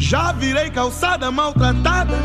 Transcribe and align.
Já 0.00 0.32
virei 0.32 0.70
calçada 0.70 1.30
maltratada 1.30 2.16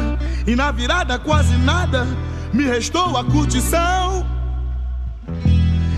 e 0.47 0.55
na 0.55 0.71
virada 0.71 1.19
quase 1.19 1.55
nada 1.57 2.07
me 2.53 2.63
restou 2.63 3.17
a 3.17 3.23
curtição. 3.23 4.25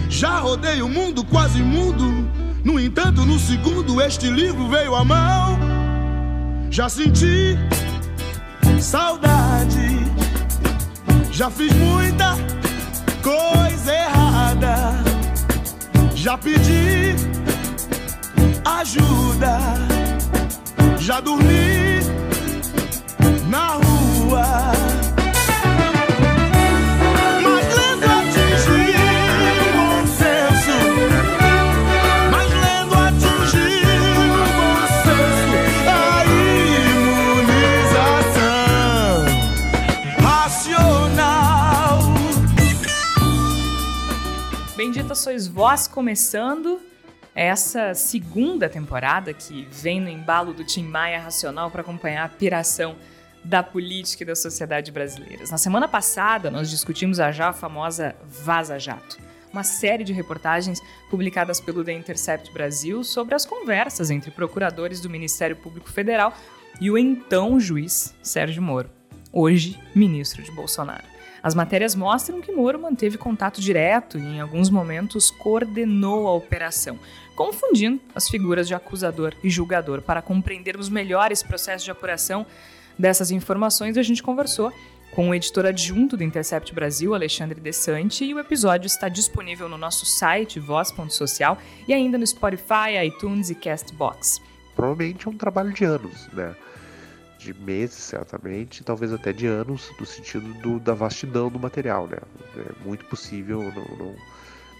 Já 0.09 0.39
rodei 0.39 0.81
o 0.81 0.89
mundo 0.89 1.23
quase 1.23 1.61
mundo, 1.61 2.27
no 2.65 2.79
entanto, 2.79 3.23
no 3.23 3.37
segundo 3.37 4.01
este 4.01 4.27
livro 4.27 4.67
veio 4.67 4.95
à 4.95 5.05
mão. 5.05 5.59
Já 6.71 6.89
senti 6.89 7.55
saudade, 8.81 9.99
já 11.31 11.51
fiz 11.51 11.71
muita 11.73 12.35
coisa 13.21 13.93
errada, 13.93 14.93
já 16.15 16.37
pedi 16.39 17.15
ajuda, 18.65 19.59
já 21.07 21.21
dormi 21.21 22.01
na 23.49 23.75
rua. 23.75 24.43
Bendita 44.75 45.15
Sois 45.15 45.47
Vós 45.47 45.87
começando 45.87 46.81
essa 47.37 47.93
segunda 47.93 48.67
temporada 48.67 49.31
que 49.31 49.67
vem 49.71 50.01
no 50.01 50.09
embalo 50.09 50.55
do 50.55 50.63
Tim 50.63 50.83
Maia 50.83 51.19
Racional 51.19 51.69
para 51.69 51.81
acompanhar 51.81 52.25
a 52.25 52.29
piração 52.29 52.95
da 53.43 53.61
política 53.61 54.23
e 54.23 54.25
da 54.25 54.35
sociedade 54.35 54.91
brasileiras. 54.91 55.51
Na 55.51 55.57
semana 55.59 55.87
passada, 55.87 56.49
nós 56.49 56.67
discutimos 56.67 57.19
a 57.19 57.31
já 57.31 57.53
famosa 57.53 58.15
Vaza 58.27 58.79
Jato, 58.79 59.19
uma 59.53 59.63
série 59.63 60.03
de 60.03 60.13
reportagens 60.13 60.81
publicadas 61.11 61.61
pelo 61.61 61.83
The 61.83 61.93
Intercept 61.93 62.51
Brasil 62.51 63.03
sobre 63.03 63.35
as 63.35 63.45
conversas 63.45 64.09
entre 64.09 64.31
procuradores 64.31 64.99
do 64.99 65.07
Ministério 65.07 65.55
Público 65.55 65.91
Federal 65.91 66.35
e 66.81 66.89
o 66.89 66.97
então 66.97 67.59
juiz 67.59 68.15
Sérgio 68.19 68.63
Moro, 68.63 68.89
hoje 69.31 69.79
ministro 69.93 70.41
de 70.41 70.51
Bolsonaro. 70.51 71.05
As 71.41 71.53
matérias 71.53 71.95
mostram 71.95 72.41
que 72.41 72.51
Moro 72.51 72.79
manteve 72.79 73.17
contato 73.17 73.61
direto 73.61 74.17
e, 74.17 74.21
em 74.21 74.41
alguns 74.41 74.69
momentos, 74.69 75.29
coordenou 75.29 76.27
a 76.27 76.33
operação, 76.33 76.99
confundindo 77.37 78.01
as 78.15 78.27
figuras 78.27 78.67
de 78.67 78.73
acusador 78.73 79.33
e 79.43 79.49
julgador. 79.49 80.01
Para 80.01 80.23
compreendermos 80.23 80.89
melhor 80.89 81.31
esse 81.31 81.45
processo 81.45 81.85
de 81.85 81.91
apuração 81.91 82.47
dessas 82.97 83.29
informações, 83.29 83.95
a 83.95 84.01
gente 84.01 84.23
conversou 84.23 84.73
com 85.11 85.29
o 85.29 85.35
editor 85.35 85.67
adjunto 85.67 86.17
do 86.17 86.23
Intercept 86.23 86.73
Brasil, 86.73 87.13
Alexandre 87.13 87.61
Desante, 87.61 88.25
e 88.25 88.33
o 88.33 88.39
episódio 88.39 88.87
está 88.87 89.07
disponível 89.07 89.69
no 89.69 89.77
nosso 89.77 90.05
site, 90.05 90.59
voz.social, 90.59 91.59
e 91.87 91.93
ainda 91.93 92.17
no 92.17 92.25
Spotify, 92.25 93.05
iTunes 93.05 93.51
e 93.51 93.55
Castbox. 93.55 94.41
Provavelmente 94.75 95.27
é 95.27 95.31
um 95.31 95.37
trabalho 95.37 95.71
de 95.71 95.85
anos, 95.85 96.27
né? 96.33 96.55
de 97.37 97.53
meses, 97.53 97.95
certamente, 97.95 98.83
talvez 98.83 99.13
até 99.13 99.31
de 99.31 99.45
anos, 99.45 99.91
no 99.99 100.05
sentido 100.07 100.53
do, 100.55 100.79
da 100.79 100.95
vastidão 100.95 101.49
do 101.49 101.59
material, 101.59 102.07
né? 102.07 102.17
É 102.57 102.85
muito 102.85 103.05
possível, 103.05 103.61
não, 103.61 103.97
não, 103.97 104.15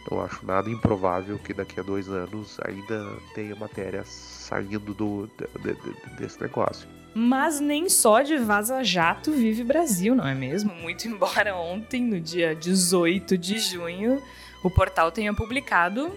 não 0.09 0.21
acho 0.23 0.45
nada 0.45 0.69
improvável 0.69 1.37
que 1.39 1.53
daqui 1.53 1.79
a 1.79 1.83
dois 1.83 2.09
anos 2.09 2.57
ainda 2.65 3.05
tenha 3.33 3.55
matéria 3.55 4.03
saindo 4.05 4.93
do, 4.93 5.29
de, 5.59 5.73
de, 5.73 6.15
desse 6.17 6.41
negócio. 6.41 6.87
Mas 7.13 7.59
nem 7.59 7.89
só 7.89 8.21
de 8.21 8.37
vaza-jato 8.37 9.31
vive 9.31 9.63
Brasil, 9.63 10.15
não 10.15 10.27
é 10.27 10.35
mesmo? 10.35 10.73
Muito 10.75 11.07
embora 11.07 11.55
ontem, 11.55 12.03
no 12.03 12.19
dia 12.19 12.55
18 12.55 13.37
de 13.37 13.59
junho, 13.59 14.21
o 14.63 14.69
portal 14.69 15.11
tenha 15.11 15.33
publicado 15.33 16.11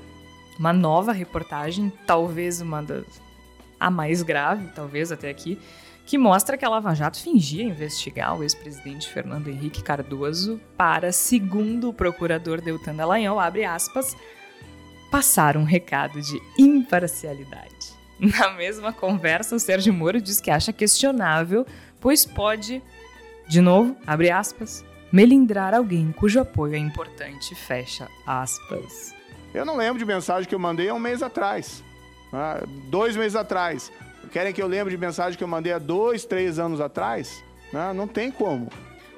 uma 0.59 0.73
nova 0.73 1.13
reportagem, 1.13 1.91
talvez 2.07 2.61
uma 2.61 2.83
das 2.83 3.05
a 3.81 3.91
mais 3.91 4.23
grave, 4.23 4.69
talvez 4.75 5.11
até 5.11 5.31
aqui, 5.31 5.59
que 6.07 6.19
mostra 6.19 6.57
que 6.57 6.65
a 6.65 6.69
Lava 6.69 6.95
Jato 6.95 7.19
fingia 7.19 7.63
investigar 7.63 8.37
o 8.37 8.43
ex-presidente 8.43 9.09
Fernando 9.09 9.49
Henrique 9.49 9.83
Cardoso 9.83 10.61
para, 10.77 11.13
segundo 11.13 11.89
o 11.89 11.95
procurador 11.95 12.61
Deltan 12.61 12.95
Dallagnol, 12.95 13.39
abre 13.39 13.65
aspas, 13.65 14.17
passar 15.11 15.57
um 15.57 15.65
recado 15.65 16.21
de 16.21 16.41
imparcialidade. 16.59 17.95
Na 18.19 18.51
mesma 18.51 18.93
conversa, 18.93 19.57
o 19.57 19.61
Sérgio 19.61 19.93
Moro 19.93 20.21
diz 20.21 20.41
que 20.41 20.51
acha 20.51 20.73
questionável, 20.73 21.67
pois 22.01 22.25
pode, 22.25 22.83
de 23.49 23.61
novo, 23.61 23.97
abre 24.07 24.31
aspas, 24.31 24.85
melindrar 25.13 25.75
alguém 25.75 26.13
cujo 26.13 26.41
apoio 26.41 26.75
é 26.75 26.79
importante, 26.79 27.55
fecha 27.55 28.09
aspas. 28.27 29.15
Eu 29.53 29.65
não 29.65 29.77
lembro 29.77 29.99
de 29.99 30.05
mensagem 30.05 30.49
que 30.49 30.55
eu 30.55 30.59
mandei 30.59 30.89
há 30.89 30.95
um 30.95 30.99
mês 30.99 31.23
atrás, 31.23 31.83
dois 32.89 33.17
meses 33.17 33.35
atrás. 33.35 33.91
Querem 34.31 34.53
que 34.53 34.63
eu 34.63 34.69
lembre 34.69 34.95
de 34.95 34.99
mensagem 34.99 35.37
que 35.37 35.43
eu 35.43 35.49
mandei 35.49 35.73
há 35.73 35.79
dois, 35.79 36.25
três 36.25 36.59
anos 36.59 36.81
atrás? 36.81 37.43
Não, 37.73 37.93
não 37.93 38.07
tem 38.07 38.31
como. 38.31 38.71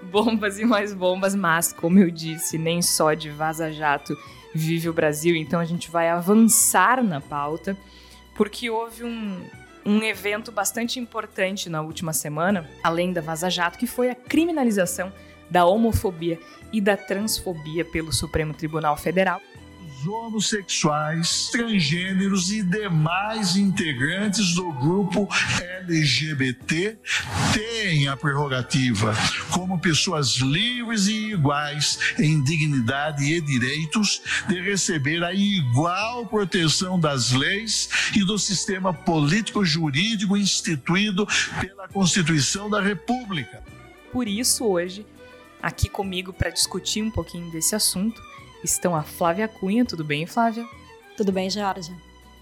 Bombas 0.03 0.59
e 0.59 0.65
mais 0.65 0.95
bombas, 0.95 1.35
mas, 1.35 1.73
como 1.73 1.99
eu 1.99 2.11
disse, 2.11 2.57
nem 2.57 2.81
só 2.81 3.13
de 3.13 3.31
vaza-jato 3.31 4.17
vive 4.55 4.89
o 4.89 4.93
Brasil, 4.93 5.37
então 5.37 5.61
a 5.61 5.65
gente 5.65 5.91
vai 5.91 6.09
avançar 6.09 7.03
na 7.03 7.21
pauta, 7.21 7.77
porque 8.35 8.69
houve 8.69 9.05
um, 9.05 9.41
um 9.85 10.03
evento 10.03 10.51
bastante 10.51 10.99
importante 10.99 11.69
na 11.69 11.83
última 11.83 12.13
semana, 12.13 12.69
além 12.83 13.13
da 13.13 13.21
vaza-jato, 13.21 13.79
que 13.79 13.87
foi 13.87 14.11
a 14.11 14.15
criminalização 14.15 15.13
da 15.49 15.67
homofobia 15.67 16.39
e 16.73 16.81
da 16.81 16.97
transfobia 16.97 17.85
pelo 17.85 18.13
Supremo 18.13 18.55
Tribunal 18.55 18.97
Federal 18.97 19.41
homossexuais, 20.07 21.49
transgêneros 21.51 22.51
e 22.51 22.63
demais 22.63 23.57
integrantes 23.57 24.55
do 24.55 24.73
grupo 24.73 25.29
LGBT 25.61 26.97
têm 27.53 28.09
a 28.09 28.17
prerrogativa, 28.17 29.15
como 29.51 29.79
pessoas 29.79 30.37
livres 30.37 31.07
e 31.07 31.33
iguais 31.33 31.99
em 32.19 32.43
dignidade 32.43 33.25
e 33.25 33.41
direitos, 33.41 34.23
de 34.49 34.61
receber 34.61 35.23
a 35.25 35.33
igual 35.33 36.27
proteção 36.27 36.99
das 36.99 37.33
leis 37.33 37.89
e 38.15 38.25
do 38.25 38.39
sistema 38.39 38.93
político-jurídico 38.93 40.37
instituído 40.37 41.27
pela 41.61 41.89
Constituição 41.89 42.71
da 42.71 42.81
República. 42.81 43.63
Por 44.13 44.29
isso, 44.29 44.65
hoje, 44.65 45.07
aqui 45.63 45.89
comigo 45.89 46.33
para 46.33 46.51
discutir 46.51 47.03
um 47.03 47.11
pouquinho 47.11 47.51
desse 47.51 47.75
assunto, 47.75 48.23
estão 48.63 48.95
a 48.95 49.03
Flávia 49.03 49.49
Cunha. 49.49 49.85
Tudo 49.85 50.05
bem, 50.05 50.27
Flávia? 50.27 50.65
Tudo 51.17 51.33
bem, 51.33 51.51
Georgia. 51.51 51.95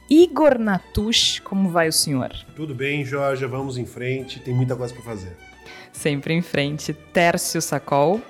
Igor 0.08 0.58
Natush, 0.58 1.40
como 1.40 1.70
vai 1.70 1.88
o 1.88 1.92
senhor? 1.92 2.30
Tudo 2.56 2.74
bem, 2.74 3.04
Georgia. 3.04 3.46
Vamos 3.46 3.78
em 3.78 3.86
frente. 3.86 4.40
Tem 4.40 4.52
muita 4.52 4.74
coisa 4.74 4.92
para 4.92 5.02
fazer. 5.02 5.36
Sempre 5.92 6.34
em 6.34 6.42
frente. 6.42 6.92
Tércio 6.92 7.62
Sacol. 7.62 8.20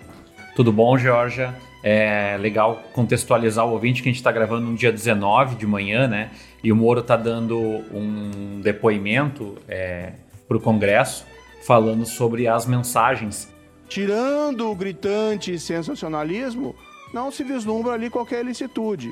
Tudo 0.55 0.73
bom, 0.73 0.99
Georgia? 0.99 1.55
É 1.83 2.37
legal 2.39 2.83
contextualizar 2.93 3.67
o 3.67 3.71
ouvinte 3.71 4.03
que 4.03 4.09
a 4.09 4.13
gente 4.13 4.21
está 4.21 4.31
gravando 4.31 4.67
no 4.67 4.77
dia 4.77 4.93
19 4.93 5.57
de 5.57 5.67
manhã, 5.67 6.07
né? 6.07 6.31
E 6.63 6.71
o 6.71 6.77
Moro 6.77 7.01
está 7.01 7.17
dando 7.17 7.59
um 7.93 8.61
depoimento 8.61 9.57
é, 9.67 10.13
para 10.47 10.59
o 10.59 10.61
Congresso 10.61 11.25
falando 11.63 12.05
sobre 12.05 12.47
as 12.47 12.67
mensagens. 12.67 13.51
Tirando 13.89 14.71
o 14.71 14.75
gritante 14.75 15.59
sensacionalismo, 15.59 16.75
não 17.13 17.31
se 17.31 17.45
vislumbra 17.45 17.93
ali 17.93 18.11
qualquer 18.11 18.41
ilicitude. 18.45 19.11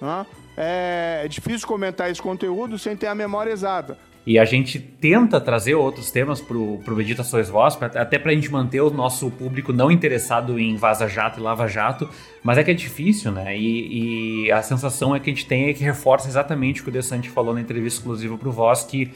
Né? 0.00 0.26
É 0.56 1.26
difícil 1.28 1.66
comentar 1.66 2.10
esse 2.10 2.20
conteúdo 2.20 2.78
sem 2.78 2.96
ter 2.96 3.06
a 3.06 3.14
memória 3.14 3.50
exata. 3.50 3.96
E 4.24 4.38
a 4.38 4.44
gente 4.44 4.78
tenta 4.78 5.40
trazer 5.40 5.74
outros 5.74 6.12
temas 6.12 6.40
para 6.40 6.56
o 6.56 6.78
Bendita 6.78 7.24
Sois 7.24 7.48
Vós, 7.48 7.76
até 7.82 8.20
para 8.20 8.30
a 8.30 8.34
gente 8.34 8.52
manter 8.52 8.80
o 8.80 8.88
nosso 8.88 9.28
público 9.32 9.72
não 9.72 9.90
interessado 9.90 10.60
em 10.60 10.76
Vaza 10.76 11.08
Jato 11.08 11.40
e 11.40 11.42
Lava 11.42 11.66
Jato, 11.66 12.08
mas 12.40 12.56
é 12.56 12.62
que 12.62 12.70
é 12.70 12.74
difícil, 12.74 13.32
né? 13.32 13.56
E, 13.58 14.44
e 14.44 14.52
a 14.52 14.62
sensação 14.62 15.14
é 15.14 15.18
que 15.18 15.28
a 15.28 15.34
gente 15.34 15.46
tem 15.46 15.70
é 15.70 15.74
que 15.74 15.82
reforça 15.82 16.28
exatamente 16.28 16.80
o 16.80 16.84
que 16.84 16.90
o 16.90 16.92
Desante 16.92 17.28
falou 17.28 17.52
na 17.52 17.60
entrevista 17.60 17.98
exclusiva 17.98 18.38
para 18.38 18.48
o 18.48 18.52
Voz, 18.52 18.84
que 18.84 19.10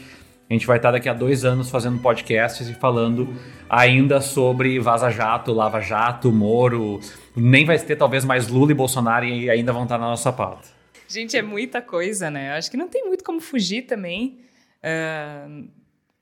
a 0.50 0.52
gente 0.52 0.66
vai 0.66 0.76
estar 0.76 0.90
daqui 0.90 1.08
a 1.08 1.14
dois 1.14 1.44
anos 1.44 1.70
fazendo 1.70 2.00
podcasts 2.00 2.68
e 2.68 2.74
falando 2.74 3.28
ainda 3.70 4.20
sobre 4.20 4.78
Vaza 4.80 5.10
Jato, 5.10 5.52
Lava 5.52 5.80
Jato, 5.80 6.32
Moro. 6.32 7.00
Nem 7.36 7.64
vai 7.64 7.78
ter 7.78 7.96
talvez 7.96 8.24
mais 8.24 8.48
Lula 8.48 8.72
e 8.72 8.74
Bolsonaro 8.74 9.26
e 9.26 9.50
ainda 9.50 9.72
vão 9.72 9.82
estar 9.82 9.98
na 9.98 10.06
nossa 10.06 10.32
pauta. 10.32 10.68
Gente, 11.08 11.36
é 11.36 11.42
muita 11.42 11.82
coisa, 11.82 12.30
né? 12.30 12.52
Acho 12.52 12.70
que 12.70 12.76
não 12.76 12.88
tem 12.88 13.04
muito 13.04 13.22
como 13.22 13.40
fugir 13.40 13.82
também. 13.82 14.40
Uh, 14.82 15.68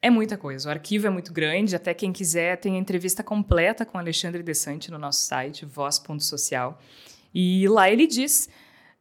é 0.02 0.10
muita 0.10 0.36
coisa. 0.36 0.68
O 0.68 0.72
arquivo 0.72 1.06
é 1.06 1.10
muito 1.10 1.32
grande. 1.32 1.74
Até 1.74 1.94
quem 1.94 2.12
quiser 2.12 2.58
tem 2.58 2.76
a 2.76 2.78
entrevista 2.78 3.22
completa 3.22 3.86
com 3.86 3.96
Alexandre 3.96 4.42
Desante 4.42 4.90
no 4.90 4.98
nosso 4.98 5.24
site, 5.24 5.64
voz.social. 5.64 6.78
E 7.34 7.66
lá 7.68 7.90
ele 7.90 8.06
diz 8.06 8.48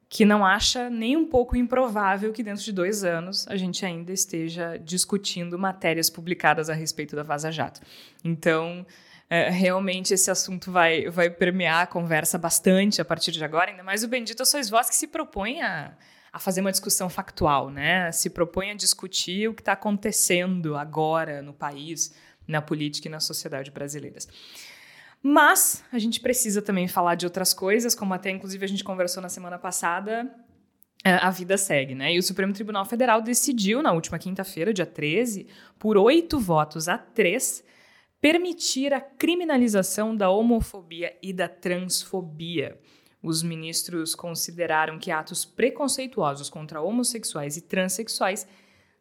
que 0.08 0.24
não 0.24 0.46
acha 0.46 0.90
nem 0.90 1.18
um 1.18 1.26
pouco 1.26 1.58
improvável 1.58 2.32
que 2.32 2.44
dentro 2.44 2.64
de 2.64 2.72
dois 2.72 3.04
anos 3.04 3.48
a 3.48 3.58
gente 3.58 3.84
ainda 3.84 4.14
esteja 4.14 4.78
discutindo 4.78 5.58
matérias 5.58 6.10
publicadas 6.10 6.70
a 6.70 6.74
respeito 6.74 7.16
da 7.16 7.24
Vaza 7.24 7.52
Jato. 7.52 7.82
Então, 8.24 8.86
é, 9.30 9.50
realmente 9.50 10.14
esse 10.14 10.30
assunto 10.30 10.72
vai, 10.72 11.10
vai 11.10 11.30
permear 11.30 11.84
a 11.84 11.88
conversa 11.88 12.38
bastante 12.38 13.02
a 13.02 13.06
partir 13.06 13.32
de 13.32 13.44
agora, 13.44 13.72
ainda 13.72 13.84
mais 13.84 14.04
o 14.04 14.08
Bendito 14.08 14.46
Sois 14.46 14.70
Vós 14.70 14.90
que 14.90 14.96
se 14.96 15.08
propõe 15.08 15.62
a, 15.62 15.96
a 16.32 16.40
fazer 16.40 16.62
uma 16.62 16.72
discussão 16.72 17.10
factual, 17.10 17.70
né? 17.70 18.12
Se 18.12 18.30
propõe 18.30 18.72
a 18.72 18.74
discutir 18.76 19.48
o 19.50 19.54
que 19.54 19.62
está 19.62 19.74
acontecendo 19.74 20.76
agora 20.76 21.42
no 21.42 21.54
país, 21.54 22.14
na 22.48 22.62
política 22.62 23.08
e 23.08 23.12
na 23.12 23.20
sociedade 23.20 23.72
brasileiras. 23.72 24.28
Mas 25.22 25.84
a 25.92 25.98
gente 25.98 26.20
precisa 26.20 26.62
também 26.62 26.88
falar 26.88 27.16
de 27.16 27.26
outras 27.26 27.54
coisas, 27.54 27.96
como 27.96 28.14
até 28.14 28.30
inclusive 28.30 28.66
a 28.66 28.68
gente 28.68 28.84
conversou 28.84 29.24
na 29.24 29.30
semana 29.30 29.58
passada, 29.58 30.30
é, 31.04 31.14
a 31.14 31.30
vida 31.30 31.58
segue, 31.58 31.94
né? 31.96 32.14
E 32.14 32.20
o 32.20 32.24
Supremo 32.24 32.54
Tribunal 32.54 32.86
Federal 32.86 33.22
decidiu, 33.22 33.82
na 33.82 33.92
última 33.92 34.18
quinta-feira, 34.18 34.74
dia 34.74 34.86
13, 34.86 35.48
por 35.78 35.98
oito 35.98 36.40
votos 36.40 36.88
a 36.88 36.98
três, 36.98 37.64
permitir 38.24 38.94
a 38.94 39.02
criminalização 39.02 40.16
da 40.16 40.30
homofobia 40.30 41.14
e 41.22 41.34
da 41.34 41.50
transfobia. 41.50 42.80
Os 43.22 43.44
ministros 43.44 44.16
consideraram 44.16 44.98
que 44.98 45.12
atos 45.12 45.44
preconceituosos 45.44 46.50
contra 46.50 46.82
homossexuais 46.82 47.58
e 47.58 47.62
transexuais 47.62 48.48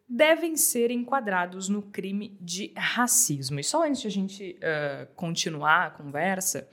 devem 0.09 0.57
ser 0.57 0.91
enquadrados 0.91 1.69
no 1.69 1.83
crime 1.83 2.37
de 2.41 2.73
racismo. 2.75 3.61
E 3.61 3.63
só 3.63 3.87
antes 3.87 4.01
de 4.01 4.07
a 4.07 4.11
gente 4.11 4.59
uh, 4.59 5.07
continuar 5.15 5.87
a 5.87 5.91
conversa, 5.91 6.67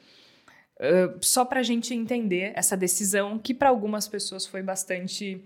uh, 0.74 1.24
só 1.24 1.44
para 1.44 1.60
a 1.60 1.62
gente 1.62 1.94
entender 1.94 2.52
essa 2.56 2.76
decisão 2.76 3.38
que 3.38 3.54
para 3.54 3.68
algumas 3.68 4.08
pessoas 4.08 4.44
foi 4.44 4.60
bastante 4.60 5.44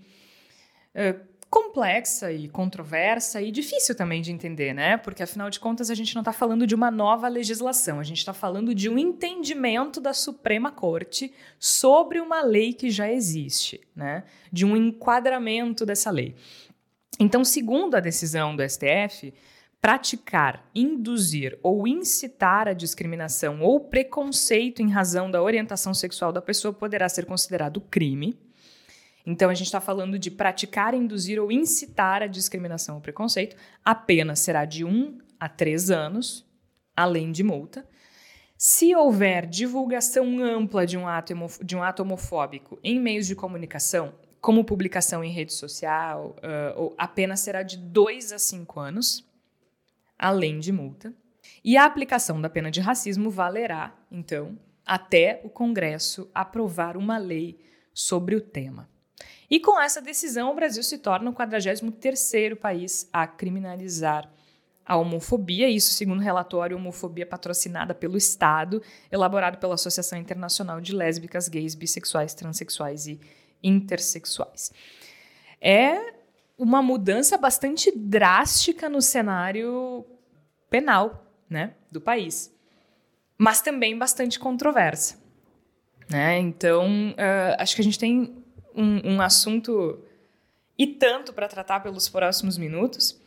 uh, 0.95 1.34
complexa 1.55 2.33
e 2.33 2.49
controversa 2.49 3.41
e 3.41 3.53
difícil 3.53 3.95
também 3.95 4.21
de 4.21 4.33
entender, 4.33 4.75
né? 4.75 4.97
Porque 4.97 5.23
afinal 5.23 5.49
de 5.49 5.61
contas 5.61 5.89
a 5.89 5.95
gente 5.95 6.13
não 6.13 6.21
está 6.21 6.33
falando 6.33 6.67
de 6.67 6.75
uma 6.75 6.91
nova 6.91 7.29
legislação, 7.29 8.01
a 8.01 8.03
gente 8.03 8.19
está 8.19 8.33
falando 8.33 8.75
de 8.75 8.89
um 8.89 8.99
entendimento 8.99 10.01
da 10.01 10.13
Suprema 10.13 10.73
Corte 10.73 11.33
sobre 11.57 12.19
uma 12.19 12.43
lei 12.43 12.73
que 12.73 12.91
já 12.91 13.09
existe, 13.09 13.81
né? 13.95 14.25
De 14.51 14.67
um 14.67 14.77
enquadramento 14.77 15.87
dessa 15.87 16.11
lei. 16.11 16.35
Então, 17.21 17.45
segundo 17.45 17.95
a 17.95 18.01
decisão 18.01 18.57
do 18.57 18.69
STF, 18.69 19.33
praticar, 19.81 20.69
induzir 20.75 21.57
ou 21.63 21.87
incitar 21.87 22.67
a 22.67 22.73
discriminação 22.73 23.63
ou 23.63 23.79
preconceito 23.79 24.83
em 24.83 24.91
razão 24.91 25.31
da 25.31 25.41
orientação 25.41 25.95
sexual 25.95 26.33
da 26.33 26.43
pessoa 26.43 26.75
poderá 26.75 27.09
ser 27.09 27.27
considerado 27.27 27.81
crime. 27.81 28.37
Então, 29.27 29.49
a 29.49 29.55
gente 29.55 29.67
está 29.67 29.81
falando 29.81 30.19
de 30.19 30.31
praticar, 30.31 30.93
induzir 30.93 31.41
ou 31.41 31.51
incitar 31.51 32.23
a 32.23 32.27
discriminação 32.27 32.97
ou 32.97 33.01
preconceito. 33.01 33.57
A 33.85 33.95
pena 33.95 34.37
será 34.37 34.65
de 34.65 34.85
1 34.85 34.89
um 34.89 35.19
a 35.41 35.49
3 35.49 35.91
anos, 35.91 36.47
além 36.95 37.33
de 37.33 37.43
multa. 37.43 37.87
Se 38.57 38.95
houver 38.95 39.47
divulgação 39.47 40.39
ampla 40.39 40.87
de 40.87 40.97
um 40.97 41.09
ato, 41.09 41.35
de 41.63 41.77
um 41.77 41.83
ato 41.83 42.03
homofóbico 42.03 42.79
em 42.83 43.01
meios 43.01 43.27
de 43.27 43.35
comunicação, 43.35 44.15
como 44.41 44.65
publicação 44.65 45.25
em 45.25 45.33
rede 45.33 45.55
social, 45.55 46.37
uh, 46.39 46.95
a 46.99 47.09
pena 47.09 47.35
será 47.37 47.63
de 47.63 47.79
2 47.79 48.33
a 48.33 48.39
5 48.39 48.79
anos, 48.79 49.27
além 50.19 50.61
de 50.61 50.71
multa. 50.71 51.15
E 51.65 51.77
a 51.77 51.85
aplicação 51.85 52.41
da 52.41 52.51
pena 52.51 52.71
de 52.71 52.81
racismo 52.81 53.31
valerá, 53.31 53.97
então, 54.11 54.59
até 54.85 55.41
o 55.45 55.49
Congresso 55.49 56.31
aprovar 56.35 56.97
uma 56.97 57.17
lei 57.17 57.59
sobre 57.93 58.35
o 58.35 58.41
tema. 58.41 58.89
E 59.51 59.61
com 59.61 59.81
essa 59.81 60.01
decisão, 60.01 60.51
o 60.51 60.55
Brasil 60.55 60.83
se 60.83 60.99
torna 60.99 61.31
o 61.31 61.35
43º 61.35 62.57
país 62.57 63.09
a 63.13 63.27
criminalizar 63.27 64.31
a 64.87 64.97
homofobia, 64.97 65.69
isso 65.69 65.95
segundo 65.95 66.19
o 66.21 66.23
relatório 66.23 66.77
Homofobia 66.77 67.25
Patrocinada 67.25 67.95
pelo 67.95 68.19
Estado, 68.19 68.83
elaborado 69.11 69.59
pela 69.59 69.75
Associação 69.75 70.19
Internacional 70.19 70.81
de 70.81 70.95
Lésbicas, 70.95 71.49
Gays, 71.49 71.75
Bissexuais, 71.75 72.35
Transsexuais 72.35 73.07
e 73.07 73.19
intersexuais. 73.63 74.73
É 75.61 76.13
uma 76.59 76.83
mudança 76.83 77.39
bastante 77.39 77.91
drástica 77.97 78.89
no 78.89 79.01
cenário 79.01 80.05
penal 80.69 81.27
né, 81.49 81.75
do 81.91 82.01
país, 82.01 82.53
mas 83.39 83.63
também 83.63 83.97
bastante 83.97 84.39
controversa. 84.39 85.19
Né? 86.11 86.39
Então, 86.39 87.13
uh, 87.13 87.57
acho 87.59 87.75
que 87.75 87.81
a 87.81 87.85
gente 87.85 87.99
tem 87.99 88.44
um, 88.75 89.15
um 89.15 89.21
assunto 89.21 89.99
e 90.79 90.87
tanto 90.87 91.33
para 91.33 91.49
tratar 91.49 91.81
pelos 91.81 92.09
próximos 92.09 92.59
minutos, 92.59 93.21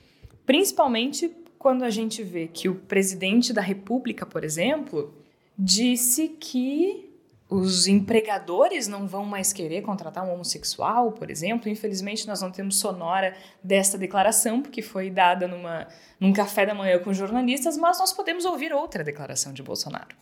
principalmente 0.46 1.32
quando 1.58 1.84
a 1.84 1.90
gente 1.90 2.24
vê 2.24 2.48
que 2.48 2.70
o 2.70 2.76
presidente 2.76 3.52
da 3.52 3.62
República, 3.62 4.26
por 4.26 4.44
exemplo, 4.44 5.14
disse 5.58 6.30
que 6.30 7.08
os 7.50 7.88
empregadores 7.88 8.88
não 8.88 9.08
vão 9.08 9.24
mais 9.26 9.54
querer 9.54 9.82
contratar 9.82 10.26
um 10.26 10.34
homossexual, 10.34 11.14
por 11.14 11.32
exemplo. 11.32 11.70
Infelizmente, 11.70 12.28
nós 12.28 12.42
não 12.42 12.52
temos 12.52 12.78
sonora 12.78 13.34
desta 13.64 13.98
declaração, 13.98 14.62
porque 14.62 14.82
foi 14.82 15.10
dada 15.10 15.48
numa, 15.48 15.88
num 16.20 16.34
café 16.34 16.66
da 16.66 16.76
manhã 16.76 17.00
com 17.00 17.14
jornalistas, 17.14 17.78
mas 17.78 18.00
nós 18.00 18.12
podemos 18.12 18.44
ouvir 18.44 18.74
outra 18.74 19.04
declaração 19.04 19.54
de 19.54 19.64
Bolsonaro. 19.64 20.16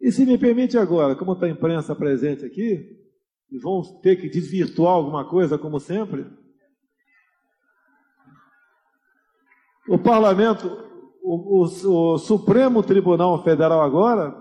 E 0.00 0.12
se 0.12 0.24
me 0.24 0.38
permite 0.38 0.78
agora, 0.78 1.16
como 1.16 1.32
está 1.32 1.46
a 1.46 1.50
imprensa 1.50 1.96
presente 1.96 2.44
aqui, 2.44 2.97
e 3.50 3.58
vão 3.58 3.82
ter 4.00 4.16
que 4.16 4.28
desvirtuar 4.28 4.92
alguma 4.92 5.24
coisa, 5.24 5.58
como 5.58 5.80
sempre, 5.80 6.26
o 9.88 9.98
parlamento, 9.98 10.68
o, 11.22 11.62
o, 11.62 12.12
o 12.14 12.18
Supremo 12.18 12.82
Tribunal 12.82 13.42
Federal 13.42 13.80
agora 13.80 14.36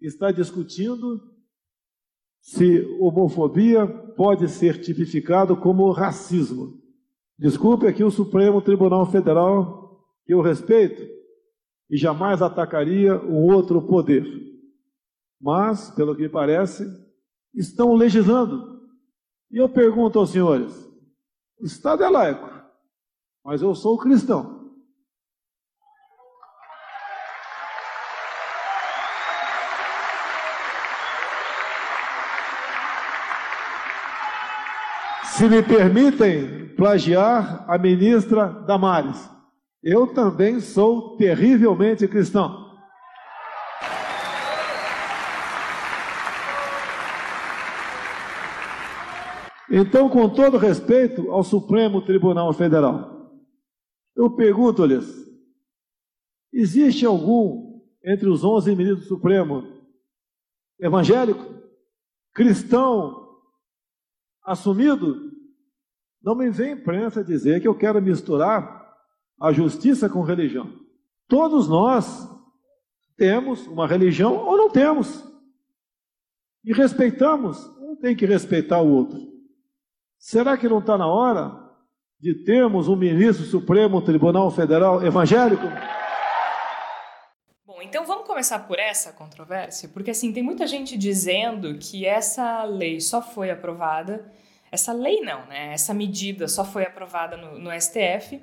está 0.00 0.30
discutindo 0.30 1.20
se 2.40 2.82
homofobia 2.98 3.86
pode 3.86 4.48
ser 4.48 4.80
tipificado 4.80 5.54
como 5.54 5.92
racismo. 5.92 6.80
Desculpe 7.38 7.86
aqui 7.86 8.02
o 8.02 8.10
Supremo 8.10 8.62
Tribunal 8.62 9.04
Federal, 9.04 10.02
que 10.24 10.32
eu 10.32 10.40
respeito, 10.40 11.02
e 11.90 11.96
jamais 11.98 12.40
atacaria 12.40 13.20
um 13.22 13.52
outro 13.52 13.82
poder. 13.82 14.24
Mas, 15.38 15.90
pelo 15.90 16.16
que 16.16 16.28
parece, 16.28 16.84
estão 17.54 17.94
legislando. 17.94 18.80
E 19.50 19.56
eu 19.56 19.68
pergunto 19.68 20.18
aos 20.18 20.30
senhores: 20.30 20.72
o 21.58 21.64
Estado 21.64 22.04
é 22.04 22.08
laico, 22.08 22.50
mas 23.44 23.62
eu 23.62 23.74
sou 23.74 23.98
cristão. 23.98 24.60
Se 35.40 35.48
me 35.48 35.62
permitem 35.62 36.68
plagiar 36.76 37.64
a 37.66 37.78
ministra 37.78 38.46
Damares, 38.46 39.30
eu 39.82 40.06
também 40.06 40.60
sou 40.60 41.16
terrivelmente 41.16 42.06
cristão. 42.06 42.69
Então, 49.70 50.10
com 50.10 50.28
todo 50.28 50.58
respeito 50.58 51.30
ao 51.30 51.44
Supremo 51.44 52.04
Tribunal 52.04 52.52
Federal, 52.52 53.30
eu 54.16 54.34
pergunto-lhes: 54.34 55.06
existe 56.52 57.06
algum 57.06 57.80
entre 58.04 58.28
os 58.28 58.42
11 58.42 58.74
ministros 58.74 59.02
do 59.02 59.14
Supremo 59.14 59.62
evangélico, 60.80 61.44
cristão, 62.34 63.38
assumido? 64.42 65.30
Não 66.20 66.34
me 66.34 66.50
vem 66.50 66.72
imprensa 66.72 67.22
dizer 67.22 67.60
que 67.60 67.68
eu 67.68 67.74
quero 67.74 68.02
misturar 68.02 68.92
a 69.40 69.52
justiça 69.52 70.08
com 70.08 70.22
religião. 70.22 70.70
Todos 71.28 71.68
nós 71.68 72.28
temos 73.16 73.66
uma 73.68 73.86
religião 73.86 74.34
ou 74.36 74.56
não 74.56 74.68
temos. 74.68 75.24
E 76.64 76.72
respeitamos, 76.72 77.64
um 77.78 77.96
tem 77.96 78.16
que 78.16 78.26
respeitar 78.26 78.82
o 78.82 78.90
outro. 78.90 79.29
Será 80.20 80.54
que 80.58 80.68
não 80.68 80.80
está 80.80 80.98
na 80.98 81.06
hora 81.06 81.50
de 82.20 82.34
termos 82.44 82.88
um 82.88 82.94
ministro 82.94 83.42
Supremo 83.46 84.02
Tribunal 84.02 84.50
Federal 84.50 85.02
evangélico? 85.02 85.64
Bom, 87.66 87.80
então 87.80 88.04
vamos 88.04 88.26
começar 88.26 88.58
por 88.60 88.78
essa 88.78 89.12
controvérsia, 89.12 89.88
porque 89.88 90.10
assim, 90.10 90.30
tem 90.30 90.42
muita 90.42 90.66
gente 90.66 90.98
dizendo 90.98 91.78
que 91.78 92.04
essa 92.04 92.64
lei 92.64 93.00
só 93.00 93.22
foi 93.22 93.50
aprovada 93.50 94.30
essa 94.70 94.92
lei 94.92 95.22
não, 95.22 95.46
né? 95.46 95.72
Essa 95.72 95.94
medida 95.94 96.46
só 96.46 96.66
foi 96.66 96.84
aprovada 96.84 97.38
no, 97.38 97.58
no 97.58 97.80
STF 97.80 98.42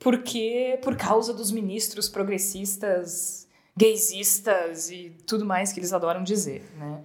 porque 0.00 0.78
por 0.82 0.96
causa 0.96 1.32
dos 1.32 1.52
ministros 1.52 2.08
progressistas 2.08 3.45
gaysistas 3.76 4.90
e 4.90 5.14
tudo 5.26 5.44
mais 5.44 5.72
que 5.72 5.78
eles 5.78 5.92
adoram 5.92 6.22
dizer, 6.22 6.64
né? 6.78 7.00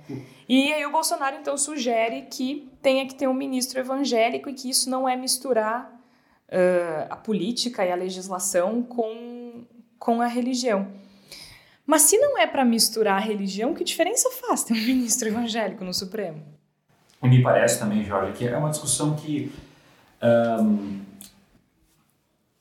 E 0.47 0.71
aí 0.71 0.85
o 0.85 0.91
Bolsonaro 0.91 1.35
então 1.35 1.57
sugere 1.57 2.23
que 2.23 2.71
tenha 2.81 3.05
que 3.05 3.13
ter 3.13 3.27
um 3.27 3.33
ministro 3.33 3.79
evangélico 3.79 4.49
e 4.49 4.53
que 4.53 4.69
isso 4.69 4.89
não 4.89 5.07
é 5.07 5.15
misturar 5.15 5.91
uh, 6.47 7.07
a 7.09 7.15
política 7.17 7.85
e 7.85 7.91
a 7.91 7.95
legislação 7.95 8.81
com, 8.83 9.65
com 9.99 10.21
a 10.21 10.27
religião. 10.27 10.87
Mas 11.85 12.03
se 12.03 12.17
não 12.17 12.37
é 12.37 12.47
para 12.47 12.63
misturar 12.63 13.17
a 13.17 13.19
religião, 13.25 13.73
que 13.73 13.83
diferença 13.83 14.29
faz 14.31 14.63
ter 14.63 14.73
um 14.73 14.81
ministro 14.81 15.27
evangélico 15.27 15.83
no 15.83 15.93
Supremo? 15.93 16.41
Me 17.21 17.43
parece 17.43 17.79
também, 17.79 18.03
Jorge, 18.03 18.31
que 18.31 18.47
é 18.47 18.57
uma 18.57 18.69
discussão 18.69 19.15
que 19.15 19.51
um, 20.61 21.01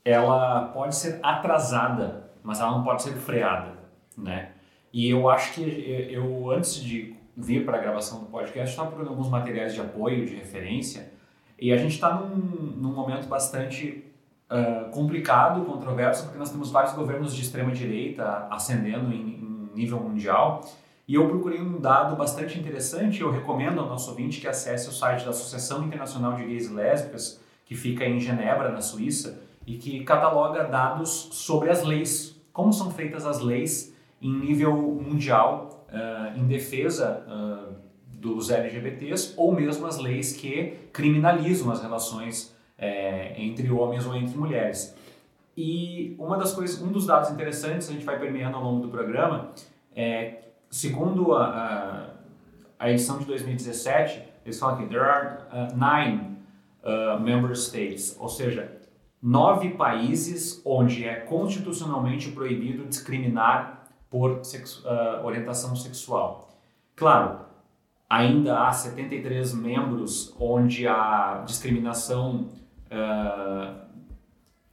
ela 0.05 0.67
pode 0.75 0.97
ser 0.97 1.21
atrasada, 1.23 2.31
mas 2.43 2.61
ela 2.61 2.73
não 2.73 2.83
pode 2.83 3.02
ser 3.02 3.14
freada, 3.14 3.79
né? 4.21 4.50
E 4.93 5.09
eu 5.09 5.29
acho 5.29 5.55
que 5.55 6.09
eu, 6.11 6.50
antes 6.50 6.75
de 6.77 7.15
vir 7.37 7.65
para 7.65 7.79
a 7.79 7.81
gravação 7.81 8.21
do 8.21 8.27
podcast, 8.27 8.71
estava 8.71 8.89
procurando 8.89 9.11
alguns 9.11 9.29
materiais 9.29 9.75
de 9.75 9.81
apoio, 9.81 10.27
de 10.27 10.35
referência, 10.35 11.12
e 11.59 11.73
a 11.73 11.77
gente 11.77 11.95
está 11.95 12.15
num, 12.15 12.37
num 12.37 12.93
momento 12.93 13.27
bastante 13.29 14.05
uh, 14.50 14.91
complicado, 14.91 15.65
controverso, 15.65 16.25
porque 16.25 16.39
nós 16.39 16.50
temos 16.50 16.71
vários 16.71 16.93
governos 16.95 17.35
de 17.35 17.43
extrema 17.43 17.71
direita 17.71 18.49
ascendendo 18.50 19.12
em, 19.12 19.37
em 19.37 19.71
nível 19.75 20.00
mundial, 20.00 20.62
e 21.07 21.15
eu 21.15 21.29
procurei 21.29 21.61
um 21.61 21.81
dado 21.81 22.17
bastante 22.17 22.59
interessante, 22.59 23.21
eu 23.21 23.31
recomendo 23.31 23.81
ao 23.81 23.87
nosso 23.87 24.11
ouvinte 24.11 24.41
que 24.41 24.47
acesse 24.47 24.89
o 24.89 24.93
site 24.93 25.25
da 25.25 25.31
Associação 25.31 25.85
Internacional 25.85 26.35
de 26.35 26.45
Gays 26.45 26.67
e 26.67 26.73
Lésbicas, 26.73 27.41
que 27.65 27.75
fica 27.75 28.05
em 28.05 28.19
Genebra, 28.19 28.71
na 28.71 28.81
Suíça, 28.81 29.41
e 29.67 29.77
que 29.77 30.05
cataloga 30.05 30.65
dados 30.65 31.29
sobre 31.33 31.71
as 31.71 31.85
leis, 31.85 32.41
como 32.53 32.73
são 32.73 32.91
feitas 32.91 33.27
as 33.27 33.41
leis 33.41 33.95
em 34.21 34.33
nível 34.33 34.77
mundial 34.77 35.87
uh, 35.89 36.39
em 36.39 36.47
defesa 36.47 37.25
uh, 37.27 37.75
dos 38.12 38.50
LGBTs 38.50 39.35
ou 39.37 39.53
mesmo 39.53 39.87
as 39.87 39.99
leis 39.99 40.37
que 40.37 40.75
criminalizam 40.93 41.71
as 41.71 41.81
relações 41.81 42.55
é, 42.77 43.35
entre 43.41 43.71
homens 43.71 44.07
ou 44.07 44.15
entre 44.15 44.37
mulheres. 44.37 44.95
E 45.57 46.15
uma 46.19 46.37
das 46.37 46.53
coisas, 46.53 46.81
um 46.81 46.93
dos 46.93 47.07
dados 47.07 47.31
interessantes 47.31 47.89
a 47.89 47.93
gente 47.93 48.05
vai 48.05 48.19
permeando 48.19 48.57
ao 48.57 48.62
longo 48.62 48.81
do 48.81 48.89
programa 48.89 49.50
é 49.95 50.41
segundo 50.71 51.35
a, 51.35 51.47
a, 52.79 52.87
a 52.87 52.91
edição 52.91 53.19
de 53.19 53.25
2017, 53.25 54.23
eles 54.45 54.59
falam 54.59 54.79
que 54.79 54.87
there 54.87 55.03
are 55.03 55.39
uh, 55.50 55.77
nine 55.77 56.39
uh, 56.83 57.21
member 57.21 57.53
states, 57.57 58.17
ou 58.19 58.29
seja, 58.29 58.81
nove 59.23 59.71
países 59.71 60.62
onde 60.65 61.05
é 61.05 61.17
constitucionalmente 61.17 62.31
proibido 62.31 62.87
discriminar 62.87 63.79
por 64.11 64.33
uh, 64.33 65.25
orientação 65.25 65.75
sexual. 65.76 66.52
Claro, 66.97 67.47
ainda 68.09 68.67
há 68.67 68.73
73 68.73 69.55
membros 69.55 70.35
onde 70.38 70.87
a 70.88 71.45
discriminação 71.47 72.49
uh, 72.90 73.81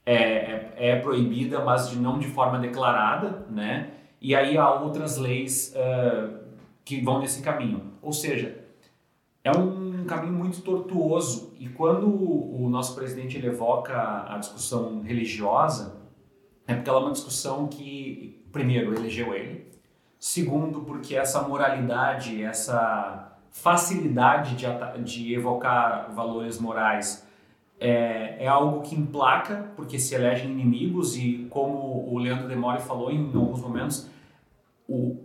é, 0.03 0.15
é, 0.15 0.73
é, 0.77 0.95
proibida, 0.99 1.63
mas 1.63 1.89
de, 1.89 1.99
não 1.99 2.17
de 2.17 2.27
forma 2.27 2.57
declarada, 2.57 3.45
né? 3.49 3.91
E 4.19 4.33
aí 4.33 4.57
há 4.57 4.73
outras 4.73 5.17
leis 5.17 5.75
uh, 5.75 6.39
que 6.83 7.01
vão 7.01 7.19
nesse 7.19 7.43
caminho. 7.43 7.93
Ou 8.01 8.11
seja, 8.11 8.65
é 9.43 9.51
um 9.51 10.05
caminho 10.05 10.33
muito 10.33 10.61
tortuoso. 10.61 11.53
E 11.59 11.69
quando 11.69 12.07
o 12.07 12.67
nosso 12.69 12.95
presidente 12.95 13.37
ele 13.37 13.47
evoca 13.47 14.25
a 14.27 14.37
discussão 14.37 15.01
religiosa, 15.01 15.97
é 16.65 16.73
porque 16.73 16.89
ela 16.89 16.99
é 16.99 17.03
uma 17.03 17.11
discussão 17.11 17.67
que, 17.67 18.45
primeiro, 18.57 18.95
elegeu 18.95 19.33
ele. 19.35 19.67
Segundo, 20.19 20.81
porque 20.81 21.15
essa 21.15 21.43
moralidade, 21.43 22.43
essa 22.43 23.37
facilidade 23.51 24.55
de, 24.55 24.65
de 25.03 25.33
evocar 25.33 26.11
valores 26.11 26.59
morais 26.59 27.25
é, 27.79 28.43
é, 28.43 28.47
algo 28.47 28.81
que 28.81 28.95
emplaca, 28.95 29.71
porque 29.75 29.99
se 29.99 30.15
elegem 30.15 30.49
inimigos 30.51 31.15
e 31.15 31.47
como 31.51 32.11
o 32.11 32.17
Leandro 32.17 32.47
Demore 32.47 32.81
falou 32.81 33.11
em 33.11 33.25
alguns 33.27 33.61
momentos, 33.61 34.09
o, 34.89 35.17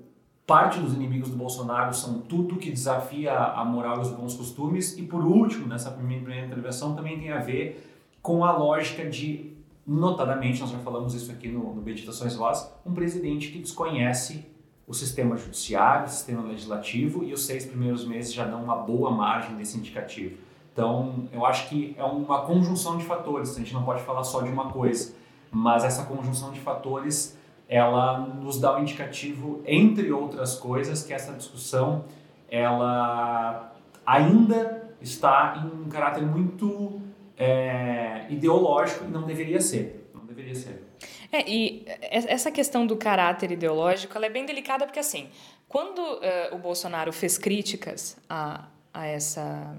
parte 0.47 0.79
dos 0.79 0.93
inimigos 0.93 1.31
do 1.31 1.37
Bolsonaro 1.37 1.95
são 1.95 2.21
tudo 2.21 2.57
que 2.57 2.71
desafia 2.71 3.33
a 3.35 3.65
moral 3.65 3.99
e 3.99 4.01
os 4.01 4.11
bons 4.11 4.35
costumes 4.35 4.99
e 4.99 5.03
por 5.03 5.25
último, 5.25 5.67
nessa 5.67 5.91
primeira 5.91 6.45
intervenção, 6.45 6.95
também 6.95 7.19
tem 7.19 7.33
a 7.33 7.39
ver 7.39 7.91
com 8.21 8.45
a 8.45 8.53
lógica 8.53 9.09
de, 9.09 9.52
notadamente, 9.87 10.61
nós 10.61 10.71
já 10.71 10.79
falamos 10.79 11.15
isso 11.15 11.31
aqui 11.33 11.49
no, 11.49 11.75
no 11.75 11.83
Meditações 11.83 12.35
Voz, 12.35 12.73
um 12.87 12.93
presidente 12.93 13.51
que 13.51 13.59
desconhece 13.59 14.47
o 14.87 14.95
sistema 14.95 15.37
judiciário, 15.37 16.07
o 16.07 16.09
sistema 16.09 16.43
legislativo 16.43 17.25
e 17.25 17.33
os 17.33 17.47
seis 17.47 17.65
primeiros 17.65 18.07
meses 18.07 18.33
já 18.33 18.45
dão 18.45 18.63
uma 18.63 18.77
boa 18.77 19.11
margem 19.11 19.57
desse 19.57 19.79
indicativo. 19.79 20.37
Então, 20.73 21.29
eu 21.33 21.45
acho 21.45 21.69
que 21.69 21.95
é 21.99 22.05
uma 22.05 22.43
conjunção 22.43 22.97
de 22.97 23.05
fatores, 23.05 23.55
a 23.55 23.59
gente 23.59 23.75
não 23.75 23.85
pode 23.85 24.03
falar 24.03 24.25
só 24.25 24.41
de 24.41 24.51
uma 24.51 24.71
coisa, 24.71 25.15
mas 25.51 25.85
essa 25.85 26.05
conjunção 26.05 26.51
de 26.51 26.61
fatores, 26.61 27.39
ela 27.69 28.19
nos 28.19 28.59
dá 28.59 28.73
o 28.73 28.77
um 28.77 28.83
indicativo, 28.83 29.61
entre 29.67 30.11
outras 30.11 30.55
coisas, 30.55 31.03
que 31.03 31.13
essa 31.13 31.33
discussão, 31.33 32.05
ela 32.51 33.73
ainda 34.05 34.91
está 35.01 35.63
em 35.63 35.83
um 35.83 35.89
caráter 35.89 36.25
muito 36.25 37.01
é, 37.37 38.27
ideológico 38.29 39.05
e 39.05 39.09
não 39.09 39.23
deveria 39.23 39.61
ser, 39.61 40.11
não 40.15 40.25
deveria 40.25 40.55
ser. 40.55 40.83
É, 41.31 41.49
e 41.49 41.85
essa 42.11 42.51
questão 42.51 42.87
do 42.87 42.97
caráter 42.97 43.51
ideológico, 43.51 44.17
ela 44.17 44.27
é 44.27 44.31
bem 44.31 44.45
delicada 44.45 44.85
porque, 44.85 45.01
assim, 45.01 45.31
quando 45.67 45.99
uh, 45.99 46.55
o 46.55 46.59
Bolsonaro 46.59 47.11
fez 47.13 47.39
críticas 47.39 48.19
a, 48.29 48.69
a 48.93 49.07
essa 49.07 49.75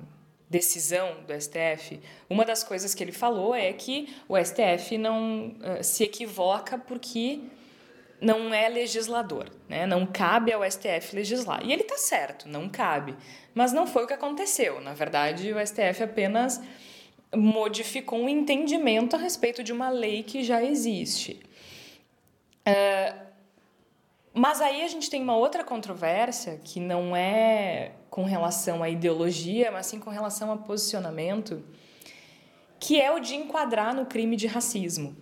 decisão 0.49 1.17
do 1.27 1.33
STF, 1.39 1.99
uma 2.27 2.43
das 2.43 2.63
coisas 2.63 2.95
que 2.95 3.03
ele 3.03 3.11
falou 3.11 3.53
é 3.53 3.71
que 3.71 4.15
o 4.27 4.35
STF 4.35 4.97
não 4.97 5.49
uh, 5.49 5.83
se 5.83 6.03
equivoca 6.03 6.77
porque 6.77 7.41
não 8.19 8.53
é 8.53 8.69
legislador, 8.69 9.49
né? 9.67 9.85
não 9.85 10.05
cabe 10.05 10.51
ao 10.51 10.63
STF 10.63 11.15
legislar. 11.15 11.61
E 11.63 11.71
ele 11.71 11.81
está 11.81 11.97
certo, 11.97 12.47
não 12.47 12.69
cabe. 12.69 13.15
Mas 13.53 13.73
não 13.73 13.85
foi 13.85 14.05
o 14.05 14.07
que 14.07 14.13
aconteceu. 14.13 14.79
Na 14.81 14.93
verdade, 14.93 15.53
o 15.53 15.63
STF 15.63 16.03
apenas 16.03 16.59
modificou 17.35 18.19
um 18.19 18.29
entendimento 18.29 19.15
a 19.15 19.19
respeito 19.19 19.63
de 19.63 19.71
uma 19.71 19.89
lei 19.89 20.23
que 20.23 20.43
já 20.43 20.63
existe. 20.63 21.39
Uh, 22.67 23.23
mas 24.33 24.61
aí 24.61 24.83
a 24.83 24.87
gente 24.87 25.09
tem 25.09 25.21
uma 25.21 25.35
outra 25.35 25.63
controvérsia 25.63 26.59
que 26.63 26.79
não 26.79 27.15
é 27.15 27.91
com 28.09 28.23
relação 28.23 28.81
à 28.81 28.89
ideologia, 28.89 29.71
mas 29.71 29.85
sim 29.85 29.99
com 29.99 30.09
relação 30.09 30.51
a 30.51 30.57
posicionamento, 30.57 31.63
que 32.79 32.99
é 32.99 33.11
o 33.11 33.19
de 33.19 33.35
enquadrar 33.35 33.93
no 33.93 34.05
crime 34.05 34.35
de 34.35 34.47
racismo. 34.47 35.15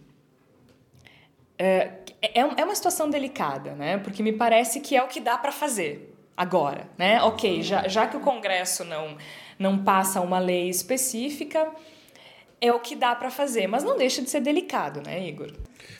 É, 1.57 1.91
é, 2.21 2.39
é 2.39 2.65
uma 2.65 2.75
situação 2.75 3.09
delicada, 3.09 3.75
né? 3.75 3.97
Porque 3.97 4.23
me 4.23 4.31
parece 4.31 4.79
que 4.79 4.95
é 4.95 5.03
o 5.03 5.07
que 5.07 5.19
dá 5.19 5.37
para 5.37 5.51
fazer 5.51 6.15
agora, 6.35 6.89
né? 6.97 7.21
Ok, 7.21 7.61
já, 7.61 7.87
já 7.87 8.07
que 8.07 8.17
o 8.17 8.21
Congresso 8.21 8.83
não, 8.83 9.17
não 9.59 9.83
passa 9.83 10.21
uma 10.21 10.39
lei 10.39 10.69
específica, 10.69 11.71
é 12.61 12.71
o 12.71 12.79
que 12.79 12.95
dá 12.95 13.15
para 13.15 13.31
fazer, 13.31 13.65
mas 13.65 13.83
não 13.83 13.97
deixa 13.97 14.21
de 14.21 14.29
ser 14.29 14.39
delicado, 14.39 15.01
né, 15.03 15.27
Igor? 15.27 15.51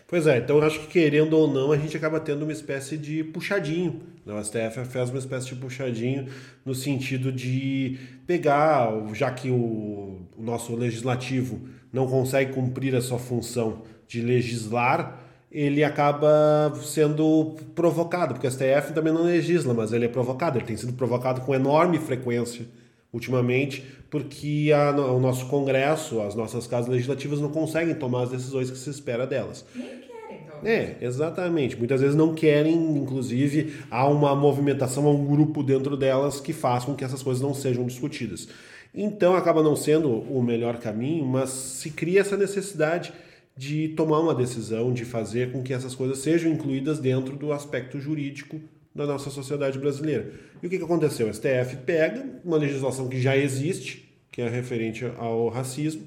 Pois 0.08 0.28
é, 0.28 0.38
então 0.38 0.62
acho 0.62 0.80
que 0.82 0.88
querendo 0.88 1.34
ou 1.34 1.52
não, 1.52 1.72
a 1.72 1.78
gente 1.78 1.98
acaba 1.98 2.20
tendo 2.20 2.44
uma 2.44 2.52
espécie 2.52 2.98
de 2.98 3.24
puxadinho. 3.24 4.02
Né? 4.24 4.34
O 4.34 4.44
STF 4.44 4.86
faz 4.86 5.10
uma 5.10 5.18
espécie 5.18 5.48
de 5.48 5.56
puxadinho 5.56 6.28
no 6.64 6.76
sentido 6.76 7.32
de 7.32 7.98
pegar, 8.28 8.92
já 9.14 9.32
que 9.32 9.50
o, 9.50 10.20
o 10.38 10.44
nosso 10.44 10.76
legislativo 10.76 11.60
não 11.92 12.08
consegue 12.08 12.54
cumprir 12.54 12.96
a 12.96 13.02
sua 13.02 13.18
função 13.18 13.82
de 14.08 14.22
legislar, 14.22 15.20
ele 15.52 15.84
acaba 15.84 16.72
sendo 16.84 17.56
provocado, 17.74 18.36
porque 18.36 18.48
o 18.48 18.52
STF 18.52 18.94
também 18.94 19.12
não 19.12 19.24
legisla, 19.24 19.74
mas 19.74 19.92
ele 19.92 20.06
é 20.06 20.08
provocado, 20.08 20.58
ele 20.58 20.66
tem 20.66 20.78
sido 20.78 20.94
provocado 20.94 21.42
com 21.42 21.56
enorme 21.56 21.98
frequência 21.98 22.66
ultimamente, 23.14 23.84
porque 24.10 24.72
a, 24.74 24.92
o 24.92 25.20
nosso 25.20 25.48
Congresso, 25.48 26.22
as 26.22 26.36
nossas 26.36 26.68
casas 26.68 26.90
legislativas 26.90 27.40
não 27.40 27.50
conseguem 27.50 27.94
tomar 27.94 28.24
as 28.24 28.30
decisões 28.32 28.72
que 28.72 28.78
se 28.78 28.90
espera 28.90 29.28
delas. 29.28 29.66
Nem 29.76 29.88
querem, 29.88 30.44
então. 30.46 30.68
É, 30.68 30.98
exatamente. 31.02 31.78
Muitas 31.78 32.02
vezes 32.02 32.16
não 32.16 32.34
querem, 32.34 32.74
inclusive, 32.74 33.76
há 33.90 34.08
uma 34.08 34.36
movimentação, 34.36 35.06
há 35.08 35.12
um 35.12 35.26
grupo 35.26 35.62
dentro 35.62 35.98
delas 35.98 36.40
que 36.40 36.54
faz 36.54 36.86
com 36.86 36.96
que 36.96 37.04
essas 37.04 37.22
coisas 37.22 37.42
não 37.42 37.54
sejam 37.54 37.86
discutidas. 37.86 38.48
Então 38.94 39.36
acaba 39.36 39.64
não 39.64 39.76
sendo 39.76 40.10
o 40.10 40.44
melhor 40.44 40.78
caminho, 40.78 41.26
mas 41.26 41.50
se 41.50 41.90
cria 41.90 42.22
essa 42.22 42.36
necessidade 42.36 43.14
de 43.56 43.90
tomar 43.90 44.20
uma 44.20 44.36
decisão, 44.36 44.94
de 44.94 45.06
fazer 45.06 45.52
com 45.52 45.62
que 45.62 45.74
essas 45.74 45.96
coisas 45.96 46.20
sejam 46.20 46.52
incluídas 46.52 47.00
dentro 47.00 47.36
do 47.36 47.52
aspecto 47.52 48.00
jurídico 48.00 48.60
da 48.94 49.06
nossa 49.06 49.30
sociedade 49.30 49.80
brasileira. 49.80 50.34
E 50.62 50.68
o 50.68 50.70
que, 50.70 50.78
que 50.78 50.84
aconteceu? 50.84 51.28
O 51.28 51.34
STF 51.34 51.78
pega 51.86 52.26
uma 52.44 52.58
legislação 52.58 53.08
que 53.08 53.20
já 53.22 53.36
existe, 53.38 54.14
que 54.32 54.42
é 54.42 54.50
referente 54.50 55.06
ao 55.18 55.50
racismo, 55.50 56.04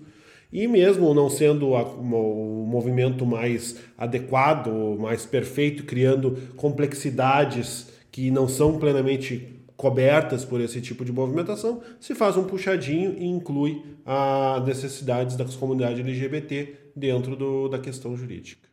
E 0.52 0.68
mesmo 0.68 1.12
não 1.12 1.28
sendo 1.28 1.70
o 1.72 2.64
movimento 2.64 3.26
mais 3.26 3.76
adequado, 3.98 4.96
mais 5.00 5.26
perfeito, 5.26 5.82
criando 5.82 6.38
complexidades 6.54 7.88
que 8.12 8.30
não 8.30 8.46
são 8.46 8.78
plenamente 8.78 9.54
cobertas 9.76 10.44
por 10.44 10.60
esse 10.60 10.80
tipo 10.80 11.04
de 11.04 11.10
movimentação, 11.10 11.82
se 11.98 12.14
faz 12.14 12.36
um 12.36 12.44
puxadinho 12.44 13.16
e 13.18 13.24
inclui 13.24 13.82
as 14.06 14.64
necessidades 14.64 15.34
das 15.34 15.56
comunidades 15.56 15.98
LGBT 15.98 16.74
dentro 16.94 17.34
do, 17.34 17.68
da 17.68 17.80
questão 17.80 18.16
jurídica. 18.16 18.68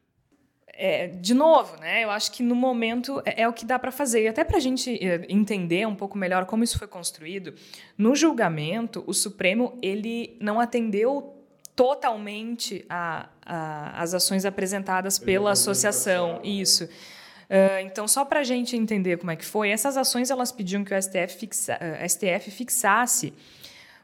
É, 0.84 1.10
de 1.10 1.36
novo, 1.36 1.80
né? 1.80 2.04
Eu 2.04 2.10
acho 2.10 2.32
que 2.32 2.42
no 2.42 2.56
momento 2.56 3.22
é, 3.24 3.44
é 3.44 3.48
o 3.48 3.54
que 3.54 3.66
dá 3.66 3.78
para 3.78 3.92
fazer. 3.92 4.24
E 4.24 4.28
até 4.28 4.44
para 4.44 4.58
a 4.58 4.60
gente 4.60 4.98
é, 4.98 5.28
entender 5.30 5.88
um 5.88 5.94
pouco 5.94 6.18
melhor 6.18 6.48
como 6.48 6.64
isso 6.64 6.80
foi 6.80 6.88
construído, 6.88 7.54
no 7.96 8.16
julgamento, 8.16 9.04
o 9.06 9.14
Supremo 9.14 9.78
ele 9.80 10.36
não 10.40 10.60
atendeu 10.60 11.36
totalmente 11.76 12.84
a, 12.90 13.30
a, 13.46 14.02
as 14.02 14.16
ações 14.16 14.44
apresentadas 14.44 15.20
pela 15.20 15.52
associação. 15.52 16.42
Isso. 16.44 16.86
Uh, 16.86 17.86
então, 17.86 18.08
só 18.08 18.26
para 18.26 18.40
a 18.40 18.44
gente 18.44 18.76
entender 18.76 19.18
como 19.20 19.30
é 19.30 19.36
que 19.36 19.46
foi, 19.46 19.70
essas 19.70 19.98
ações 19.98 20.32
elas 20.32 20.52
pediam 20.52 20.84
que 20.84 20.96
o 20.96 21.00
STF, 21.00 21.38
fixa, 21.38 21.78
uh, 21.78 22.10
STF 22.10 22.50
fixasse 22.50 23.36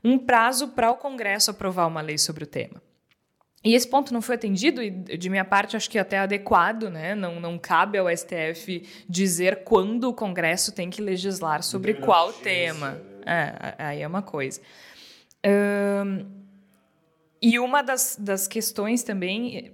um 0.03 0.19
prazo 0.19 0.67
para 0.67 0.91
o 0.91 0.95
Congresso 0.95 1.49
aprovar 1.49 1.87
uma 1.87 2.01
lei 2.01 2.19
sobre 2.19 2.43
o 2.43 2.47
tema. 2.47 2.79
E 3.63 3.73
esse 3.73 3.87
ponto 3.87 4.13
não 4.13 4.21
foi 4.21 4.35
atendido, 4.35 4.81
e 4.81 4.89
de 4.91 5.29
minha 5.29 5.43
parte 5.43 5.75
acho 5.75 5.89
que 5.89 5.97
até 5.97 6.19
adequado, 6.19 6.89
né? 6.89 7.15
Não, 7.15 7.39
não 7.39 7.57
cabe 7.57 7.97
ao 7.97 8.07
STF 8.15 8.83
dizer 9.09 9.63
quando 9.63 10.09
o 10.09 10.13
Congresso 10.13 10.71
tem 10.71 10.89
que 10.89 11.01
legislar 11.01 11.63
sobre 11.63 11.95
qual 11.95 12.31
tema. 12.31 13.01
É, 13.25 13.75
aí 13.77 14.01
é 14.01 14.07
uma 14.07 14.21
coisa. 14.21 14.61
Um, 15.45 16.25
e 17.41 17.59
uma 17.59 17.81
das, 17.81 18.15
das 18.19 18.47
questões 18.47 19.03
também, 19.03 19.71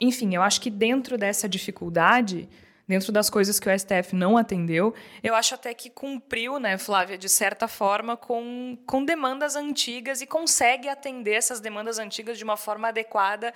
enfim, 0.00 0.34
eu 0.34 0.42
acho 0.42 0.60
que 0.60 0.70
dentro 0.70 1.18
dessa 1.18 1.48
dificuldade, 1.48 2.48
dentro 2.86 3.10
das 3.10 3.30
coisas 3.30 3.58
que 3.58 3.68
o 3.68 3.78
STF 3.78 4.14
não 4.14 4.36
atendeu, 4.36 4.94
eu 5.22 5.34
acho 5.34 5.54
até 5.54 5.72
que 5.72 5.88
cumpriu, 5.88 6.58
né, 6.58 6.76
Flávia, 6.76 7.16
de 7.16 7.28
certa 7.28 7.66
forma, 7.66 8.16
com, 8.16 8.78
com 8.86 9.04
demandas 9.04 9.56
antigas 9.56 10.20
e 10.20 10.26
consegue 10.26 10.88
atender 10.88 11.34
essas 11.34 11.60
demandas 11.60 11.98
antigas 11.98 12.36
de 12.36 12.44
uma 12.44 12.56
forma 12.56 12.88
adequada 12.88 13.52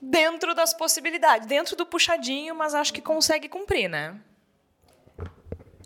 dentro 0.00 0.54
das 0.54 0.72
possibilidades, 0.72 1.46
dentro 1.46 1.76
do 1.76 1.84
puxadinho, 1.84 2.54
mas 2.54 2.74
acho 2.74 2.92
que 2.92 3.00
consegue 3.00 3.48
cumprir, 3.48 3.88
né? 3.88 4.16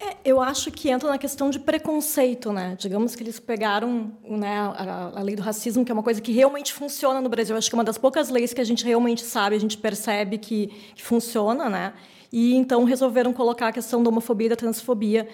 É, 0.02 0.16
eu 0.24 0.40
acho 0.40 0.70
que 0.70 0.88
entra 0.88 1.10
na 1.10 1.18
questão 1.18 1.50
de 1.50 1.58
preconceito, 1.58 2.50
né? 2.54 2.74
Digamos 2.78 3.14
que 3.14 3.22
eles 3.22 3.38
pegaram 3.38 4.10
né, 4.24 4.58
a, 4.58 5.12
a, 5.16 5.22
lei 5.22 5.36
do 5.36 5.42
racismo, 5.42 5.84
que 5.84 5.92
é 5.92 5.94
uma 5.94 6.02
coisa 6.02 6.22
que 6.22 6.32
realmente 6.32 6.72
funciona 6.72 7.20
no 7.20 7.28
Brasil. 7.28 7.54
Eu 7.54 7.58
acho 7.58 7.68
que 7.68 7.76
é 7.76 7.78
uma 7.78 7.84
das 7.84 7.98
poucas 7.98 8.30
leis 8.30 8.54
que 8.54 8.62
a 8.62 8.64
gente 8.64 8.82
realmente 8.82 9.22
sabe, 9.22 9.56
a 9.56 9.60
gente 9.60 9.76
percebe 9.76 10.38
que, 10.38 10.68
que 10.94 11.02
funciona, 11.02 11.68
né? 11.68 11.92
E 12.32 12.54
então 12.54 12.84
resolveram 12.84 13.32
colocar 13.32 13.68
a 13.68 13.72
questão 13.72 14.02
da 14.02 14.08
homofobia 14.08 14.46
e 14.46 14.50
da 14.50 14.56
transfobia 14.56 15.28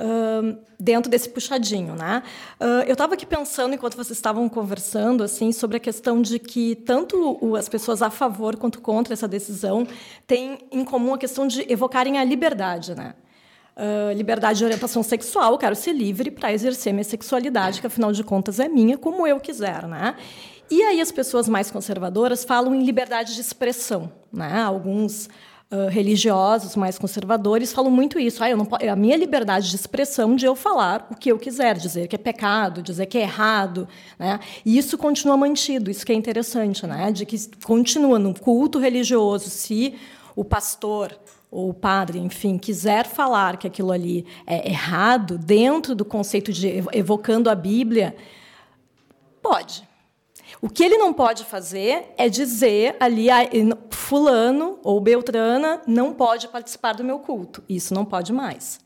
Uh, 0.00 0.56
dentro 0.78 1.10
desse 1.10 1.28
puxadinho, 1.28 1.96
né? 1.96 2.22
Uh, 2.60 2.86
eu 2.86 2.92
estava 2.92 3.14
aqui 3.14 3.26
pensando 3.26 3.74
enquanto 3.74 3.96
vocês 3.96 4.16
estavam 4.16 4.48
conversando 4.48 5.24
assim 5.24 5.50
sobre 5.50 5.76
a 5.76 5.80
questão 5.80 6.22
de 6.22 6.38
que 6.38 6.76
tanto 6.76 7.56
as 7.56 7.68
pessoas 7.68 8.00
a 8.00 8.08
favor 8.08 8.54
quanto 8.54 8.80
contra 8.80 9.12
essa 9.12 9.26
decisão 9.26 9.84
têm 10.24 10.60
em 10.70 10.84
comum 10.84 11.14
a 11.14 11.18
questão 11.18 11.48
de 11.48 11.66
evocarem 11.68 12.16
a 12.16 12.22
liberdade, 12.22 12.94
né? 12.94 13.12
Uh, 13.76 14.16
liberdade 14.16 14.60
de 14.60 14.64
orientação 14.64 15.02
sexual, 15.02 15.58
quero 15.58 15.74
ser 15.74 15.94
livre 15.94 16.30
para 16.30 16.52
exercer 16.52 16.92
minha 16.92 17.02
sexualidade, 17.02 17.80
que 17.80 17.86
afinal 17.88 18.12
de 18.12 18.22
contas 18.22 18.60
é 18.60 18.68
minha, 18.68 18.96
como 18.96 19.26
eu 19.26 19.40
quiser, 19.40 19.88
né? 19.88 20.14
E 20.70 20.80
aí 20.80 21.00
as 21.00 21.10
pessoas 21.10 21.48
mais 21.48 21.72
conservadoras 21.72 22.44
falam 22.44 22.72
em 22.72 22.84
liberdade 22.84 23.34
de 23.34 23.40
expressão, 23.40 24.12
né? 24.32 24.62
Alguns 24.62 25.28
religiosos 25.90 26.74
mais 26.76 26.98
conservadores 26.98 27.72
falam 27.72 27.90
muito 27.90 28.18
isso. 28.18 28.42
Ah, 28.42 28.48
eu 28.48 28.56
não, 28.56 28.66
a 28.90 28.96
minha 28.96 29.16
liberdade 29.16 29.68
de 29.68 29.76
expressão 29.76 30.34
de 30.34 30.46
eu 30.46 30.56
falar 30.56 31.06
o 31.10 31.14
que 31.14 31.30
eu 31.30 31.38
quiser, 31.38 31.76
dizer 31.76 32.08
que 32.08 32.16
é 32.16 32.18
pecado, 32.18 32.82
dizer 32.82 33.04
que 33.06 33.18
é 33.18 33.22
errado. 33.22 33.86
Né? 34.18 34.40
E 34.64 34.78
isso 34.78 34.96
continua 34.96 35.36
mantido, 35.36 35.90
isso 35.90 36.06
que 36.06 36.12
é 36.12 36.14
interessante, 36.14 36.86
né? 36.86 37.12
de 37.12 37.26
que 37.26 37.36
continua 37.64 38.18
no 38.18 38.32
culto 38.32 38.78
religioso, 38.78 39.50
se 39.50 39.94
o 40.34 40.44
pastor 40.44 41.18
ou 41.50 41.70
o 41.70 41.74
padre, 41.74 42.18
enfim, 42.18 42.58
quiser 42.58 43.06
falar 43.06 43.56
que 43.56 43.66
aquilo 43.66 43.90
ali 43.90 44.26
é 44.46 44.68
errado, 44.68 45.38
dentro 45.38 45.94
do 45.94 46.04
conceito 46.04 46.52
de 46.52 46.84
evocando 46.92 47.48
a 47.50 47.54
Bíblia, 47.54 48.14
pode. 49.42 49.87
O 50.60 50.68
que 50.68 50.82
ele 50.82 50.98
não 50.98 51.12
pode 51.12 51.44
fazer 51.44 52.12
é 52.16 52.28
dizer 52.28 52.96
ali, 52.98 53.28
fulano 53.90 54.78
ou 54.82 55.00
beltrana 55.00 55.80
não 55.86 56.12
pode 56.12 56.48
participar 56.48 56.94
do 56.94 57.04
meu 57.04 57.20
culto. 57.20 57.62
Isso 57.68 57.94
não 57.94 58.04
pode 58.04 58.32
mais. 58.32 58.80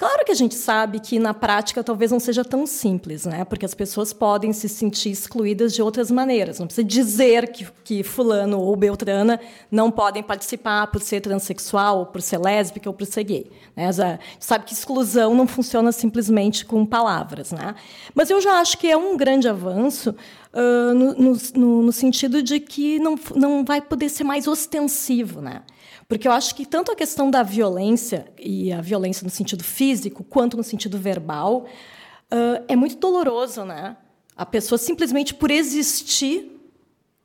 Claro 0.00 0.24
que 0.24 0.32
a 0.32 0.34
gente 0.34 0.54
sabe 0.54 0.98
que 0.98 1.18
na 1.18 1.34
prática 1.34 1.84
talvez 1.84 2.10
não 2.10 2.18
seja 2.18 2.42
tão 2.42 2.66
simples, 2.66 3.26
né? 3.26 3.44
Porque 3.44 3.66
as 3.66 3.74
pessoas 3.74 4.14
podem 4.14 4.50
se 4.50 4.66
sentir 4.66 5.10
excluídas 5.10 5.74
de 5.74 5.82
outras 5.82 6.10
maneiras. 6.10 6.58
Não 6.58 6.66
precisa 6.66 6.86
dizer 6.86 7.52
que, 7.52 7.66
que 7.84 8.02
fulano 8.02 8.60
ou 8.60 8.74
beltrana 8.74 9.38
não 9.70 9.90
podem 9.90 10.22
participar 10.22 10.86
por 10.86 11.02
ser 11.02 11.20
transexual, 11.20 11.98
ou 11.98 12.06
por 12.06 12.22
ser 12.22 12.38
lésbica 12.38 12.88
ou 12.88 12.94
por 12.94 13.04
ser 13.04 13.24
gay. 13.24 13.52
Né? 13.76 13.88
A 13.88 13.92
gente 13.92 14.20
sabe 14.40 14.64
que 14.64 14.72
exclusão 14.72 15.34
não 15.34 15.46
funciona 15.46 15.92
simplesmente 15.92 16.64
com 16.64 16.86
palavras, 16.86 17.52
né? 17.52 17.74
Mas 18.14 18.30
eu 18.30 18.40
já 18.40 18.58
acho 18.58 18.78
que 18.78 18.90
é 18.90 18.96
um 18.96 19.18
grande 19.18 19.48
avanço 19.48 20.16
uh, 20.52 20.94
no, 20.94 21.36
no, 21.54 21.82
no 21.82 21.92
sentido 21.92 22.42
de 22.42 22.60
que 22.60 22.98
não, 22.98 23.18
não 23.34 23.64
vai 23.64 23.80
poder 23.80 24.08
ser 24.08 24.24
mais 24.24 24.46
ostensivo, 24.46 25.40
né? 25.40 25.62
Porque 26.08 26.26
eu 26.26 26.32
acho 26.32 26.54
que 26.54 26.66
tanto 26.66 26.90
a 26.90 26.96
questão 26.96 27.30
da 27.30 27.42
violência, 27.42 28.26
e 28.38 28.72
a 28.72 28.80
violência 28.80 29.24
no 29.24 29.30
sentido 29.30 29.62
físico, 29.62 30.24
quanto 30.24 30.56
no 30.56 30.64
sentido 30.64 30.98
verbal, 30.98 31.66
uh, 32.32 32.64
é 32.66 32.74
muito 32.74 32.96
doloroso, 32.96 33.64
né? 33.64 33.96
A 34.36 34.44
pessoa 34.44 34.78
simplesmente 34.78 35.34
por 35.34 35.50
existir, 35.50 36.50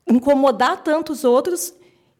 incomodar 0.08 0.82
tantos 0.82 1.24
outros, 1.24 1.74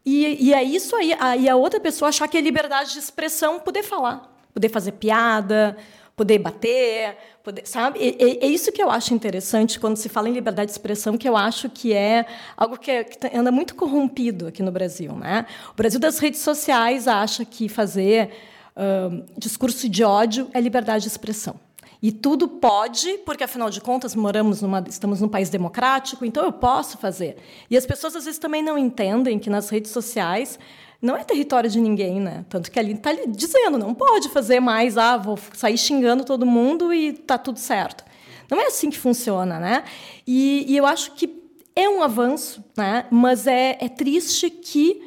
e, 0.05 0.47
e 0.47 0.53
é 0.53 0.63
isso 0.63 0.95
aí, 0.95 1.13
a, 1.19 1.37
e 1.37 1.49
a 1.49 1.55
outra 1.55 1.79
pessoa 1.79 2.09
achar 2.09 2.27
que 2.27 2.37
é 2.37 2.41
liberdade 2.41 2.93
de 2.93 2.99
expressão 2.99 3.59
poder 3.59 3.83
falar, 3.83 4.37
poder 4.53 4.69
fazer 4.69 4.93
piada, 4.93 5.77
poder 6.17 6.39
bater, 6.39 7.15
poder, 7.43 7.67
sabe? 7.67 7.99
E, 8.01 8.39
é 8.41 8.47
isso 8.47 8.71
que 8.71 8.81
eu 8.81 8.89
acho 8.89 9.13
interessante 9.13 9.79
quando 9.79 9.95
se 9.95 10.09
fala 10.09 10.27
em 10.27 10.33
liberdade 10.33 10.65
de 10.65 10.71
expressão, 10.71 11.15
que 11.15 11.29
eu 11.29 11.37
acho 11.37 11.69
que 11.69 11.93
é 11.93 12.25
algo 12.57 12.75
que, 12.75 12.89
é, 12.89 13.03
que 13.03 13.19
tá, 13.19 13.29
anda 13.33 13.51
muito 13.51 13.75
corrompido 13.75 14.47
aqui 14.47 14.63
no 14.63 14.71
Brasil, 14.71 15.13
né? 15.13 15.45
O 15.71 15.75
Brasil 15.75 15.99
das 15.99 16.17
redes 16.17 16.41
sociais 16.41 17.07
acha 17.07 17.45
que 17.45 17.69
fazer 17.69 18.31
uh, 18.75 19.23
discurso 19.37 19.87
de 19.87 20.03
ódio 20.03 20.49
é 20.53 20.59
liberdade 20.59 21.03
de 21.03 21.07
expressão. 21.07 21.59
E 22.01 22.11
tudo 22.11 22.47
pode, 22.47 23.19
porque 23.19 23.43
afinal 23.43 23.69
de 23.69 23.79
contas 23.79 24.15
moramos 24.15 24.61
numa, 24.61 24.83
estamos 24.87 25.21
num 25.21 25.27
país 25.27 25.51
democrático, 25.51 26.25
então 26.25 26.43
eu 26.43 26.51
posso 26.51 26.97
fazer. 26.97 27.37
E 27.69 27.77
as 27.77 27.85
pessoas 27.85 28.15
às 28.15 28.25
vezes 28.25 28.39
também 28.39 28.63
não 28.63 28.77
entendem 28.77 29.37
que 29.37 29.51
nas 29.51 29.69
redes 29.69 29.91
sociais 29.91 30.57
não 31.01 31.15
é 31.15 31.23
território 31.23 31.69
de 31.69 31.79
ninguém, 31.79 32.19
né? 32.19 32.45
Tanto 32.49 32.71
que 32.71 32.79
ali 32.79 32.93
está 32.93 33.11
dizendo, 33.27 33.77
não 33.77 33.93
pode 33.93 34.29
fazer 34.29 34.59
mais, 34.59 34.97
ah, 34.97 35.17
vou 35.17 35.37
sair 35.53 35.77
xingando 35.77 36.23
todo 36.23 36.45
mundo 36.45 36.93
e 36.93 37.13
tá 37.13 37.37
tudo 37.37 37.59
certo. 37.59 38.03
Não 38.49 38.59
é 38.59 38.67
assim 38.67 38.89
que 38.89 38.97
funciona, 38.97 39.59
né? 39.59 39.83
E, 40.25 40.65
e 40.67 40.77
eu 40.77 40.85
acho 40.85 41.11
que 41.11 41.43
é 41.75 41.87
um 41.87 42.01
avanço, 42.01 42.63
né? 42.75 43.05
Mas 43.11 43.45
é, 43.45 43.77
é 43.79 43.89
triste 43.89 44.49
que 44.49 45.01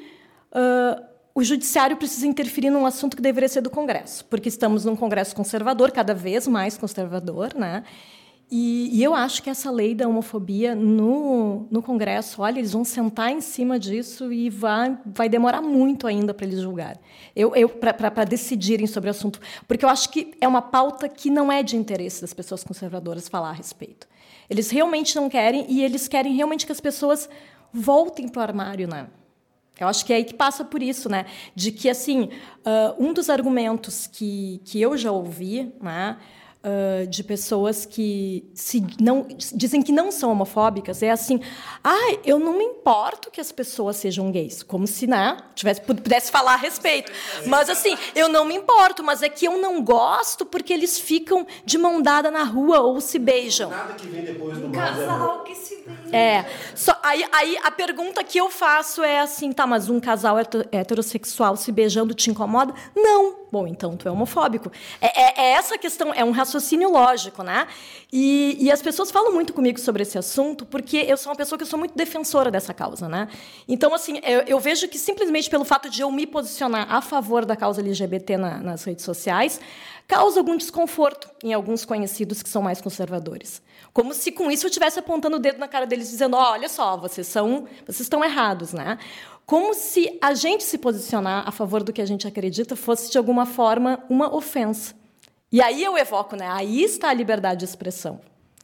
uh, 0.52 1.02
o 1.34 1.42
judiciário 1.42 1.96
precisa 1.96 2.26
interferir 2.26 2.70
num 2.70 2.86
assunto 2.86 3.16
que 3.16 3.22
deveria 3.22 3.48
ser 3.48 3.60
do 3.60 3.70
Congresso, 3.70 4.24
porque 4.26 4.48
estamos 4.48 4.84
num 4.84 4.94
Congresso 4.94 5.34
conservador, 5.34 5.90
cada 5.90 6.14
vez 6.14 6.46
mais 6.46 6.76
conservador, 6.76 7.54
né? 7.54 7.82
E, 8.50 8.98
e, 8.98 9.04
eu 9.04 9.14
acho 9.14 9.44
que 9.44 9.48
essa 9.48 9.70
lei 9.70 9.94
da 9.94 10.08
homofobia 10.08 10.74
no, 10.74 11.68
no 11.70 11.80
Congresso, 11.80 12.42
olha, 12.42 12.58
eles 12.58 12.72
vão 12.72 12.84
sentar 12.84 13.30
em 13.30 13.40
cima 13.40 13.78
disso 13.78 14.32
e 14.32 14.50
vai, 14.50 14.98
vai 15.06 15.28
demorar 15.28 15.62
muito 15.62 16.04
ainda 16.04 16.34
para 16.34 16.46
eles 16.46 16.60
julgarem, 16.60 17.00
eu, 17.36 17.54
eu, 17.54 17.68
para 17.68 18.24
decidirem 18.24 18.88
sobre 18.88 19.08
o 19.08 19.12
assunto. 19.12 19.40
Porque 19.68 19.84
eu 19.84 19.88
acho 19.88 20.10
que 20.10 20.34
é 20.40 20.48
uma 20.48 20.62
pauta 20.62 21.08
que 21.08 21.30
não 21.30 21.52
é 21.52 21.62
de 21.62 21.76
interesse 21.76 22.20
das 22.20 22.34
pessoas 22.34 22.64
conservadoras 22.64 23.28
falar 23.28 23.50
a 23.50 23.52
respeito. 23.52 24.08
Eles 24.48 24.68
realmente 24.68 25.14
não 25.14 25.28
querem 25.28 25.66
e 25.68 25.84
eles 25.84 26.08
querem 26.08 26.34
realmente 26.34 26.66
que 26.66 26.72
as 26.72 26.80
pessoas 26.80 27.30
voltem 27.72 28.28
para 28.28 28.40
o 28.40 28.42
armário, 28.42 28.88
né? 28.88 29.06
Eu 29.78 29.88
acho 29.88 30.04
que 30.04 30.12
é 30.12 30.16
aí 30.16 30.24
que 30.24 30.34
passa 30.34 30.64
por 30.64 30.82
isso, 30.82 31.08
né? 31.08 31.24
De 31.54 31.72
que, 31.72 31.88
assim, 31.88 32.24
uh, 32.66 33.02
um 33.02 33.14
dos 33.14 33.30
argumentos 33.30 34.06
que, 34.06 34.60
que 34.64 34.80
eu 34.80 34.96
já 34.96 35.10
ouvi, 35.10 35.72
né? 35.80 36.18
Uh, 36.64 37.06
de 37.06 37.24
pessoas 37.24 37.86
que 37.86 38.44
se 38.54 38.84
não, 39.00 39.26
dizem 39.54 39.82
que 39.82 39.92
não 39.92 40.10
são 40.10 40.30
homofóbicas 40.30 41.02
é 41.02 41.10
assim: 41.10 41.40
ah, 41.82 42.16
eu 42.24 42.38
não 42.38 42.56
me 42.56 42.64
importo 42.64 43.30
que 43.30 43.40
as 43.40 43.52
pessoas 43.52 43.96
sejam 43.96 44.30
gays, 44.30 44.62
como 44.62 44.86
se 44.86 45.06
né, 45.06 45.36
tivesse, 45.54 45.80
pudesse 45.80 46.30
falar 46.30 46.54
a 46.54 46.56
respeito. 46.56 47.10
Mas 47.46 47.68
assim, 47.68 47.96
eu 48.14 48.28
não 48.28 48.44
me 48.44 48.54
importo, 48.54 49.02
mas 49.02 49.22
é 49.22 49.28
que 49.28 49.46
eu 49.46 49.58
não 49.58 49.82
gosto 49.82 50.44
porque 50.44 50.72
eles 50.72 50.98
ficam 50.98 51.46
de 51.64 51.78
mão 51.78 52.00
dada 52.00 52.30
na 52.30 52.44
rua 52.44 52.80
ou 52.80 53.00
se 53.00 53.18
beijam. 53.18 53.70
Nada 53.70 53.94
que 53.94 54.06
vem 54.06 54.24
depois 54.24 54.58
do 54.58 54.66
Um 54.66 54.70
mais 54.70 54.98
é 54.98 55.06
casal 55.06 55.44
que 55.44 55.54
se 55.54 55.76
beija. 55.76 56.16
É. 56.16 56.46
Só, 56.74 56.96
aí, 57.02 57.24
aí 57.32 57.58
a 57.62 57.70
pergunta 57.70 58.22
que 58.22 58.38
eu 58.38 58.50
faço 58.50 59.02
é 59.02 59.20
assim, 59.20 59.52
tá, 59.52 59.66
mas 59.66 59.88
um 59.88 60.00
casal 60.00 60.36
heterossexual 60.72 61.56
se 61.56 61.72
beijando 61.72 62.14
te 62.14 62.30
incomoda? 62.30 62.74
Não. 62.94 63.39
Bom, 63.52 63.66
então 63.66 63.96
tu 63.96 64.06
é 64.06 64.10
homofóbico. 64.10 64.70
É, 65.00 65.20
é- 65.22 65.40
é 65.46 65.52
essa 65.52 65.76
questão, 65.76 66.12
é 66.14 66.24
um 66.24 66.30
raciocínio 66.30 66.90
lógico, 66.90 67.42
né? 67.42 67.66
E, 68.12 68.56
e 68.60 68.70
as 68.70 68.80
pessoas 68.80 69.10
falam 69.10 69.32
muito 69.32 69.52
comigo 69.52 69.78
sobre 69.80 70.02
esse 70.02 70.16
assunto 70.16 70.64
porque 70.64 70.98
eu 70.98 71.16
sou 71.16 71.30
uma 71.32 71.36
pessoa 71.36 71.58
que 71.58 71.64
sou 71.66 71.78
muito 71.78 71.96
defensora 71.96 72.50
dessa 72.50 72.72
causa, 72.72 73.08
né? 73.08 73.28
Então, 73.66 73.92
assim, 73.94 74.20
eu, 74.22 74.40
eu 74.46 74.60
vejo 74.60 74.86
que 74.88 74.98
simplesmente 74.98 75.50
pelo 75.50 75.64
fato 75.64 75.90
de 75.90 76.00
eu 76.02 76.10
me 76.12 76.26
posicionar 76.26 76.92
a 76.92 77.00
favor 77.00 77.44
da 77.44 77.56
causa 77.56 77.80
LGBT 77.80 78.36
na- 78.36 78.58
nas 78.58 78.84
redes 78.84 79.04
sociais, 79.04 79.60
causa 80.06 80.38
algum 80.40 80.56
desconforto 80.56 81.28
em 81.42 81.52
alguns 81.52 81.84
conhecidos 81.84 82.42
que 82.42 82.48
são 82.48 82.62
mais 82.62 82.80
conservadores. 82.80 83.62
Como 83.92 84.14
se 84.14 84.30
com 84.30 84.50
isso 84.50 84.66
eu 84.66 84.68
estivesse 84.68 84.98
apontando 85.00 85.36
o 85.36 85.40
dedo 85.40 85.58
na 85.58 85.66
cara 85.66 85.86
deles 85.86 86.08
dizendo: 86.10 86.36
"Ó, 86.36 86.52
olha 86.52 86.68
só, 86.68 86.96
vocês 86.96 87.26
são, 87.26 87.66
vocês 87.84 88.00
estão 88.00 88.24
errados, 88.24 88.72
né? 88.72 88.98
Como 89.50 89.74
se 89.74 90.16
a 90.22 90.32
gente 90.32 90.62
se 90.62 90.78
posicionar 90.78 91.42
a 91.44 91.50
favor 91.50 91.82
do 91.82 91.92
que 91.92 92.00
a 92.00 92.06
gente 92.06 92.24
acredita 92.24 92.76
fosse 92.76 93.10
de 93.10 93.18
alguma 93.18 93.44
forma 93.44 93.98
uma 94.08 94.32
ofensa. 94.32 94.94
E 95.50 95.60
aí 95.60 95.82
eu 95.82 95.98
evoco, 95.98 96.36
né? 96.36 96.46
Aí 96.46 96.84
está 96.84 97.08
a 97.08 97.12
liberdade 97.12 97.58
de 97.58 97.64
expressão. 97.64 98.20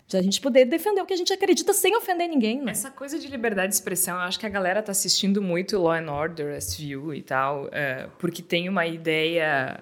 De 0.07 0.17
a 0.17 0.23
gente 0.23 0.41
poder 0.41 0.65
defender 0.65 1.01
o 1.01 1.05
que 1.05 1.13
a 1.13 1.17
gente 1.17 1.33
acredita 1.33 1.73
sem 1.73 1.97
ofender 1.97 2.29
ninguém, 2.29 2.63
né? 2.63 2.71
Essa 2.71 2.89
coisa 2.89 3.19
de 3.19 3.27
liberdade 3.27 3.71
de 3.71 3.75
expressão, 3.75 4.15
eu 4.15 4.21
acho 4.21 4.39
que 4.39 4.47
a 4.47 4.49
galera 4.49 4.81
tá 4.81 4.93
assistindo 4.93 5.43
muito 5.43 5.77
Law 5.77 5.91
and 5.91 6.09
Order, 6.09 6.57
SVU 6.57 7.13
e 7.13 7.21
tal, 7.21 7.69
é, 7.73 8.09
porque 8.21 8.41
tem 8.41 8.69
uma 8.69 8.87
ideia 8.87 9.81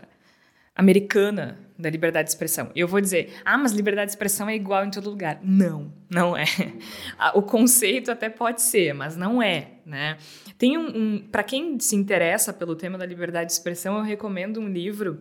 americana 0.74 1.58
da 1.78 1.90
liberdade 1.90 2.28
de 2.28 2.30
expressão. 2.30 2.70
Eu 2.74 2.88
vou 2.88 3.02
dizer, 3.02 3.34
ah, 3.44 3.58
mas 3.58 3.72
liberdade 3.72 4.06
de 4.06 4.12
expressão 4.12 4.48
é 4.48 4.54
igual 4.54 4.86
em 4.86 4.90
todo 4.90 5.10
lugar. 5.10 5.38
Não, 5.42 5.92
não 6.08 6.34
é. 6.34 6.46
O 7.34 7.42
conceito 7.42 8.10
até 8.10 8.30
pode 8.30 8.62
ser, 8.62 8.94
mas 8.94 9.16
não 9.16 9.42
é, 9.42 9.72
né? 9.84 10.16
Tem 10.64 10.78
um, 10.78 10.86
um 10.86 11.18
para 11.18 11.42
quem 11.42 11.78
se 11.78 11.94
interessa 11.94 12.50
pelo 12.50 12.74
tema 12.74 12.96
da 12.96 13.04
liberdade 13.04 13.48
de 13.48 13.52
expressão, 13.52 13.98
eu 13.98 14.02
recomendo 14.02 14.58
um 14.58 14.66
livro 14.66 15.20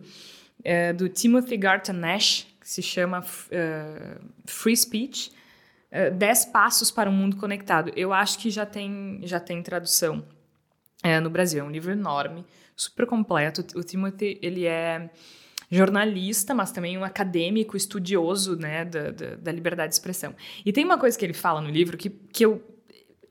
é, 0.64 0.90
do 0.90 1.06
Timothy 1.06 1.58
Garton 1.58 1.92
Nash 1.92 2.46
que 2.58 2.66
se 2.66 2.80
chama 2.80 3.22
eh, 3.50 4.16
Free 4.46 4.74
Speech. 4.74 5.30
eh, 5.90 6.10
10 6.10 6.46
passos 6.46 6.90
para 6.90 7.10
um 7.10 7.12
mundo 7.12 7.36
conectado. 7.36 7.92
Eu 7.94 8.10
acho 8.10 8.38
que 8.38 8.48
já 8.48 8.64
tem, 8.64 9.20
já 9.24 9.38
tem 9.38 9.62
tradução 9.62 10.24
eh, 11.02 11.20
no 11.20 11.28
Brasil. 11.28 11.62
É 11.62 11.62
um 11.62 11.70
livro 11.70 11.92
enorme, 11.92 12.42
super 12.74 13.04
completo. 13.04 13.60
O 13.78 13.84
Timothy, 13.84 14.38
ele 14.40 14.64
é 14.64 15.10
jornalista, 15.70 16.54
mas 16.54 16.72
também 16.72 16.96
um 16.96 17.04
acadêmico, 17.04 17.76
estudioso 17.76 18.56
né, 18.56 18.86
da, 18.86 19.10
da, 19.10 19.34
da 19.36 19.52
liberdade 19.52 19.90
de 19.90 19.96
expressão. 19.96 20.34
E 20.64 20.72
tem 20.72 20.86
uma 20.86 20.96
coisa 20.96 21.18
que 21.18 21.24
ele 21.26 21.34
fala 21.34 21.60
no 21.60 21.68
livro 21.68 21.98
que, 21.98 22.08
que 22.08 22.46
eu... 22.46 22.62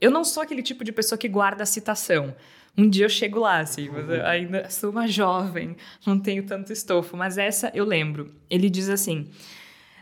Eu 0.03 0.11
não 0.11 0.23
sou 0.23 0.43
aquele 0.43 0.61
tipo 0.61 0.83
de 0.83 0.91
pessoa 0.91 1.17
que 1.17 1.29
guarda 1.29 1.63
a 1.63 1.65
citação. 1.65 2.35
Um 2.77 2.89
dia 2.89 3.05
eu 3.05 3.09
chego 3.09 3.39
lá, 3.39 3.59
assim, 3.59 3.89
mas 3.89 4.09
eu 4.09 4.25
ainda 4.25 4.69
sou 4.69 4.89
uma 4.89 5.07
jovem, 5.07 5.77
não 6.05 6.19
tenho 6.19 6.43
tanto 6.43 6.73
estofo. 6.73 7.15
Mas 7.15 7.37
essa 7.37 7.71
eu 7.73 7.85
lembro. 7.85 8.33
Ele 8.49 8.69
diz 8.69 8.89
assim... 8.89 9.29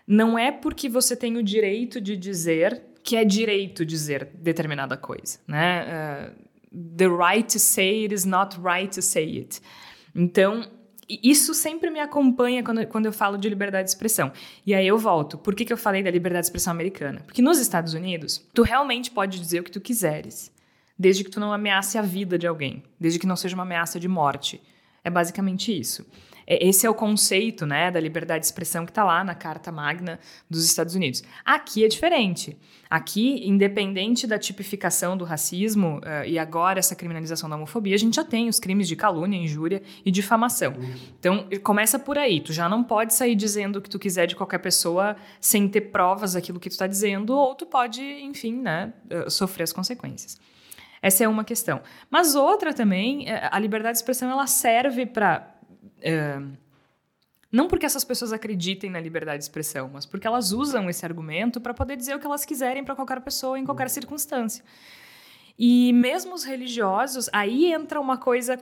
Não 0.07 0.37
é 0.37 0.51
porque 0.51 0.89
você 0.89 1.15
tem 1.15 1.37
o 1.37 1.43
direito 1.43 2.01
de 2.01 2.17
dizer 2.17 2.81
que 3.03 3.15
é 3.15 3.23
direito 3.23 3.85
dizer 3.85 4.29
determinada 4.33 4.97
coisa, 4.97 5.39
né? 5.47 5.85
Uh, 5.85 6.87
the 6.97 7.07
right 7.07 7.47
to 7.47 7.59
say 7.59 8.03
it 8.03 8.13
is 8.13 8.25
not 8.25 8.59
right 8.59 8.93
to 8.93 9.01
say 9.01 9.37
it. 9.37 9.61
Então, 10.13 10.69
isso 11.23 11.53
sempre 11.53 11.89
me 11.89 11.99
acompanha 11.99 12.63
quando, 12.63 12.85
quando 12.87 13.05
eu 13.05 13.13
falo 13.13 13.37
de 13.37 13.49
liberdade 13.49 13.85
de 13.85 13.89
expressão. 13.89 14.31
E 14.65 14.73
aí 14.73 14.87
eu 14.87 14.97
volto. 14.97 15.37
Por 15.37 15.55
que, 15.55 15.65
que 15.65 15.73
eu 15.73 15.77
falei 15.77 16.03
da 16.03 16.11
liberdade 16.11 16.43
de 16.43 16.47
expressão 16.47 16.71
americana? 16.71 17.21
Porque 17.25 17.41
nos 17.41 17.59
Estados 17.59 17.93
Unidos, 17.93 18.45
tu 18.53 18.61
realmente 18.61 19.11
pode 19.11 19.39
dizer 19.39 19.59
o 19.59 19.63
que 19.63 19.71
tu 19.71 19.81
quiseres, 19.81 20.51
desde 20.97 21.23
que 21.23 21.31
tu 21.31 21.39
não 21.39 21.51
ameace 21.51 21.97
a 21.97 22.01
vida 22.01 22.37
de 22.37 22.47
alguém, 22.47 22.83
desde 22.99 23.19
que 23.19 23.27
não 23.27 23.35
seja 23.35 23.55
uma 23.55 23.63
ameaça 23.63 23.99
de 23.99 24.07
morte. 24.07 24.61
É 25.03 25.09
basicamente 25.09 25.77
isso. 25.77 26.05
Esse 26.47 26.85
é 26.85 26.89
o 26.89 26.93
conceito 26.93 27.65
né, 27.65 27.91
da 27.91 27.99
liberdade 27.99 28.41
de 28.41 28.45
expressão 28.45 28.85
que 28.85 28.91
está 28.91 29.03
lá 29.03 29.23
na 29.23 29.35
Carta 29.35 29.71
Magna 29.71 30.19
dos 30.49 30.65
Estados 30.65 30.95
Unidos. 30.95 31.23
Aqui 31.45 31.83
é 31.83 31.87
diferente. 31.87 32.57
Aqui, 32.89 33.47
independente 33.47 34.27
da 34.27 34.37
tipificação 34.37 35.15
do 35.15 35.23
racismo 35.23 35.99
uh, 35.99 36.25
e 36.25 36.37
agora 36.37 36.79
essa 36.79 36.93
criminalização 36.93 37.49
da 37.49 37.55
homofobia, 37.55 37.95
a 37.95 37.97
gente 37.97 38.15
já 38.15 38.23
tem 38.23 38.49
os 38.49 38.59
crimes 38.59 38.85
de 38.85 38.97
calúnia, 38.97 39.37
injúria 39.37 39.81
e 40.05 40.11
difamação. 40.11 40.73
Então, 41.17 41.47
começa 41.63 41.97
por 41.97 42.17
aí. 42.17 42.41
Tu 42.41 42.51
já 42.51 42.67
não 42.67 42.83
pode 42.83 43.13
sair 43.13 43.33
dizendo 43.33 43.77
o 43.77 43.81
que 43.81 43.89
tu 43.89 43.97
quiser 43.97 44.27
de 44.27 44.35
qualquer 44.35 44.57
pessoa 44.57 45.15
sem 45.39 45.69
ter 45.69 45.81
provas 45.81 46.33
daquilo 46.33 46.59
que 46.59 46.67
tu 46.67 46.73
está 46.73 46.85
dizendo, 46.85 47.33
ou 47.33 47.55
tu 47.55 47.65
pode, 47.65 48.01
enfim, 48.01 48.55
né, 48.55 48.91
uh, 49.09 49.29
sofrer 49.31 49.63
as 49.63 49.71
consequências. 49.71 50.37
Essa 51.01 51.23
é 51.23 51.27
uma 51.27 51.43
questão. 51.43 51.81
Mas 52.09 52.35
outra 52.35 52.73
também, 52.73 53.25
a 53.31 53.57
liberdade 53.57 53.93
de 53.93 53.97
expressão 53.99 54.29
ela 54.29 54.45
serve 54.45 55.05
para 55.05 55.47
Uh, 56.01 56.57
não 57.51 57.67
porque 57.67 57.85
essas 57.85 58.03
pessoas 58.03 58.31
acreditem 58.31 58.89
na 58.89 58.99
liberdade 58.99 59.39
de 59.39 59.43
expressão, 59.43 59.89
mas 59.91 60.05
porque 60.05 60.25
elas 60.25 60.51
usam 60.53 60.89
esse 60.89 61.05
argumento 61.05 61.59
para 61.59 61.73
poder 61.73 61.97
dizer 61.97 62.15
o 62.15 62.19
que 62.19 62.25
elas 62.25 62.45
quiserem 62.45 62.83
para 62.83 62.95
qualquer 62.95 63.19
pessoa 63.19 63.59
em 63.59 63.65
qualquer 63.65 63.89
circunstância. 63.89 64.63
E 65.59 65.91
mesmo 65.91 66.33
os 66.33 66.45
religiosos, 66.45 67.29
aí 67.33 67.73
entra 67.73 67.99
uma 67.99 68.17
coisa, 68.17 68.57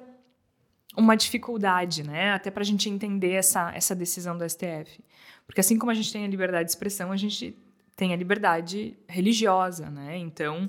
uma 0.98 1.16
dificuldade, 1.16 2.02
né? 2.02 2.34
Até 2.34 2.50
para 2.50 2.64
a 2.64 2.66
gente 2.66 2.90
entender 2.90 3.34
essa, 3.34 3.72
essa 3.76 3.96
decisão 3.96 4.36
do 4.36 4.50
STF. 4.50 5.00
Porque 5.46 5.62
assim 5.62 5.78
como 5.78 5.92
a 5.92 5.96
gente 5.96 6.12
tem 6.12 6.26
a 6.26 6.28
liberdade 6.28 6.66
de 6.66 6.72
expressão, 6.72 7.12
a 7.12 7.18
gente 7.18 7.56
tem 7.96 8.12
a 8.12 8.16
liberdade 8.16 8.98
religiosa, 9.08 9.90
né? 9.90 10.18
Então, 10.18 10.68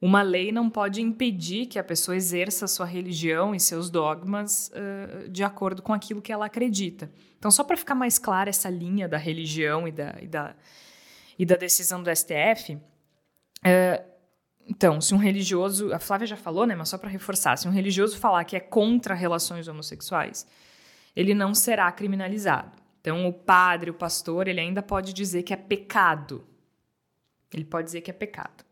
uma 0.00 0.22
lei 0.22 0.52
não 0.52 0.68
pode 0.68 1.00
impedir 1.00 1.66
que 1.66 1.78
a 1.78 1.84
pessoa 1.84 2.16
exerça 2.16 2.66
sua 2.66 2.86
religião 2.86 3.54
e 3.54 3.60
seus 3.60 3.88
dogmas 3.88 4.70
uh, 4.70 5.28
de 5.28 5.42
acordo 5.42 5.80
com 5.82 5.92
aquilo 5.92 6.20
que 6.20 6.32
ela 6.32 6.46
acredita. 6.46 7.10
Então, 7.38 7.50
só 7.50 7.64
para 7.64 7.76
ficar 7.76 7.94
mais 7.94 8.18
clara 8.18 8.50
essa 8.50 8.68
linha 8.68 9.08
da 9.08 9.16
religião 9.16 9.88
e 9.88 9.92
da, 9.92 10.16
e 10.20 10.26
da, 10.26 10.54
e 11.38 11.46
da 11.46 11.56
decisão 11.56 12.02
do 12.02 12.14
STF, 12.14 12.74
uh, 12.74 14.14
então, 14.66 15.00
se 15.00 15.14
um 15.14 15.18
religioso, 15.18 15.92
a 15.92 15.98
Flávia 15.98 16.26
já 16.26 16.36
falou, 16.36 16.66
né, 16.66 16.74
mas 16.74 16.88
só 16.88 16.96
para 16.96 17.10
reforçar, 17.10 17.56
se 17.56 17.68
um 17.68 17.70
religioso 17.70 18.16
falar 18.18 18.44
que 18.44 18.56
é 18.56 18.60
contra 18.60 19.14
relações 19.14 19.68
homossexuais, 19.68 20.46
ele 21.14 21.34
não 21.34 21.54
será 21.54 21.90
criminalizado. 21.92 22.76
Então, 23.00 23.26
o 23.28 23.32
padre, 23.32 23.90
o 23.90 23.94
pastor, 23.94 24.48
ele 24.48 24.60
ainda 24.60 24.82
pode 24.82 25.12
dizer 25.12 25.42
que 25.42 25.52
é 25.52 25.56
pecado. 25.56 26.46
Ele 27.52 27.64
pode 27.64 27.84
dizer 27.86 28.00
que 28.00 28.10
é 28.10 28.14
pecado. 28.14 28.63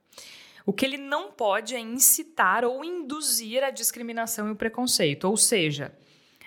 O 0.64 0.72
que 0.72 0.84
ele 0.84 0.98
não 0.98 1.32
pode 1.32 1.74
é 1.74 1.80
incitar 1.80 2.64
ou 2.64 2.84
induzir 2.84 3.64
a 3.64 3.70
discriminação 3.70 4.48
e 4.48 4.52
o 4.52 4.56
preconceito. 4.56 5.24
Ou 5.24 5.36
seja, 5.36 5.92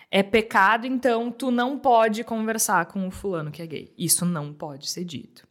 é 0.10 0.23
pecado, 0.23 0.88
então 0.88 1.32
tu 1.32 1.51
não 1.51 1.78
pode 1.78 2.23
conversar 2.23 2.86
com 2.86 3.08
o 3.08 3.12
fulano 3.12 3.51
que 3.51 3.62
é 3.62 3.67
gay. 3.67 3.93
Isso 3.97 4.25
não 4.25 4.54
pode 4.54 4.89
ser 4.89 5.04
dito. 5.04 5.47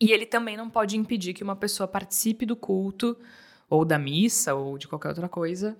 E 0.00 0.12
ele 0.12 0.26
também 0.26 0.56
não 0.56 0.68
pode 0.68 0.96
impedir 0.96 1.32
que 1.32 1.42
uma 1.42 1.56
pessoa 1.56 1.88
participe 1.88 2.44
do 2.44 2.54
culto, 2.54 3.16
ou 3.68 3.84
da 3.84 3.98
missa, 3.98 4.54
ou 4.54 4.78
de 4.78 4.86
qualquer 4.86 5.08
outra 5.08 5.28
coisa, 5.28 5.76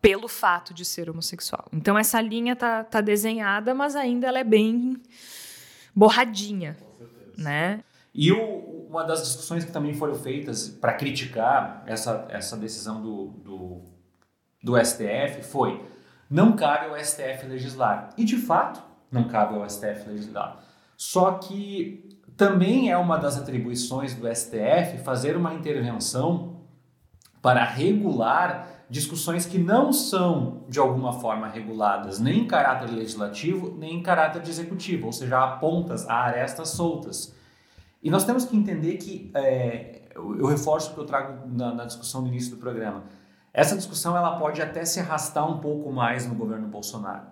pelo 0.00 0.28
fato 0.28 0.74
de 0.74 0.84
ser 0.84 1.08
homossexual. 1.08 1.66
Então 1.72 1.96
essa 1.98 2.20
linha 2.20 2.54
tá, 2.54 2.84
tá 2.84 3.00
desenhada, 3.00 3.74
mas 3.74 3.96
ainda 3.96 4.26
ela 4.26 4.38
é 4.38 4.44
bem 4.44 5.00
borradinha, 5.94 6.76
né? 7.36 7.82
E 8.14 8.30
o, 8.30 8.38
uma 8.92 9.04
das 9.04 9.22
discussões 9.22 9.64
que 9.64 9.72
também 9.72 9.94
foram 9.94 10.14
feitas 10.14 10.68
para 10.68 10.92
criticar 10.92 11.82
essa, 11.86 12.26
essa 12.28 12.58
decisão 12.58 13.00
do, 13.00 13.28
do, 13.42 13.80
do, 14.62 14.84
STF 14.84 15.42
foi: 15.42 15.82
não 16.28 16.54
cabe 16.54 16.90
ao 16.90 17.02
STF 17.02 17.46
legislar. 17.46 18.10
E 18.18 18.24
de 18.24 18.36
fato, 18.36 18.82
não 19.10 19.24
cabe 19.24 19.54
ao 19.54 19.68
STF 19.68 20.06
legislar. 20.06 20.62
Só 20.94 21.32
que 21.32 22.20
também 22.36 22.90
é 22.90 22.98
uma 22.98 23.16
das 23.16 23.38
atribuições 23.38 24.14
do 24.14 24.28
STF 24.28 24.98
fazer 25.02 25.38
uma 25.38 25.54
intervenção 25.54 26.60
para 27.40 27.64
regular 27.64 28.84
discussões 28.90 29.46
que 29.46 29.56
não 29.56 29.90
são 29.90 30.64
de 30.68 30.78
alguma 30.78 31.14
forma 31.14 31.48
reguladas 31.48 32.20
nem 32.20 32.40
em 32.40 32.46
caráter 32.46 32.90
legislativo 32.90 33.74
nem 33.78 33.96
em 33.96 34.02
caráter 34.02 34.42
de 34.42 34.50
executivo, 34.50 35.06
ou 35.06 35.12
seja, 35.12 35.42
há 35.42 35.56
pontas, 35.56 36.06
há 36.06 36.24
arestas 36.24 36.68
soltas. 36.68 37.34
E 38.02 38.10
nós 38.10 38.24
temos 38.24 38.44
que 38.44 38.56
entender 38.56 38.96
que, 38.96 39.30
é, 39.34 40.02
eu, 40.14 40.46
reforço 40.46 40.90
o 40.90 40.94
que 40.94 41.00
eu 41.00 41.04
trago 41.04 41.46
na, 41.48 41.72
na, 41.72 41.84
discussão 41.84 42.22
do 42.22 42.28
início 42.28 42.50
do 42.50 42.56
programa, 42.56 43.04
essa 43.52 43.76
discussão 43.76 44.16
ela 44.16 44.38
pode 44.38 44.60
até 44.60 44.84
se 44.84 44.98
arrastar 44.98 45.48
um 45.48 45.58
pouco 45.58 45.92
mais 45.92 46.26
no 46.26 46.34
governo 46.34 46.66
Bolsonaro. 46.66 47.26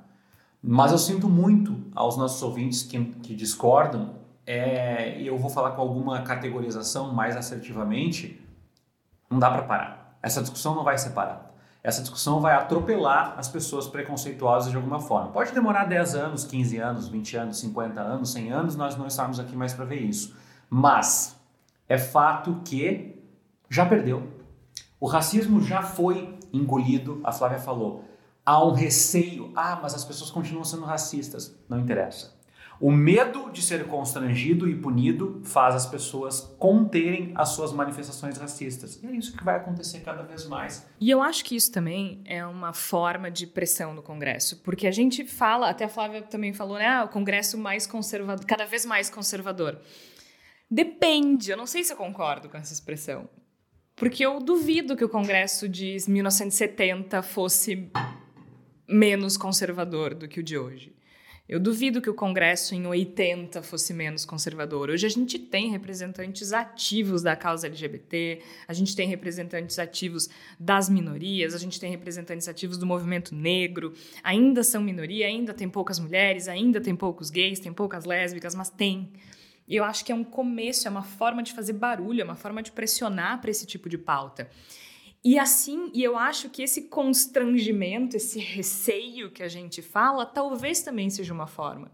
Mas 0.63 0.93
eu 0.93 0.99
sinto 0.99 1.29
muito 1.29 1.77
aos 1.95 2.17
nossos 2.17 2.41
ouvintes 2.43 2.83
que, 2.83 3.03
que 3.05 3.35
discordam, 3.35 4.15
é, 4.47 5.19
e 5.21 5.27
eu 5.27 5.37
vou 5.39 5.51
falar 5.51 5.73
com 5.73 5.81
alguma 5.81 6.23
categorização 6.23 7.13
mais 7.13 7.37
assertivamente, 7.37 8.41
não 9.29 9.39
dá 9.39 9.51
para 9.51 9.63
parar. 9.63 10.19
Essa 10.23 10.41
discussão 10.41 10.75
não 10.75 10.85
vai 10.85 10.99
ser 10.99 11.11
parada. 11.11 11.51
Essa 11.83 12.03
discussão 12.03 12.41
vai 12.41 12.55
atropelar 12.55 13.35
as 13.39 13.49
pessoas 13.49 13.89
preconceituosas 13.89 14.71
de 14.71 14.77
alguma 14.77 15.01
forma. 15.01 15.31
Pode 15.31 15.53
demorar 15.53 15.85
10 15.85 16.15
anos, 16.15 16.45
15 16.45 16.77
anos, 16.77 17.09
20 17.09 17.37
anos, 17.39 17.59
50 17.59 18.01
anos, 18.01 18.33
100 18.33 18.53
anos, 18.53 18.77
nós 18.77 18.97
não 18.97 19.07
estamos 19.07 19.41
aqui 19.41 19.57
mais 19.57 19.73
para 19.73 19.87
ver 19.87 20.03
isso. 20.03 20.37
Mas 20.71 21.37
é 21.89 21.99
fato 21.99 22.63
que 22.65 23.21
já 23.69 23.85
perdeu. 23.85 24.29
O 25.01 25.07
racismo 25.07 25.61
já 25.61 25.83
foi 25.83 26.39
engolido, 26.53 27.21
a 27.25 27.33
Flávia 27.33 27.59
falou. 27.59 28.05
Há 28.47 28.65
um 28.65 28.73
receio, 28.73 29.53
ah, 29.57 29.79
mas 29.83 29.95
as 29.95 30.05
pessoas 30.05 30.31
continuam 30.31 30.65
sendo 30.65 30.85
racistas. 30.85 31.59
Não 31.69 31.81
interessa. 31.81 32.39
O 32.81 32.91
medo 32.91 33.51
de 33.51 33.61
ser 33.61 33.87
constrangido 33.87 34.67
e 34.67 34.75
punido 34.75 35.43
faz 35.45 35.75
as 35.75 35.85
pessoas 35.85 36.55
conterem 36.59 37.31
as 37.35 37.51
suas 37.51 37.75
manifestações 37.75 38.39
racistas. 38.39 38.99
E 39.03 39.07
é 39.07 39.11
isso 39.11 39.37
que 39.37 39.45
vai 39.45 39.57
acontecer 39.57 40.01
cada 40.01 40.23
vez 40.23 40.47
mais. 40.47 40.87
E 40.99 41.11
eu 41.11 41.21
acho 41.21 41.45
que 41.45 41.55
isso 41.55 41.71
também 41.71 42.23
é 42.25 42.45
uma 42.47 42.73
forma 42.73 43.31
de 43.31 43.47
pressão 43.47 43.93
no 43.93 44.03
Congresso, 44.03 44.57
porque 44.63 44.87
a 44.87 44.91
gente 44.91 45.27
fala, 45.27 45.69
até 45.69 45.85
a 45.85 45.89
Flávia 45.91 46.23
também 46.23 46.55
falou, 46.55 46.79
né, 46.79 46.87
ah, 46.87 47.05
o 47.05 47.09
Congresso 47.09 47.59
mais 47.59 47.87
conservador, 47.87 48.47
cada 48.47 48.65
vez 48.65 48.87
mais 48.87 49.11
conservador. 49.11 49.79
Depende, 50.71 51.51
eu 51.51 51.57
não 51.57 51.67
sei 51.67 51.83
se 51.83 51.93
eu 51.93 51.97
concordo 51.97 52.49
com 52.49 52.57
essa 52.57 52.73
expressão. 52.73 53.29
Porque 53.97 54.25
eu 54.25 54.39
duvido 54.41 54.97
que 54.97 55.05
o 55.05 55.09
Congresso 55.09 55.69
de 55.69 55.97
1970 56.09 57.23
fosse 57.23 57.91
menos 58.89 59.37
conservador 59.37 60.15
do 60.15 60.29
que 60.29 60.41
o 60.41 60.43
de 60.43 60.57
hoje. 60.57 60.97
Eu 61.51 61.59
duvido 61.59 62.01
que 62.01 62.09
o 62.09 62.15
Congresso 62.15 62.77
em 62.77 62.87
80 62.87 63.61
fosse 63.65 63.93
menos 63.93 64.25
conservador. 64.25 64.89
Hoje 64.89 65.05
a 65.05 65.11
gente 65.11 65.37
tem 65.37 65.69
representantes 65.69 66.53
ativos 66.53 67.23
da 67.23 67.35
causa 67.35 67.67
LGBT, 67.67 68.41
a 68.69 68.73
gente 68.73 68.95
tem 68.95 69.09
representantes 69.09 69.77
ativos 69.81 70.31
das 70.61 70.89
minorias, 70.89 71.53
a 71.53 71.59
gente 71.59 71.81
tem 71.81 71.91
representantes 71.91 72.47
ativos 72.47 72.79
do 72.79 72.87
movimento 72.87 73.35
negro. 73.35 73.93
Ainda 74.23 74.63
são 74.63 74.81
minoria, 74.81 75.27
ainda 75.27 75.53
tem 75.53 75.69
poucas 75.69 75.99
mulheres, 75.99 76.47
ainda 76.47 76.81
tem 76.81 76.95
poucos 76.95 77.31
gays, 77.31 77.59
tem 77.59 77.73
poucas 77.73 78.05
lésbicas, 78.05 78.55
mas 78.55 78.71
tem. 78.71 79.13
E 79.71 79.77
eu 79.77 79.85
acho 79.85 80.05
que 80.05 80.11
é 80.11 80.15
um 80.17 80.25
começo, 80.25 80.89
é 80.89 80.91
uma 80.91 81.05
forma 81.05 81.45
de 81.45 81.53
fazer 81.53 81.75
barulho, 81.75 82.21
é 82.21 82.25
uma 82.25 82.35
forma 82.35 82.61
de 82.61 82.73
pressionar 82.73 83.41
para 83.41 83.53
esse 83.53 83.65
tipo 83.65 83.89
de 83.89 83.97
pauta. 83.97 84.51
E 85.23 85.39
assim, 85.39 85.93
e 85.95 86.03
eu 86.03 86.19
acho 86.19 86.51
que 86.51 86.61
esse 86.61 86.89
constrangimento, 86.89 88.17
esse 88.17 88.41
receio 88.41 89.31
que 89.31 89.45
a 89.45 89.49
gente 89.49 89.81
fala, 89.81 90.27
talvez 90.27 90.83
também 90.83 91.09
seja 91.09 91.33
uma 91.33 91.47
forma. 91.47 91.93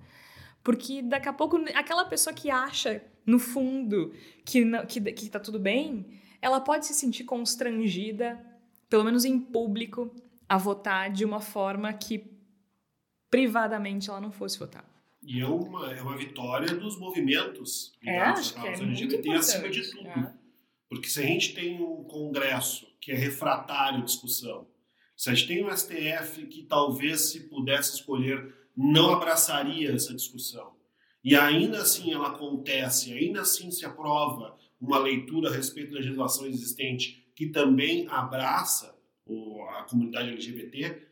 Porque 0.64 1.02
daqui 1.02 1.28
a 1.28 1.34
pouco, 1.34 1.58
aquela 1.74 2.06
pessoa 2.06 2.32
que 2.32 2.50
acha, 2.50 3.04
no 3.26 3.38
fundo, 3.38 4.14
que, 4.42 4.64
que, 4.88 5.12
que 5.12 5.28
tá 5.28 5.38
tudo 5.38 5.58
bem, 5.58 6.06
ela 6.40 6.62
pode 6.62 6.86
se 6.86 6.94
sentir 6.94 7.24
constrangida, 7.24 8.42
pelo 8.88 9.04
menos 9.04 9.26
em 9.26 9.38
público, 9.38 10.10
a 10.48 10.56
votar 10.56 11.10
de 11.10 11.26
uma 11.26 11.40
forma 11.40 11.92
que 11.92 12.24
privadamente 13.30 14.08
ela 14.08 14.20
não 14.20 14.32
fosse 14.32 14.58
votar. 14.58 14.95
E 15.26 15.40
é 15.40 15.46
uma, 15.46 15.92
é 15.92 16.00
uma 16.00 16.16
vitória 16.16 16.72
dos 16.72 16.96
movimentos 16.96 17.92
ligados 18.00 18.54
é, 18.54 18.58
à 18.58 18.62
causa 18.62 18.84
é 18.84 18.86
LGBT 18.86 19.32
acima 19.32 19.68
de 19.68 19.90
tudo. 19.90 20.08
É. 20.08 20.32
Porque 20.88 21.08
se 21.08 21.18
a 21.18 21.26
gente 21.26 21.52
tem 21.52 21.82
um 21.82 22.04
Congresso 22.04 22.86
que 23.00 23.10
é 23.10 23.16
refratário 23.16 23.98
à 23.98 24.04
discussão, 24.04 24.68
se 25.16 25.28
a 25.28 25.34
gente 25.34 25.48
tem 25.48 25.64
um 25.64 25.76
STF 25.76 26.46
que 26.46 26.62
talvez, 26.62 27.22
se 27.22 27.48
pudesse 27.48 27.96
escolher, 27.96 28.54
não 28.76 29.14
abraçaria 29.14 29.90
essa 29.90 30.14
discussão, 30.14 30.76
e 31.24 31.34
ainda 31.34 31.78
assim 31.78 32.12
ela 32.12 32.28
acontece, 32.28 33.12
ainda 33.12 33.40
assim 33.40 33.72
se 33.72 33.84
aprova 33.84 34.56
uma 34.80 34.98
leitura 34.98 35.48
a 35.48 35.52
respeito 35.52 35.90
da 35.90 35.98
legislação 35.98 36.46
existente 36.46 37.26
que 37.34 37.48
também 37.48 38.06
abraça 38.08 38.96
a 39.70 39.82
comunidade 39.90 40.30
LGBT, 40.30 41.02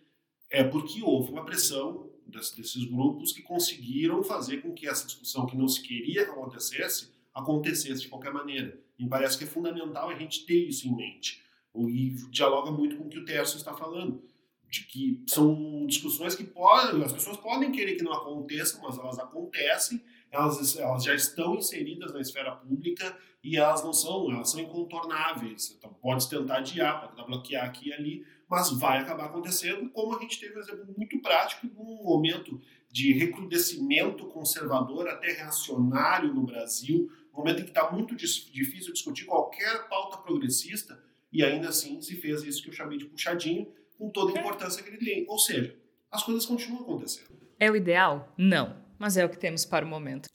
é 0.51 0.63
porque 0.63 1.03
houve 1.03 1.33
uma 1.33 1.45
pressão 1.45 2.09
desses 2.35 2.85
grupos 2.85 3.33
que 3.33 3.43
conseguiram 3.43 4.23
fazer 4.23 4.59
com 4.59 4.73
que 4.73 4.89
essa 4.89 5.07
discussão 5.07 5.47
que 5.47 5.57
não 5.57 5.69
se 5.69 5.81
queria 5.83 6.25
que 6.25 6.31
acontecesse, 6.31 7.13
acontecesse 7.33 8.03
de 8.03 8.09
qualquer 8.09 8.33
maneira. 8.33 8.79
Me 8.99 9.09
parece 9.09 9.37
que 9.37 9.45
é 9.45 9.47
fundamental 9.47 10.09
a 10.09 10.19
gente 10.19 10.45
ter 10.45 10.67
isso 10.67 10.87
em 10.89 10.95
mente. 10.95 11.43
E 11.75 12.11
dialoga 12.31 12.71
muito 12.71 12.97
com 12.97 13.05
o 13.05 13.09
que 13.09 13.19
o 13.19 13.25
Terço 13.25 13.57
está 13.57 13.75
falando, 13.75 14.23
de 14.71 14.85
que 14.85 15.23
são 15.27 15.87
discussões 15.87 16.35
que 16.35 16.45
podem, 16.45 17.03
as 17.03 17.13
pessoas 17.13 17.37
podem 17.37 17.73
querer 17.73 17.97
que 17.97 18.05
não 18.05 18.13
aconteçam, 18.13 18.81
mas 18.83 18.99
elas 18.99 19.19
acontecem, 19.19 20.01
elas, 20.31 20.77
elas 20.77 21.05
já 21.05 21.15
estão 21.15 21.57
inseridas 21.57 22.13
na 22.13 22.21
esfera 22.21 22.53
pública 22.53 23.17
e 23.43 23.57
elas 23.57 23.85
não 23.85 23.93
são, 23.93 24.31
elas 24.31 24.51
são 24.51 24.61
incontornáveis. 24.61 25.75
Então 25.77 25.93
pode 25.95 26.29
tentar 26.29 26.59
adiar, 26.59 27.01
pode 27.01 27.13
tentar 27.13 27.25
bloquear 27.25 27.65
aqui 27.67 27.89
e 27.89 27.93
ali, 27.93 28.27
mas 28.49 28.71
vai 28.73 28.99
acabar 28.99 29.27
acontecendo, 29.27 29.89
como 29.91 30.17
a 30.17 30.21
gente 30.21 30.39
teve 30.39 30.57
um 30.57 30.61
exemplo 30.61 30.95
muito 30.97 31.21
prático 31.21 31.67
num 31.67 32.03
momento 32.03 32.61
de 32.91 33.13
recrudescimento 33.13 34.27
conservador 34.27 35.09
até 35.09 35.33
reacionário 35.33 36.33
no 36.33 36.45
Brasil, 36.45 37.11
um 37.33 37.39
momento 37.39 37.61
em 37.61 37.65
que 37.65 37.71
está 37.71 37.91
muito 37.91 38.15
difícil 38.15 38.93
discutir 38.93 39.25
qualquer 39.25 39.89
pauta 39.89 40.19
progressista, 40.19 41.03
e 41.33 41.43
ainda 41.43 41.69
assim 41.69 42.01
se 42.01 42.17
fez 42.17 42.43
isso 42.45 42.63
que 42.63 42.69
eu 42.69 42.75
chamei 42.75 42.97
de 42.97 43.07
puxadinho, 43.07 43.73
com 43.99 44.11
toda 44.11 44.37
a 44.37 44.41
importância 44.41 44.83
que 44.83 44.91
ele 44.91 44.99
tem. 44.99 45.27
Ou 45.29 45.39
seja, 45.39 45.77
as 46.11 46.23
coisas 46.23 46.47
continuam 46.47 46.83
acontecendo. 46.83 47.35
É 47.59 47.71
o 47.71 47.77
ideal? 47.77 48.33
Não, 48.37 48.77
mas 48.99 49.17
é 49.17 49.25
o 49.25 49.29
que 49.29 49.39
temos 49.39 49.65
para 49.65 49.85
o 49.85 49.89
momento. 49.89 50.29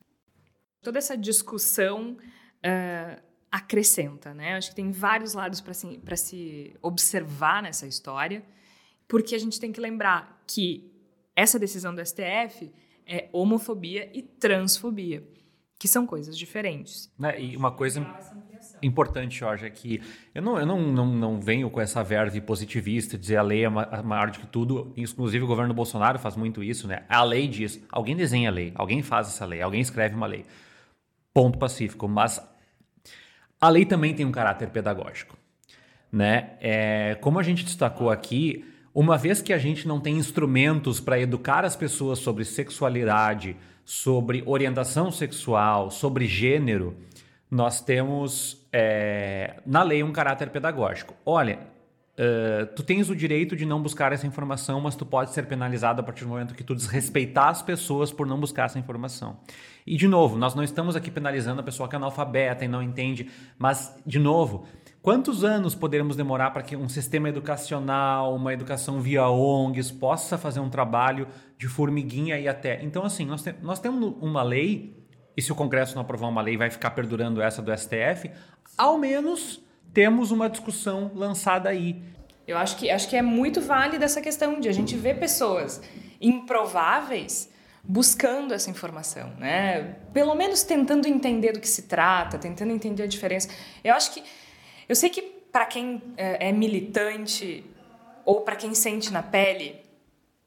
Toda 0.82 0.98
essa 0.98 1.18
discussão 1.18 2.18
uh, 2.18 3.29
acrescenta, 3.52 4.34
né? 4.34 4.56
Acho 4.56 4.70
que 4.70 4.76
tem 4.76 4.92
vários 4.92 5.34
lados 5.34 5.60
para 5.62 5.74
se, 5.74 6.00
se 6.18 6.76
observar 6.82 7.64
nessa 7.64 7.88
história, 7.88 8.44
porque 9.08 9.36
a 9.36 9.40
gente 9.40 9.60
tem 9.60 9.72
que 9.72 9.82
lembrar 9.82 10.44
que 10.46 10.92
essa 11.36 11.58
decisão 11.58 11.94
do 11.94 12.06
STF 12.06 12.72
é 13.08 13.28
homofobia 13.34 14.10
e 14.14 14.22
transfobia, 14.22 15.24
que 15.80 15.88
são 15.88 16.06
coisas 16.06 16.38
diferentes. 16.38 17.12
É, 17.24 17.42
e 17.42 17.58
uma 17.58 17.72
coisa 17.72 18.06
importante, 18.82 19.40
Jorge, 19.40 19.66
é 19.66 19.70
que 19.70 20.02
eu 20.36 20.42
não, 20.42 20.60
eu 20.60 20.66
não, 20.66 20.80
não, 20.80 21.08
não 21.08 21.42
venho 21.42 21.70
com 21.70 21.82
essa 21.82 22.04
verve 22.04 22.40
positivista, 22.42 23.18
dizer 23.18 23.38
a 23.38 23.42
lei 23.42 23.66
é 23.66 23.70
maior 23.70 24.30
do 24.30 24.40
que 24.40 24.48
tudo. 24.48 24.94
Inclusive, 24.96 25.44
o 25.44 25.48
governo 25.48 25.74
Bolsonaro 25.74 26.20
faz 26.20 26.36
muito 26.36 26.64
isso, 26.64 26.88
né? 26.88 27.04
A 27.10 27.24
lei 27.24 27.48
diz, 27.48 27.84
alguém 27.92 28.16
desenha 28.16 28.50
a 28.50 28.54
lei, 28.54 28.72
alguém 28.76 29.02
faz 29.02 29.28
essa 29.28 29.46
lei, 29.46 29.62
alguém 29.62 29.82
escreve 29.82 30.16
uma 30.16 30.28
lei. 30.28 30.46
Ponto 31.34 31.58
pacífico. 31.58 32.08
Mas 32.08 32.42
a 33.60 33.70
lei 33.70 33.86
também 33.86 34.14
tem 34.14 34.26
um 34.26 34.32
caráter 34.32 34.70
pedagógico. 34.70 35.38
Né? 36.12 36.52
É, 36.60 37.16
como 37.22 37.40
a 37.40 37.44
gente 37.44 37.64
destacou 37.64 38.10
aqui, 38.10 38.66
uma 38.94 39.18
vez 39.18 39.42
que 39.42 39.54
a 39.54 39.58
gente 39.58 39.88
não 39.88 40.00
tem 40.00 40.18
instrumentos 40.18 41.00
para 41.00 41.20
educar 41.20 41.64
as 41.64 41.76
pessoas 41.76 42.20
sobre 42.20 42.44
sexualidade, 42.46 43.56
sobre 43.86 44.44
orientação 44.46 45.12
sexual, 45.12 45.92
sobre 45.92 46.26
gênero, 46.26 46.98
nós 47.50 47.82
temos 47.82 48.68
é, 48.72 49.60
na 49.66 49.84
lei 49.84 50.04
um 50.04 50.12
caráter 50.12 50.50
pedagógico. 50.50 51.16
Olha, 51.26 51.60
uh, 52.20 52.66
tu 52.76 52.84
tens 52.84 53.10
o 53.10 53.16
direito 53.16 53.56
de 53.56 53.66
não 53.66 53.82
buscar 53.82 54.12
essa 54.12 54.28
informação, 54.28 54.82
mas 54.82 54.96
tu 54.96 55.06
pode 55.06 55.32
ser 55.32 55.46
penalizado 55.48 56.02
a 56.02 56.04
partir 56.04 56.26
do 56.26 56.30
momento 56.30 56.54
que 56.54 56.64
tu 56.64 56.76
desrespeitar 56.76 57.48
as 57.48 57.62
pessoas 57.62 58.12
por 58.12 58.28
não 58.28 58.40
buscar 58.40 58.66
essa 58.66 58.78
informação. 58.78 59.38
E 59.88 59.98
de 59.98 60.08
novo, 60.08 60.38
nós 60.38 60.54
não 60.54 60.64
estamos 60.64 60.96
aqui 60.96 61.10
penalizando 61.10 61.62
a 61.62 61.64
pessoa 61.64 61.88
que 61.90 61.96
é 61.96 61.98
analfabeta 61.98 62.66
e 62.66 62.68
não 62.68 62.84
entende, 62.84 63.30
mas 63.58 63.96
de 64.06 64.20
novo, 64.20 64.68
Quantos 65.02 65.46
anos 65.46 65.74
poderemos 65.74 66.18
demorar 66.18 66.52
para 66.52 66.62
que 66.62 66.76
um 66.76 66.90
sistema 66.90 67.30
educacional, 67.30 68.36
uma 68.36 68.54
educação 68.54 69.00
via 69.00 69.30
ONGs, 69.30 69.92
possa 69.92 70.38
fazer 70.38 70.60
um 70.60 70.70
trabalho 70.70 71.26
de 71.58 71.70
formiguinha 71.70 72.38
e 72.38 72.50
até? 72.50 72.84
Então, 72.84 73.06
assim, 73.06 73.26
nós, 73.26 73.42
te, 73.42 73.56
nós 73.62 73.80
temos 73.80 74.14
uma 74.20 74.44
lei 74.44 75.00
e 75.38 75.42
se 75.42 75.54
o 75.54 75.56
Congresso 75.56 75.96
não 75.96 76.02
aprovar 76.02 76.28
uma 76.28 76.42
lei, 76.42 76.58
vai 76.58 76.70
ficar 76.70 76.92
perdurando 76.92 77.42
essa 77.42 77.62
do 77.62 77.72
STF, 77.76 78.30
ao 78.78 78.98
menos 78.98 79.64
temos 79.94 80.32
uma 80.32 80.50
discussão 80.50 81.12
lançada 81.16 81.70
aí. 81.70 82.02
Eu 82.48 82.58
acho 82.58 82.78
que, 82.78 82.90
acho 82.90 83.08
que 83.08 83.16
é 83.16 83.22
muito 83.22 83.62
válida 83.62 84.06
essa 84.06 84.22
questão 84.22 84.60
de 84.60 84.68
a 84.68 84.72
gente 84.72 84.96
ver 84.96 85.20
pessoas 85.20 85.82
improváveis 86.20 87.50
buscando 87.84 88.54
essa 88.54 88.70
informação, 88.70 89.34
né? 89.38 89.96
Pelo 90.14 90.36
menos 90.36 90.64
tentando 90.64 91.08
entender 91.08 91.54
do 91.54 91.60
que 91.60 91.68
se 91.68 91.84
trata, 91.84 92.38
tentando 92.38 92.72
entender 92.72 93.04
a 93.04 93.08
diferença. 93.08 93.50
Eu 93.84 93.94
acho 93.94 94.12
que 94.14 94.24
eu 94.88 94.96
sei 94.96 95.10
que 95.10 95.22
para 95.22 95.66
quem 95.66 96.02
é, 96.18 96.50
é 96.50 96.52
militante 96.52 97.64
ou 98.26 98.42
para 98.42 98.56
quem 98.56 98.74
sente 98.74 99.12
na 99.12 99.24
pele 99.24 99.76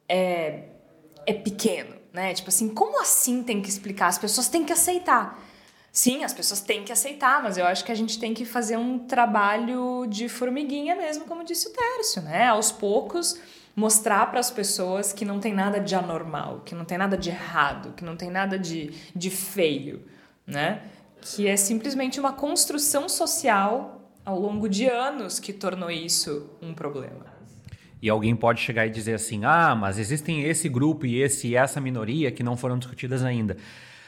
é, 0.09 0.65
é 1.27 1.33
pequeno 1.33 2.03
né? 2.13 2.35
Tipo 2.35 2.51
assim, 2.51 2.69
como 2.69 3.01
assim 3.01 3.43
tem 3.43 3.63
que 3.63 3.69
explicar? 3.69 4.09
As 4.09 4.19
pessoas 4.19 4.49
têm 4.49 4.65
que 4.65 4.73
aceitar. 4.73 5.43
Sim, 5.93 6.25
as 6.25 6.33
pessoas 6.33 6.63
têm 6.63 6.85
que 6.85 6.91
aceitar, 6.91 7.43
mas 7.43 7.59
eu 7.59 7.67
acho 7.67 7.85
que 7.85 7.93
a 7.93 7.95
gente 7.95 8.19
tem 8.19 8.33
que 8.33 8.47
fazer 8.47 8.79
um 8.79 8.99
trabalho 8.99 10.07
de 10.09 10.27
formiguinha 10.27 10.97
mesmo, 10.97 11.27
como 11.27 11.45
disse 11.45 11.69
o 11.69 11.71
Tércio, 11.71 12.23
né? 12.23 12.47
Aos 12.47 12.73
poucos, 12.73 13.39
mostrar 13.77 14.31
para 14.31 14.41
as 14.41 14.51
pessoas 14.51 15.13
que 15.13 15.23
não 15.23 15.39
tem 15.39 15.53
nada 15.53 15.79
de 15.79 15.95
anormal, 15.95 16.63
que 16.65 16.75
não 16.75 16.87
tem 16.87 16.97
nada 16.97 17.15
de 17.15 17.29
errado, 17.29 17.93
que 17.95 18.03
não 18.03 18.17
tem 18.17 18.31
nada 18.31 18.59
de, 18.59 18.91
de 19.15 19.29
feio, 19.29 20.03
né? 20.47 20.81
Que 21.21 21.47
é 21.47 21.57
simplesmente 21.57 22.19
uma 22.19 22.33
construção 22.33 23.07
social 23.07 24.11
ao 24.25 24.41
longo 24.41 24.71
de 24.71 24.87
anos 24.89 25.39
que 25.39 25.53
tornou 25.53 25.91
isso 25.91 26.49
um 26.63 26.73
problema. 26.73 27.27
E 28.01 28.09
alguém 28.09 28.35
pode 28.35 28.63
chegar 28.63 28.87
e 28.87 28.91
dizer 28.91 29.15
assim: 29.15 29.45
ah, 29.45 29.75
mas 29.75 29.99
existem 29.99 30.43
esse 30.45 30.71
grupo 30.71 31.05
e 31.05 31.21
esse 31.21 31.49
e 31.49 31.55
essa 31.55 31.83
minoria 31.83 32.33
que 32.33 32.43
não 32.43 32.57
foram 32.57 32.79
discutidas 32.79 33.23
ainda. 33.23 33.59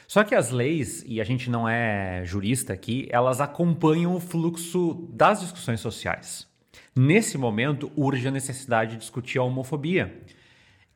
Só 0.07 0.23
que 0.23 0.35
as 0.35 0.51
leis, 0.51 1.03
e 1.07 1.19
a 1.19 1.23
gente 1.23 1.49
não 1.49 1.67
é 1.67 2.23
jurista 2.25 2.73
aqui, 2.73 3.07
elas 3.09 3.41
acompanham 3.41 4.15
o 4.15 4.19
fluxo 4.19 5.07
das 5.11 5.41
discussões 5.41 5.79
sociais. 5.79 6.47
Nesse 6.95 7.37
momento, 7.37 7.91
urge 7.95 8.27
a 8.27 8.31
necessidade 8.31 8.91
de 8.91 8.97
discutir 8.97 9.39
a 9.39 9.43
homofobia. 9.43 10.21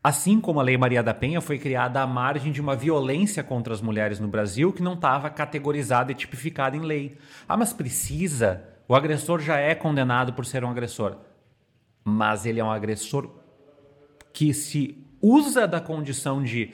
Assim 0.01 0.39
como 0.39 0.61
a 0.61 0.63
Lei 0.63 0.77
Maria 0.77 1.03
da 1.03 1.13
Penha 1.13 1.41
foi 1.41 1.59
criada 1.59 2.01
à 2.01 2.07
margem 2.07 2.53
de 2.53 2.61
uma 2.61 2.75
violência 2.75 3.43
contra 3.43 3.73
as 3.73 3.81
mulheres 3.81 4.19
no 4.19 4.29
Brasil 4.29 4.71
que 4.71 4.81
não 4.81 4.93
estava 4.93 5.29
categorizada 5.29 6.11
e 6.11 6.15
tipificada 6.15 6.77
em 6.77 6.81
lei. 6.81 7.17
Ah, 7.47 7.57
mas 7.57 7.73
precisa? 7.73 8.63
O 8.87 8.95
agressor 8.95 9.41
já 9.41 9.57
é 9.57 9.75
condenado 9.75 10.31
por 10.31 10.45
ser 10.45 10.63
um 10.63 10.69
agressor. 10.69 11.17
Mas 12.03 12.45
ele 12.45 12.61
é 12.61 12.63
um 12.63 12.71
agressor 12.71 13.29
que 14.31 14.53
se 14.53 15.05
usa 15.21 15.67
da 15.67 15.81
condição 15.81 16.41
de 16.41 16.73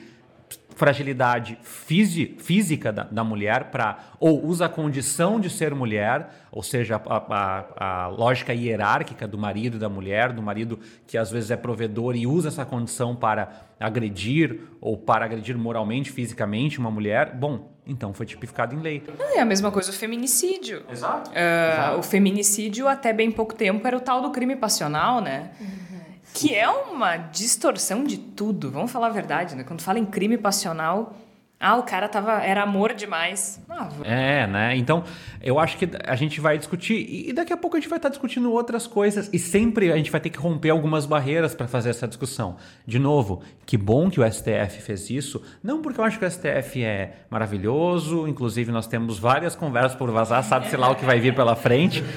fragilidade 0.76 1.58
fisi, 1.62 2.36
física 2.38 2.92
da, 2.92 3.04
da 3.04 3.24
mulher 3.24 3.70
para 3.70 3.98
ou 4.20 4.44
usa 4.44 4.66
a 4.66 4.68
condição 4.68 5.40
de 5.40 5.48
ser 5.48 5.74
mulher, 5.74 6.28
ou 6.52 6.62
seja, 6.62 7.00
a, 7.06 7.16
a, 7.16 8.04
a, 8.04 8.08
lógica 8.08 8.52
hierárquica 8.52 9.26
do 9.26 9.38
marido 9.38 9.78
e 9.78 9.80
da 9.80 9.88
mulher, 9.88 10.32
do 10.32 10.42
marido 10.42 10.78
que 11.06 11.16
às 11.16 11.30
vezes 11.30 11.50
é 11.50 11.56
provedor 11.56 12.14
e 12.14 12.26
usa 12.26 12.48
essa 12.48 12.64
condição 12.64 13.16
para 13.16 13.48
agredir 13.80 14.60
ou 14.78 14.98
para 14.98 15.24
agredir 15.24 15.56
moralmente, 15.56 16.10
fisicamente 16.12 16.78
uma 16.78 16.90
mulher, 16.90 17.34
bom, 17.34 17.72
então 17.86 18.12
foi 18.12 18.26
tipificado 18.26 18.74
em 18.74 18.80
lei. 18.80 19.02
É 19.34 19.40
a 19.40 19.44
mesma 19.46 19.70
coisa 19.70 19.90
o 19.90 19.94
feminicídio. 19.94 20.82
Exato. 20.90 21.30
Uh, 21.30 21.72
Exato. 21.72 21.98
O 22.00 22.02
feminicídio 22.02 22.86
até 22.86 23.14
bem 23.14 23.30
pouco 23.30 23.54
tempo 23.54 23.86
era 23.86 23.96
o 23.96 24.00
tal 24.00 24.20
do 24.20 24.30
crime 24.30 24.56
passional, 24.56 25.22
né? 25.22 25.52
Uhum. 25.58 25.95
Que 26.36 26.54
é 26.54 26.68
uma 26.68 27.16
distorção 27.16 28.04
de 28.04 28.18
tudo, 28.18 28.70
vamos 28.70 28.92
falar 28.92 29.06
a 29.06 29.10
verdade, 29.10 29.56
né? 29.56 29.64
Quando 29.64 29.80
fala 29.80 29.98
em 29.98 30.04
crime 30.04 30.36
passional, 30.36 31.16
ah, 31.58 31.76
o 31.76 31.82
cara 31.82 32.06
tava, 32.06 32.42
era 32.42 32.62
amor 32.62 32.92
demais. 32.92 33.58
Ah, 33.70 33.88
é, 34.04 34.46
né? 34.46 34.76
Então, 34.76 35.02
eu 35.42 35.58
acho 35.58 35.78
que 35.78 35.88
a 36.04 36.14
gente 36.14 36.38
vai 36.38 36.58
discutir 36.58 37.06
e 37.08 37.32
daqui 37.32 37.54
a 37.54 37.56
pouco 37.56 37.78
a 37.78 37.80
gente 37.80 37.88
vai 37.88 37.96
estar 37.96 38.10
discutindo 38.10 38.52
outras 38.52 38.86
coisas 38.86 39.30
e 39.32 39.38
sempre 39.38 39.90
a 39.90 39.96
gente 39.96 40.10
vai 40.10 40.20
ter 40.20 40.28
que 40.28 40.38
romper 40.38 40.68
algumas 40.68 41.06
barreiras 41.06 41.54
para 41.54 41.66
fazer 41.66 41.88
essa 41.88 42.06
discussão. 42.06 42.56
De 42.86 42.98
novo, 42.98 43.42
que 43.64 43.78
bom 43.78 44.10
que 44.10 44.20
o 44.20 44.30
STF 44.30 44.82
fez 44.82 45.08
isso, 45.08 45.42
não 45.62 45.80
porque 45.80 45.98
eu 45.98 46.04
acho 46.04 46.18
que 46.18 46.26
o 46.26 46.30
STF 46.30 46.84
é 46.84 47.20
maravilhoso, 47.30 48.28
inclusive 48.28 48.70
nós 48.70 48.86
temos 48.86 49.18
várias 49.18 49.56
conversas 49.56 49.94
por 49.94 50.10
vazar, 50.10 50.44
sabe-se 50.44 50.76
lá 50.76 50.90
o 50.90 50.94
que 50.94 51.06
vai 51.06 51.18
vir 51.18 51.34
pela 51.34 51.56
frente. 51.56 52.04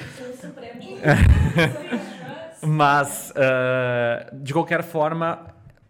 Mas, 2.72 3.32
uh, 3.32 4.36
de 4.36 4.52
qualquer 4.52 4.84
forma, 4.84 5.44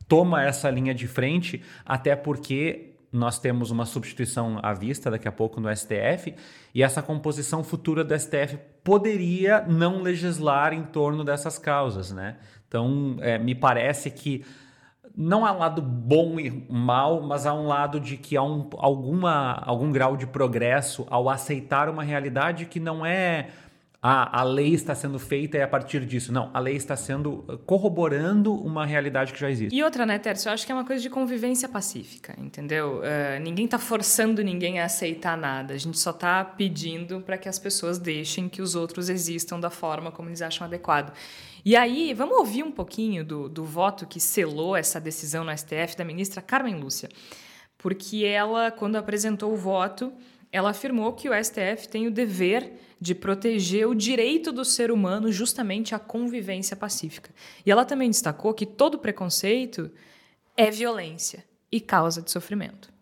toma 0.09 0.43
essa 0.43 0.71
linha 0.71 0.95
de 0.95 1.07
frente, 1.07 1.63
até 1.85 2.17
porque 2.17 2.95
nós 3.13 3.39
temos 3.39 3.71
uma 3.71 3.85
substituição 3.85 4.59
à 4.63 4.73
vista 4.73 5.11
daqui 5.11 5.29
a 5.29 5.33
pouco 5.33 5.61
no 5.61 5.69
STF, 5.77 6.35
e 6.75 6.83
essa 6.83 7.03
composição 7.03 7.63
futura 7.63 8.03
do 8.03 8.19
STF 8.19 8.59
poderia 8.83 9.61
não 9.61 10.01
legislar 10.01 10.73
em 10.73 10.85
torno 10.85 11.23
dessas 11.23 11.59
causas, 11.59 12.13
né? 12.13 12.39
Então, 12.67 13.17
é, 13.21 13.37
me 13.37 13.55
parece 13.55 14.11
que 14.11 14.43
não 15.15 15.45
há 15.45 15.53
lado 15.53 15.83
bom 15.83 16.41
e 16.41 16.67
mal, 16.71 17.21
mas 17.21 17.45
há 17.45 17.53
um 17.53 17.67
lado 17.67 18.01
de 18.01 18.17
que 18.17 18.39
há 18.39 18.43
um, 18.43 18.71
alguma, 18.79 19.53
algum 19.67 19.93
grau 19.93 20.17
de 20.17 20.27
progresso 20.27 21.07
ao 21.11 21.29
aceitar 21.29 21.91
uma 21.91 22.03
realidade 22.03 22.65
que 22.65 22.81
não 22.81 23.05
é 23.05 23.49
ah, 24.03 24.41
a 24.41 24.43
lei 24.43 24.73
está 24.73 24.95
sendo 24.95 25.19
feita 25.19 25.59
e 25.59 25.63
a 25.63 25.69
partir 25.69 26.07
disso. 26.07 26.33
Não, 26.33 26.51
a 26.55 26.59
lei 26.59 26.75
está 26.75 26.97
sendo 26.97 27.45
uh, 27.47 27.59
corroborando 27.59 28.55
uma 28.55 28.87
realidade 28.87 29.31
que 29.31 29.39
já 29.39 29.51
existe. 29.51 29.77
E 29.77 29.85
outra, 29.85 30.07
né, 30.07 30.19
Tércio? 30.19 30.49
Eu 30.49 30.55
acho 30.55 30.65
que 30.65 30.73
é 30.73 30.75
uma 30.75 30.87
coisa 30.87 31.03
de 31.03 31.11
convivência 31.11 31.69
pacífica, 31.69 32.35
entendeu? 32.39 33.01
Uh, 33.01 33.41
ninguém 33.43 33.67
está 33.67 33.79
forçando 33.79 34.43
ninguém 34.43 34.81
a 34.81 34.87
aceitar 34.87 35.37
nada. 35.37 35.75
A 35.75 35.77
gente 35.77 35.99
só 35.99 36.13
está 36.13 36.43
pedindo 36.43 37.21
para 37.21 37.37
que 37.37 37.47
as 37.47 37.59
pessoas 37.59 37.99
deixem 37.99 38.49
que 38.49 38.63
os 38.63 38.75
outros 38.75 39.11
existam 39.11 39.61
da 39.61 39.69
forma 39.69 40.11
como 40.11 40.31
eles 40.31 40.41
acham 40.41 40.67
adequado. 40.67 41.13
E 41.63 41.77
aí, 41.77 42.15
vamos 42.15 42.39
ouvir 42.39 42.63
um 42.63 42.73
pouquinho 42.73 43.23
do, 43.23 43.51
do 43.51 43.65
voto 43.65 44.07
que 44.07 44.19
selou 44.19 44.75
essa 44.75 44.99
decisão 44.99 45.45
no 45.45 45.55
STF 45.55 45.95
da 45.95 46.07
ministra 46.07 46.41
Carmen 46.41 46.77
Lúcia. 46.77 47.11
Porque 47.77 48.25
ela, 48.25 48.71
quando 48.71 48.97
apresentou 48.97 49.53
o 49.53 49.57
voto, 49.57 50.11
ela 50.53 50.71
afirmou 50.71 51.13
que 51.13 51.29
o 51.29 51.45
STF 51.45 51.89
tem 51.89 52.07
o 52.07 52.11
dever 52.11 52.73
de 53.01 53.15
proteger 53.15 53.87
o 53.87 53.95
direito 53.95 54.53
do 54.53 54.65
ser 54.65 54.91
humano 54.91 55.33
justamente 55.33 55.95
à 55.95 55.99
convivência 55.99 56.77
pacífica. 56.77 57.31
E 57.65 57.71
ela 57.71 57.85
também 57.85 58.11
destacou 58.11 58.53
que 58.53 58.67
todo 58.67 58.99
preconceito 58.99 59.91
é 60.57 60.71
violência 60.71 61.45
e 61.71 61.81
causa 61.81 62.21
de 62.21 62.31
sofrimento. 62.31 62.93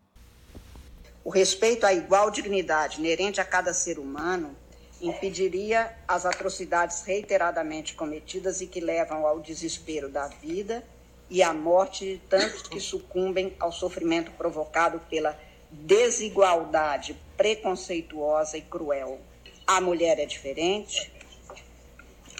O 1.25 1.31
respeito 1.31 1.85
à 1.85 1.93
igual 1.93 2.31
dignidade 2.31 2.99
inerente 2.99 3.41
a 3.41 3.45
cada 3.45 3.75
ser 3.75 3.99
humano 3.99 4.55
impediria 5.01 5.95
as 6.07 6.27
atrocidades 6.27 7.03
reiteradamente 7.03 7.95
cometidas 7.95 8.61
e 8.61 8.67
que 8.67 8.81
levam 8.81 9.27
ao 9.27 9.41
desespero 9.41 10.09
da 10.09 10.27
vida 10.27 10.85
e 11.31 11.43
à 11.43 11.53
morte 11.53 12.05
de 12.05 12.19
tantos 12.29 12.63
que 12.63 12.81
sucumbem 12.81 13.55
ao 13.61 13.71
sofrimento 13.71 14.31
provocado 14.33 15.01
pela 15.11 15.39
desigualdade 15.71 17.17
preconceituosa 17.37 18.57
e 18.57 18.63
cruel. 18.63 19.21
A 19.67 19.81
mulher 19.81 20.19
é 20.19 20.27
diferente, 20.27 21.13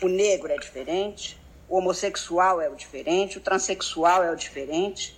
o 0.03 0.09
negro 0.09 0.53
é 0.53 0.57
diferente, 0.57 1.39
o 1.69 1.77
homossexual 1.77 2.61
é 2.61 2.69
o 2.69 2.75
diferente, 2.75 3.39
o 3.39 3.41
transexual 3.41 4.25
é 4.25 4.31
o 4.31 4.37
diferente. 4.37 5.17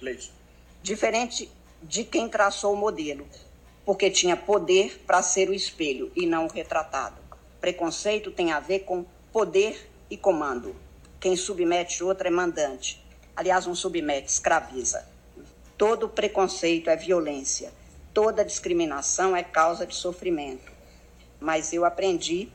Diferente 0.83 1.51
de 1.83 2.05
quem 2.05 2.29
traçou 2.29 2.75
o 2.75 2.77
modelo, 2.77 3.27
porque 3.85 4.11
tinha 4.11 4.37
poder 4.37 5.03
para 5.07 5.23
ser 5.23 5.49
o 5.49 5.55
espelho 5.55 6.11
e 6.16 6.27
não 6.27 6.46
o 6.46 6.51
retratado. 6.51 7.20
Preconceito 7.61 8.31
tem 8.31 8.53
a 8.53 8.61
ver 8.61 8.81
com 8.81 9.05
poder 9.33 9.88
e 10.11 10.16
comando. 10.16 10.75
Quem 11.20 11.37
submete 11.37 12.03
outro 12.03 12.27
é 12.27 12.31
mandante. 12.31 13.05
Aliás, 13.37 13.66
um 13.66 13.75
submete, 13.75 14.31
escraviza. 14.31 15.07
Todo 15.77 16.09
preconceito 16.09 16.90
é 16.90 16.96
violência. 16.96 17.73
Toda 18.12 18.44
discriminação 18.44 19.37
é 19.37 19.42
causa 19.42 19.87
de 19.87 19.94
sofrimento 19.94 20.81
mas 21.40 21.73
eu 21.73 21.85
aprendi 21.85 22.49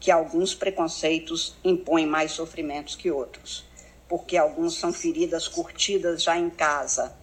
que 0.00 0.10
alguns 0.10 0.54
preconceitos 0.54 1.54
impõem 1.62 2.06
mais 2.06 2.32
sofrimentos 2.32 2.96
que 2.96 3.10
outros, 3.10 3.64
porque 4.08 4.36
alguns 4.36 4.76
são 4.76 4.92
feridas 4.92 5.46
curtidas 5.46 6.22
já 6.22 6.36
em 6.36 6.48
casa, 6.48 7.14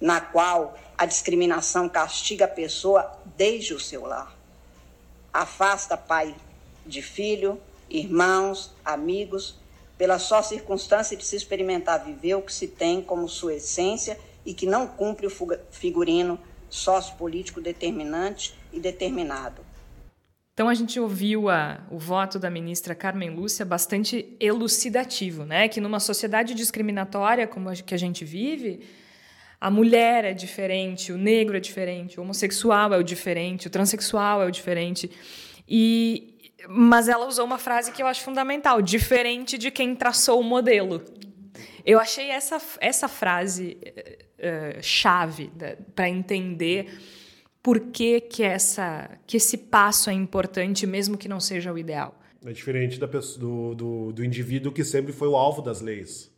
na 0.00 0.20
qual 0.20 0.76
a 0.96 1.04
discriminação 1.04 1.88
castiga 1.88 2.46
a 2.46 2.48
pessoa 2.48 3.12
desde 3.36 3.74
o 3.74 3.80
seu 3.80 4.06
lar. 4.06 4.34
Afasta 5.32 5.96
pai 5.96 6.34
de 6.84 7.02
filho, 7.02 7.60
irmãos, 7.88 8.72
amigos, 8.84 9.56
pela 9.96 10.18
só 10.18 10.42
circunstância 10.42 11.16
de 11.16 11.24
se 11.24 11.36
experimentar 11.36 12.04
viver 12.04 12.34
o 12.34 12.42
que 12.42 12.52
se 12.52 12.68
tem 12.68 13.02
como 13.02 13.28
sua 13.28 13.54
essência 13.54 14.18
e 14.44 14.54
que 14.54 14.66
não 14.66 14.86
cumpre 14.86 15.26
o 15.26 15.58
figurino 15.70 16.38
sociopolítico 16.68 17.60
determinante 17.60 18.54
e 18.72 18.80
determinado. 18.80 19.62
Então 20.52 20.68
a 20.68 20.74
gente 20.74 20.98
ouviu 20.98 21.48
a, 21.48 21.80
o 21.88 21.98
voto 21.98 22.36
da 22.36 22.50
ministra 22.50 22.92
Carmen 22.94 23.30
Lúcia 23.30 23.64
bastante 23.64 24.36
elucidativo, 24.40 25.44
né? 25.44 25.68
Que 25.68 25.80
numa 25.80 26.00
sociedade 26.00 26.52
discriminatória 26.52 27.46
como 27.46 27.68
a 27.68 27.74
que 27.74 27.94
a 27.94 27.98
gente 27.98 28.24
vive, 28.24 28.80
a 29.60 29.70
mulher 29.70 30.24
é 30.24 30.34
diferente, 30.34 31.12
o 31.12 31.16
negro 31.16 31.56
é 31.56 31.60
diferente, 31.60 32.18
o 32.18 32.24
homossexual 32.24 32.92
é 32.92 32.98
o 32.98 33.04
diferente, 33.04 33.68
o 33.68 33.70
transexual 33.70 34.42
é 34.42 34.46
o 34.46 34.50
diferente. 34.50 35.10
E 35.68 36.34
mas 36.68 37.08
ela 37.08 37.28
usou 37.28 37.44
uma 37.44 37.58
frase 37.58 37.92
que 37.92 38.02
eu 38.02 38.06
acho 38.08 38.22
fundamental, 38.22 38.82
diferente 38.82 39.56
de 39.56 39.70
quem 39.70 39.94
traçou 39.94 40.40
o 40.40 40.44
modelo. 40.44 41.00
Eu 41.84 42.00
achei 42.00 42.30
essa, 42.30 42.60
essa 42.80 43.06
frase 43.06 43.78
uh, 44.38 44.82
chave 44.82 45.50
para 45.94 46.08
entender 46.08 46.86
por 47.62 47.80
que, 47.80 48.20
que, 48.20 48.42
essa, 48.42 49.10
que 49.26 49.36
esse 49.36 49.58
passo 49.58 50.08
é 50.08 50.12
importante, 50.12 50.86
mesmo 50.86 51.18
que 51.18 51.28
não 51.28 51.40
seja 51.40 51.72
o 51.72 51.78
ideal. 51.78 52.18
É 52.44 52.52
diferente 52.52 52.98
da 52.98 53.08
pessoa, 53.08 53.38
do, 53.38 53.74
do, 53.74 54.12
do 54.12 54.24
indivíduo 54.24 54.72
que 54.72 54.84
sempre 54.84 55.12
foi 55.12 55.28
o 55.28 55.36
alvo 55.36 55.60
das 55.60 55.80
leis, 55.80 56.30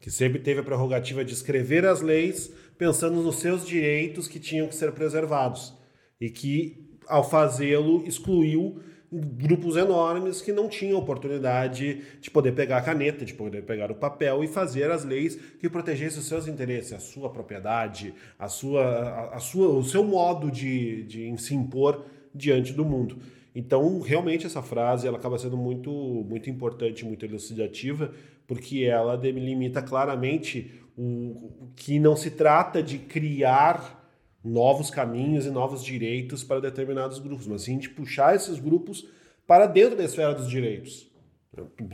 que 0.00 0.10
sempre 0.10 0.40
teve 0.40 0.60
a 0.60 0.62
prerrogativa 0.62 1.24
de 1.24 1.32
escrever 1.32 1.86
as 1.86 2.00
leis 2.00 2.52
pensando 2.76 3.22
nos 3.22 3.36
seus 3.36 3.66
direitos 3.66 4.28
que 4.28 4.38
tinham 4.38 4.68
que 4.68 4.74
ser 4.74 4.92
preservados 4.92 5.72
e 6.20 6.28
que, 6.28 6.90
ao 7.06 7.28
fazê-lo, 7.28 8.06
excluiu 8.06 8.80
grupos 9.12 9.76
enormes 9.76 10.42
que 10.42 10.52
não 10.52 10.68
tinham 10.68 10.98
oportunidade 10.98 12.02
de 12.20 12.30
poder 12.30 12.52
pegar 12.52 12.78
a 12.78 12.82
caneta, 12.82 13.24
de 13.24 13.34
poder 13.34 13.62
pegar 13.62 13.90
o 13.90 13.94
papel 13.94 14.42
e 14.42 14.48
fazer 14.48 14.90
as 14.90 15.04
leis 15.04 15.36
que 15.60 15.68
protegessem 15.68 16.18
os 16.18 16.26
seus 16.26 16.48
interesses, 16.48 16.92
a 16.92 16.98
sua 16.98 17.30
propriedade, 17.30 18.14
a 18.38 18.48
sua, 18.48 18.82
a, 18.82 19.36
a 19.36 19.38
sua, 19.38 19.68
o 19.68 19.84
seu 19.84 20.04
modo 20.04 20.50
de, 20.50 21.04
de 21.04 21.36
se 21.40 21.54
impor 21.54 22.04
diante 22.34 22.72
do 22.72 22.84
mundo. 22.84 23.16
Então, 23.54 24.00
realmente, 24.00 24.44
essa 24.44 24.60
frase 24.60 25.06
ela 25.06 25.16
acaba 25.16 25.38
sendo 25.38 25.56
muito, 25.56 25.90
muito 25.90 26.50
importante, 26.50 27.04
muito 27.06 27.24
elucidativa, 27.24 28.12
porque 28.46 28.84
ela 28.84 29.16
delimita 29.16 29.80
claramente 29.80 30.72
o, 30.96 31.70
que 31.74 31.98
não 31.98 32.14
se 32.14 32.30
trata 32.30 32.82
de 32.82 32.98
criar 32.98 34.05
novos 34.46 34.90
caminhos 34.90 35.44
e 35.44 35.50
novos 35.50 35.82
direitos 35.82 36.44
para 36.44 36.60
determinados 36.60 37.18
grupos, 37.18 37.46
mas 37.46 37.62
sim 37.62 37.78
de 37.78 37.88
puxar 37.88 38.36
esses 38.36 38.60
grupos 38.60 39.06
para 39.46 39.66
dentro 39.66 39.96
da 39.96 40.04
esfera 40.04 40.34
dos 40.34 40.48
direitos. 40.48 41.10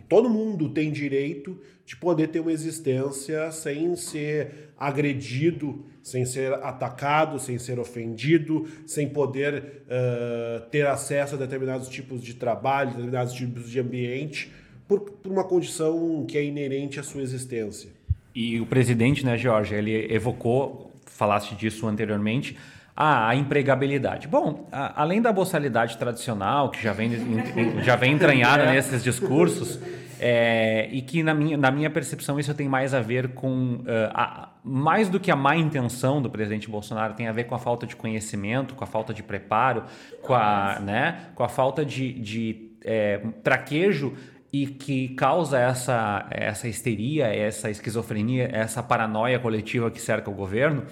Todo 0.09 0.29
mundo 0.29 0.71
tem 0.71 0.91
direito 0.91 1.59
de 1.87 1.97
poder 1.97 2.29
ter 2.29 2.41
uma 2.41 2.53
existência 2.53 3.51
sem 3.53 3.95
ser 3.97 4.73
agredido, 4.77 5.85
sem 6.03 6.25
ser 6.25 6.53
atacado, 6.55 7.39
sem 7.39 7.59
ser 7.59 7.79
ofendido, 7.79 8.67
sem 8.87 9.09
poder 9.09 9.85
uh, 9.87 10.69
ter 10.71 10.87
acesso 10.87 11.37
a 11.37 11.39
determinados 11.39 11.89
tipos 11.89 12.23
de 12.23 12.35
trabalho, 12.35 12.91
determinados 12.91 13.33
tipos 13.35 13.71
de 13.71 13.79
ambiente, 13.79 14.51
por, 14.89 15.01
por, 15.01 15.31
uma 15.31 15.45
condição 15.45 16.27
que 16.27 16.37
é 16.37 16.45
inerente 16.45 16.99
à 16.99 17.03
sua 17.03 17.23
existência. 17.23 17.91
E 18.35 18.61
o 18.61 18.67
presidente, 18.67 19.25
né, 19.25 19.39
Jorge, 19.39 19.75
ele 19.75 20.13
evocou, 20.13 20.92
falaste 21.23 21.55
disso 21.55 21.87
anteriormente, 21.87 22.59
ah, 22.97 23.29
a 23.29 23.37
empregabilidade. 23.37 24.27
Bom, 24.27 24.69
a, 24.73 25.01
além 25.03 25.23
da 25.23 25.33
boçalidade 25.33 25.97
tradicional, 25.97 26.69
que 26.69 26.83
já 26.83 26.93
vem, 26.93 27.13
já 27.85 27.95
vem 27.95 28.13
entranhada 28.13 28.67
nesses 28.67 29.05
discursos, 29.05 29.79
é, 30.19 30.89
e 30.91 31.01
que 31.01 31.23
na 31.23 31.33
minha, 31.33 31.57
na 31.57 31.71
minha 31.71 31.89
percepção 31.89 32.41
isso 32.41 32.53
tem 32.55 32.69
mais 32.69 32.93
a 32.93 33.01
ver 33.01 33.29
com, 33.35 33.77
uh, 33.77 34.11
a, 34.13 34.51
mais 34.65 35.09
do 35.09 35.21
que 35.21 35.31
a 35.31 35.37
má 35.37 35.57
intenção 35.57 36.21
do 36.21 36.29
presidente 36.29 36.69
Bolsonaro, 36.69 37.15
tem 37.15 37.29
a 37.29 37.33
ver 37.33 37.45
com 37.45 37.55
a 37.55 37.59
falta 37.59 37.87
de 37.87 37.95
conhecimento, 37.95 38.75
com 38.75 38.83
a 38.83 38.87
falta 38.87 39.15
de 39.15 39.23
preparo, 39.23 39.85
com 40.23 40.35
a, 40.35 40.81
né, 40.81 41.29
com 41.37 41.45
a 41.45 41.49
falta 41.49 41.85
de, 41.85 42.13
de 42.13 42.73
é, 42.85 43.19
traquejo 43.45 44.13
e 44.53 44.67
que 44.67 45.09
causa 45.11 45.59
essa, 45.59 46.27
essa 46.31 46.69
histeria, 46.69 47.27
essa 47.27 47.71
esquizofrenia, 47.71 48.51
essa 48.53 48.83
paranoia 48.83 49.39
coletiva 49.39 49.91
que 49.91 50.01
cerca 50.01 50.31
o 50.31 50.35
governo 50.35 50.85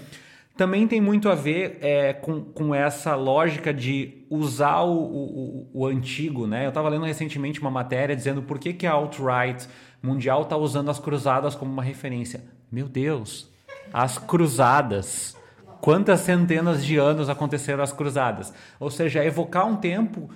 também 0.61 0.87
tem 0.87 1.01
muito 1.01 1.31
a 1.31 1.35
ver 1.35 1.79
é, 1.81 2.13
com, 2.13 2.43
com 2.43 2.75
essa 2.75 3.15
lógica 3.15 3.73
de 3.73 4.27
usar 4.29 4.83
o, 4.83 4.93
o, 4.93 5.71
o 5.73 5.87
antigo, 5.87 6.47
né? 6.47 6.67
Eu 6.67 6.69
estava 6.69 6.91
lendo 6.91 7.07
recentemente 7.07 7.59
uma 7.63 7.71
matéria 7.71 8.15
dizendo 8.15 8.43
por 8.43 8.59
que, 8.59 8.75
que 8.75 8.87
a 8.87 8.93
alt-right 8.93 9.67
mundial 10.03 10.43
está 10.43 10.59
usando 10.59 10.91
as 10.91 10.99
cruzadas 10.99 11.55
como 11.55 11.73
uma 11.73 11.83
referência. 11.83 12.43
Meu 12.71 12.87
Deus, 12.87 13.51
as 13.91 14.19
cruzadas. 14.19 15.35
Quantas 15.81 16.21
centenas 16.21 16.85
de 16.85 16.99
anos 16.99 17.31
aconteceram 17.31 17.83
as 17.83 17.91
cruzadas? 17.91 18.53
Ou 18.79 18.91
seja, 18.91 19.25
evocar 19.25 19.67
um 19.67 19.77
tempo 19.77 20.29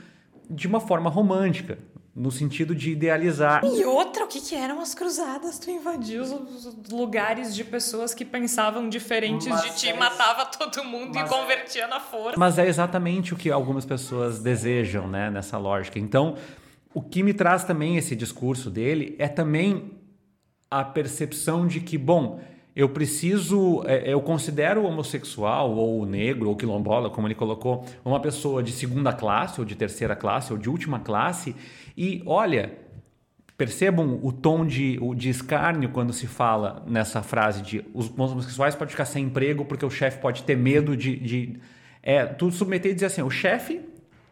de 0.48 0.66
uma 0.66 0.80
forma 0.80 1.10
romântica 1.10 1.76
no 2.14 2.30
sentido 2.30 2.74
de 2.74 2.92
idealizar. 2.92 3.64
E 3.64 3.84
outra, 3.84 4.24
o 4.24 4.28
que, 4.28 4.40
que 4.40 4.54
eram 4.54 4.80
as 4.80 4.94
cruzadas? 4.94 5.58
Tu 5.58 5.70
invadiu 5.70 6.22
os 6.22 6.76
lugares 6.90 7.54
de 7.54 7.64
pessoas 7.64 8.14
que 8.14 8.24
pensavam 8.24 8.88
diferentes 8.88 9.48
mas 9.48 9.62
de 9.62 9.76
ti, 9.76 9.88
é... 9.88 9.96
matava 9.96 10.46
todo 10.46 10.84
mundo 10.84 11.12
mas... 11.12 11.28
e 11.28 11.34
convertia 11.34 11.88
na 11.88 11.98
força. 11.98 12.38
Mas 12.38 12.56
é 12.56 12.68
exatamente 12.68 13.34
o 13.34 13.36
que 13.36 13.50
algumas 13.50 13.84
pessoas 13.84 14.38
desejam, 14.38 15.08
né, 15.08 15.28
nessa 15.28 15.58
lógica. 15.58 15.98
Então, 15.98 16.36
o 16.92 17.02
que 17.02 17.22
me 17.22 17.34
traz 17.34 17.64
também 17.64 17.96
esse 17.96 18.14
discurso 18.14 18.70
dele 18.70 19.16
é 19.18 19.26
também 19.26 19.98
a 20.70 20.84
percepção 20.84 21.66
de 21.66 21.80
que, 21.80 21.98
bom, 21.98 22.40
eu 22.76 22.88
preciso, 22.88 23.84
é, 23.86 24.12
eu 24.12 24.20
considero 24.20 24.82
o 24.82 24.86
homossexual 24.86 25.70
ou 25.72 26.04
negro 26.04 26.48
ou 26.48 26.56
quilombola, 26.56 27.08
como 27.08 27.26
ele 27.26 27.34
colocou, 27.34 27.84
uma 28.04 28.18
pessoa 28.18 28.62
de 28.62 28.72
segunda 28.72 29.12
classe 29.12 29.60
ou 29.60 29.64
de 29.64 29.76
terceira 29.76 30.16
classe 30.16 30.52
ou 30.52 30.58
de 30.58 30.68
última 30.68 30.98
classe 30.98 31.54
e 31.96 32.22
olha, 32.26 32.72
percebam 33.56 34.18
o 34.22 34.32
tom 34.32 34.66
de, 34.66 34.98
o, 35.00 35.14
de 35.14 35.28
escárnio 35.28 35.90
quando 35.90 36.12
se 36.12 36.26
fala 36.26 36.82
nessa 36.86 37.22
frase 37.22 37.62
de 37.62 37.84
os 37.94 38.10
homossexuais 38.18 38.74
podem 38.74 38.90
ficar 38.90 39.04
sem 39.04 39.26
emprego 39.26 39.64
porque 39.64 39.86
o 39.86 39.90
chefe 39.90 40.18
pode 40.18 40.42
ter 40.42 40.56
medo 40.56 40.96
de, 40.96 41.16
de 41.16 41.60
é, 42.02 42.26
tu 42.26 42.50
submeter 42.50 42.90
e 42.90 42.94
dizer 42.94 43.06
assim, 43.06 43.22
o 43.22 43.30
chefe 43.30 43.80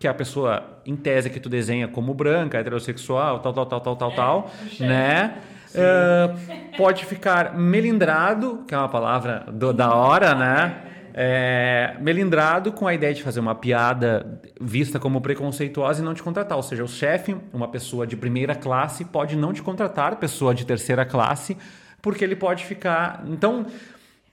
que 0.00 0.08
é 0.08 0.10
a 0.10 0.14
pessoa 0.14 0.82
em 0.84 0.96
tese 0.96 1.30
que 1.30 1.38
tu 1.38 1.48
desenha 1.48 1.86
como 1.86 2.12
branca, 2.12 2.58
heterossexual, 2.58 3.38
tal, 3.38 3.52
tal, 3.52 3.66
tal, 3.66 3.80
tal, 3.80 3.96
tal, 3.96 4.10
é, 4.10 4.16
tal, 4.16 4.50
né? 4.80 5.38
Uh, 5.74 6.76
pode 6.76 7.04
ficar 7.06 7.56
melindrado, 7.56 8.64
que 8.66 8.74
é 8.74 8.78
uma 8.78 8.88
palavra 8.88 9.46
do, 9.50 9.72
da 9.72 9.94
hora, 9.94 10.34
né? 10.34 10.76
É, 11.14 11.94
melindrado 12.00 12.72
com 12.72 12.86
a 12.86 12.94
ideia 12.94 13.12
de 13.12 13.22
fazer 13.22 13.38
uma 13.38 13.54
piada 13.54 14.40
vista 14.58 14.98
como 14.98 15.20
preconceituosa 15.20 16.00
e 16.00 16.04
não 16.04 16.14
te 16.14 16.22
contratar. 16.22 16.56
Ou 16.56 16.62
seja, 16.62 16.82
o 16.82 16.88
chefe, 16.88 17.36
uma 17.52 17.68
pessoa 17.68 18.06
de 18.06 18.16
primeira 18.16 18.54
classe, 18.54 19.04
pode 19.04 19.36
não 19.36 19.52
te 19.52 19.62
contratar, 19.62 20.16
pessoa 20.16 20.54
de 20.54 20.64
terceira 20.64 21.04
classe, 21.04 21.56
porque 22.00 22.24
ele 22.24 22.36
pode 22.36 22.64
ficar. 22.64 23.24
Então, 23.26 23.66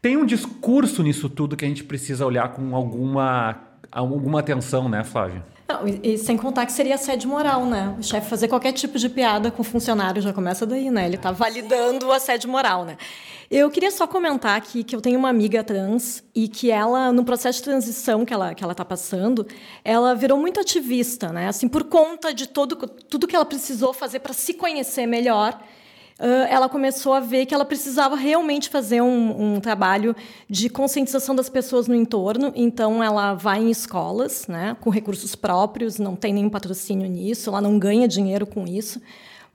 tem 0.02 0.16
um 0.16 0.26
discurso 0.26 1.04
nisso 1.04 1.30
tudo 1.30 1.58
que 1.58 1.66
a 1.66 1.68
gente 1.68 1.84
precisa 1.84 2.26
olhar 2.26 2.50
com 2.50 2.74
alguma, 2.74 3.58
alguma 3.92 4.40
atenção, 4.40 4.88
né, 4.88 5.04
Flávio? 5.04 5.44
Não, 5.70 5.88
e, 5.88 6.18
sem 6.18 6.36
contar 6.36 6.66
que 6.66 6.72
seria 6.72 6.96
assédio 6.96 7.30
moral, 7.30 7.64
né? 7.64 7.96
O 8.00 8.02
chefe 8.02 8.28
fazer 8.28 8.48
qualquer 8.48 8.72
tipo 8.74 8.98
de 8.98 9.08
piada 9.08 9.52
com 9.52 9.62
o 9.62 9.64
funcionário 9.64 10.20
já 10.20 10.34
começa 10.34 10.66
daí, 10.66 10.90
né? 10.90 11.06
Ele 11.06 11.16
está 11.16 11.32
validando 11.32 12.08
o 12.08 12.12
assédio 12.12 12.50
moral, 12.50 12.86
né? 12.86 12.98
Eu 13.52 13.70
queria 13.70 13.92
só 13.92 14.08
comentar 14.08 14.58
aqui 14.58 14.84
que 14.84 14.96
eu 14.96 15.02
tenho 15.02 15.20
uma 15.20 15.30
amiga 15.30 15.64
trans 15.64 16.24
e 16.34 16.48
que 16.48 16.72
ela, 16.72 17.12
no 17.12 17.24
processo 17.24 17.60
de 17.60 17.66
transição 17.66 18.26
que 18.26 18.34
ela 18.34 18.56
que 18.56 18.64
ela 18.64 18.74
está 18.74 18.84
passando, 18.84 19.46
ela 19.84 20.16
virou 20.16 20.40
muito 20.40 20.60
ativista, 20.60 21.32
né? 21.32 21.48
Assim, 21.48 21.68
por 21.68 21.84
conta 21.84 22.34
de 22.34 22.48
todo, 22.48 22.76
tudo 22.76 23.28
que 23.28 23.36
ela 23.36 23.46
precisou 23.46 23.94
fazer 23.94 24.22
para 24.22 24.34
se 24.34 24.56
conhecer 24.56 25.06
melhor 25.06 25.60
ela 26.50 26.68
começou 26.68 27.14
a 27.14 27.20
ver 27.20 27.46
que 27.46 27.54
ela 27.54 27.64
precisava 27.64 28.16
realmente 28.16 28.70
fazer 28.70 29.02
um, 29.02 29.56
um, 29.56 29.60
trabalho 29.62 30.16
de 30.50 30.70
conscientização 30.70 31.34
das 31.34 31.48
pessoas 31.48 31.88
no 31.88 31.96
entorno. 31.96 32.52
Então, 32.56 33.02
ela 33.02 33.34
vai 33.34 33.62
em 33.62 33.72
escolas, 33.72 34.46
né, 34.48 34.76
com 34.82 34.90
recursos 34.90 35.34
próprios, 35.36 35.98
não 35.98 36.16
tem 36.16 36.34
nenhum 36.34 36.50
patrocínio 36.50 37.08
nisso, 37.08 37.50
ela 37.50 37.62
não 37.62 37.80
ganha 37.80 38.08
dinheiro 38.08 38.46
com 38.46 38.68
isso. 38.68 39.02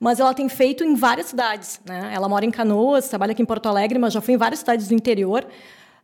Mas 0.00 0.20
ela 0.20 0.32
tem 0.32 0.48
feito 0.48 0.82
em 0.82 0.94
várias 0.94 1.26
cidades. 1.26 1.80
Né? 1.84 2.12
Ela 2.14 2.28
mora 2.28 2.44
em 2.44 2.50
Canoas, 2.50 3.08
trabalha 3.08 3.32
aqui 3.32 3.42
em 3.42 3.46
Porto 3.46 3.66
Alegre, 3.66 3.98
mas 3.98 4.12
já 4.12 4.20
foi 4.20 4.34
em 4.34 4.36
várias 4.36 4.60
cidades 4.60 4.88
do 4.88 4.94
interior. 4.94 5.46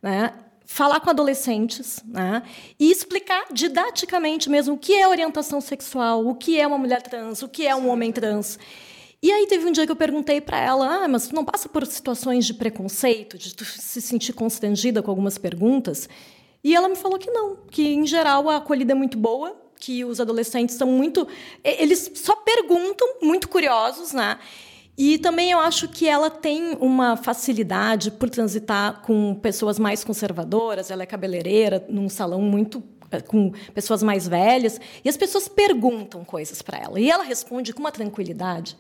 Né? 0.02 0.32
falar 0.70 1.00
com 1.00 1.10
adolescentes 1.10 2.00
né? 2.06 2.44
e 2.78 2.92
explicar 2.92 3.46
didaticamente 3.52 4.48
mesmo 4.48 4.74
o 4.74 4.78
que 4.78 4.94
é 4.94 5.08
orientação 5.08 5.60
sexual, 5.60 6.24
o 6.24 6.32
que 6.32 6.60
é 6.60 6.64
uma 6.64 6.78
mulher 6.78 7.02
trans, 7.02 7.42
o 7.42 7.48
que 7.48 7.66
é 7.66 7.74
um 7.74 7.88
homem 7.88 8.12
trans. 8.12 8.56
E 9.22 9.30
aí 9.30 9.46
teve 9.46 9.66
um 9.66 9.72
dia 9.72 9.84
que 9.84 9.92
eu 9.92 9.96
perguntei 9.96 10.40
para 10.40 10.58
ela, 10.58 11.04
ah, 11.04 11.08
mas 11.08 11.28
tu 11.28 11.34
não 11.34 11.44
passa 11.44 11.68
por 11.68 11.86
situações 11.86 12.46
de 12.46 12.54
preconceito, 12.54 13.36
de 13.36 13.54
tu 13.54 13.64
se 13.64 14.00
sentir 14.00 14.32
constrangida 14.32 15.02
com 15.02 15.10
algumas 15.10 15.36
perguntas? 15.36 16.08
E 16.64 16.74
ela 16.74 16.88
me 16.88 16.96
falou 16.96 17.18
que 17.18 17.30
não, 17.30 17.56
que 17.70 17.86
em 17.86 18.06
geral 18.06 18.48
a 18.48 18.56
acolhida 18.56 18.92
é 18.92 18.94
muito 18.94 19.18
boa, 19.18 19.54
que 19.78 20.04
os 20.04 20.20
adolescentes 20.20 20.76
são 20.76 20.88
muito, 20.88 21.28
eles 21.62 22.10
só 22.14 22.34
perguntam, 22.36 23.16
muito 23.20 23.48
curiosos, 23.48 24.12
né? 24.12 24.38
E 24.96 25.18
também 25.18 25.50
eu 25.50 25.58
acho 25.58 25.88
que 25.88 26.06
ela 26.06 26.28
tem 26.28 26.76
uma 26.78 27.16
facilidade 27.16 28.10
por 28.10 28.28
transitar 28.28 29.00
com 29.00 29.34
pessoas 29.34 29.78
mais 29.78 30.04
conservadoras. 30.04 30.90
Ela 30.90 31.04
é 31.04 31.06
cabeleireira 31.06 31.86
num 31.88 32.06
salão 32.08 32.42
muito 32.42 32.82
com 33.26 33.52
pessoas 33.74 34.02
mais 34.02 34.28
velhas 34.28 34.80
e 35.04 35.08
as 35.08 35.16
pessoas 35.16 35.48
perguntam 35.48 36.24
coisas 36.24 36.62
para 36.62 36.78
ela 36.78 37.00
e 37.00 37.10
ela 37.10 37.24
responde 37.24 37.72
com 37.72 37.80
uma 37.80 37.92
tranquilidade 37.92 38.76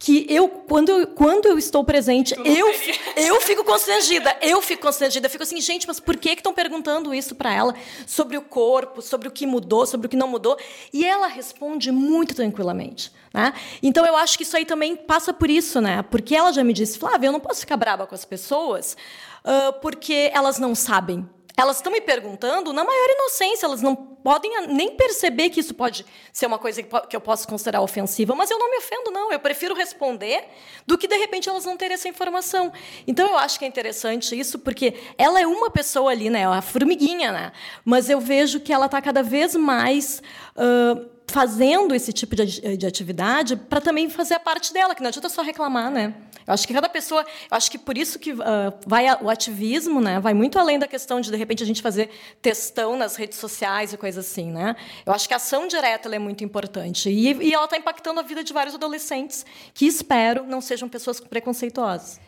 que 0.00 0.24
eu, 0.30 0.48
quando, 0.48 1.08
quando 1.08 1.44
eu 1.44 1.58
estou 1.58 1.84
presente, 1.84 2.34
eu, 2.42 2.72
eu 3.16 3.38
fico 3.42 3.62
constrangida. 3.62 4.34
Eu 4.40 4.62
fico 4.62 4.80
constrangida. 4.80 5.26
Eu 5.26 5.30
fico 5.30 5.42
assim, 5.42 5.60
gente, 5.60 5.86
mas 5.86 6.00
por 6.00 6.16
que 6.16 6.30
estão 6.30 6.54
perguntando 6.54 7.12
isso 7.12 7.34
para 7.34 7.52
ela 7.52 7.74
sobre 8.06 8.38
o 8.38 8.40
corpo, 8.40 9.02
sobre 9.02 9.28
o 9.28 9.30
que 9.30 9.46
mudou, 9.46 9.84
sobre 9.84 10.06
o 10.06 10.10
que 10.10 10.16
não 10.16 10.26
mudou? 10.26 10.56
E 10.90 11.04
ela 11.04 11.26
responde 11.26 11.92
muito 11.92 12.34
tranquilamente. 12.34 13.12
Né? 13.32 13.52
Então, 13.82 14.06
eu 14.06 14.16
acho 14.16 14.38
que 14.38 14.42
isso 14.42 14.56
aí 14.56 14.64
também 14.64 14.96
passa 14.96 15.34
por 15.34 15.50
isso, 15.50 15.82
né? 15.82 16.02
Porque 16.10 16.34
ela 16.34 16.50
já 16.50 16.64
me 16.64 16.72
disse, 16.72 16.98
Flávia, 16.98 17.28
eu 17.28 17.32
não 17.32 17.38
posso 17.38 17.60
ficar 17.60 17.76
brava 17.76 18.06
com 18.06 18.14
as 18.14 18.24
pessoas 18.24 18.96
uh, 19.44 19.78
porque 19.82 20.30
elas 20.32 20.58
não 20.58 20.74
sabem 20.74 21.28
Elas 21.56 21.76
estão 21.76 21.92
me 21.92 22.00
perguntando 22.00 22.72
na 22.72 22.84
maior 22.84 23.08
inocência, 23.10 23.66
elas 23.66 23.82
não 23.82 23.94
podem 23.94 24.66
nem 24.68 24.96
perceber 24.96 25.50
que 25.50 25.60
isso 25.60 25.74
pode 25.74 26.04
ser 26.32 26.46
uma 26.46 26.58
coisa 26.58 26.82
que 26.82 27.16
eu 27.16 27.20
posso 27.20 27.48
considerar 27.48 27.80
ofensiva, 27.80 28.34
mas 28.34 28.50
eu 28.50 28.58
não 28.58 28.70
me 28.70 28.78
ofendo, 28.78 29.10
não. 29.10 29.32
Eu 29.32 29.40
prefiro 29.40 29.74
responder 29.74 30.44
do 30.86 30.96
que, 30.96 31.08
de 31.08 31.16
repente, 31.16 31.48
elas 31.48 31.64
não 31.64 31.76
terem 31.76 31.94
essa 31.94 32.08
informação. 32.08 32.72
Então, 33.06 33.28
eu 33.28 33.38
acho 33.38 33.58
que 33.58 33.64
é 33.64 33.68
interessante 33.68 34.38
isso, 34.38 34.58
porque 34.58 34.94
ela 35.18 35.40
é 35.40 35.46
uma 35.46 35.70
pessoa 35.70 36.10
ali, 36.10 36.30
né? 36.30 36.40
É 36.40 36.44
a 36.44 36.62
formiguinha, 36.62 37.32
né? 37.32 37.52
Mas 37.84 38.08
eu 38.08 38.20
vejo 38.20 38.60
que 38.60 38.72
ela 38.72 38.86
está 38.86 39.00
cada 39.00 39.22
vez 39.22 39.54
mais. 39.54 40.22
Uh, 40.56 41.20
fazendo 41.30 41.94
esse 41.94 42.12
tipo 42.12 42.34
de, 42.34 42.76
de 42.76 42.86
atividade 42.86 43.56
para 43.56 43.80
também 43.80 44.10
fazer 44.10 44.34
a 44.34 44.40
parte 44.40 44.72
dela, 44.72 44.94
que 44.94 45.00
não 45.00 45.08
adianta 45.08 45.28
só 45.28 45.42
reclamar, 45.42 45.90
né? 45.90 46.12
Eu 46.46 46.54
acho 46.54 46.66
que 46.66 46.74
cada 46.74 46.88
pessoa, 46.88 47.22
eu 47.22 47.56
acho 47.56 47.70
que 47.70 47.78
por 47.78 47.96
isso 47.96 48.18
que 48.18 48.32
uh, 48.32 48.38
vai 48.86 49.06
a, 49.06 49.18
o 49.20 49.28
ativismo, 49.28 50.00
né? 50.00 50.20
Vai 50.20 50.34
muito 50.34 50.58
além 50.58 50.78
da 50.78 50.88
questão 50.88 51.20
de 51.20 51.30
de 51.30 51.36
repente 51.36 51.62
a 51.62 51.66
gente 51.66 51.82
fazer 51.82 52.10
testão 52.42 52.96
nas 52.96 53.16
redes 53.16 53.38
sociais 53.38 53.92
e 53.92 53.96
coisas 53.96 54.26
assim, 54.26 54.50
né? 54.50 54.76
Eu 55.04 55.12
acho 55.12 55.28
que 55.28 55.34
a 55.34 55.36
ação 55.36 55.68
direta 55.68 56.14
é 56.14 56.18
muito 56.18 56.42
importante 56.44 57.10
e, 57.10 57.32
e 57.32 57.54
ela 57.54 57.64
está 57.64 57.76
impactando 57.76 58.20
a 58.20 58.22
vida 58.22 58.42
de 58.42 58.52
vários 58.52 58.74
adolescentes 58.74 59.44
que 59.72 59.86
espero 59.86 60.44
não 60.44 60.60
sejam 60.60 60.88
pessoas 60.88 61.20
preconceituosas. 61.20 62.20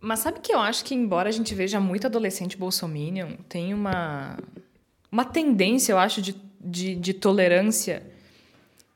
Mas 0.00 0.20
sabe 0.20 0.40
que 0.40 0.52
eu 0.52 0.60
acho 0.60 0.84
que 0.84 0.94
embora 0.94 1.28
a 1.28 1.32
gente 1.32 1.54
veja 1.54 1.80
muito 1.80 2.06
adolescente 2.06 2.56
bolsominion, 2.56 3.32
tem 3.48 3.74
uma 3.74 4.36
uma 5.10 5.24
tendência, 5.24 5.92
eu 5.92 5.98
acho, 5.98 6.20
de, 6.20 6.36
de, 6.60 6.94
de 6.94 7.14
tolerância 7.14 8.02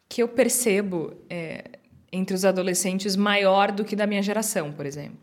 que 0.08 0.22
eu 0.22 0.28
percebo 0.28 1.14
é, 1.28 1.78
entre 2.12 2.34
os 2.36 2.44
adolescentes 2.44 3.16
maior 3.16 3.72
do 3.72 3.84
que 3.84 3.96
da 3.96 4.06
minha 4.06 4.22
geração, 4.22 4.70
por 4.70 4.84
exemplo. 4.84 5.18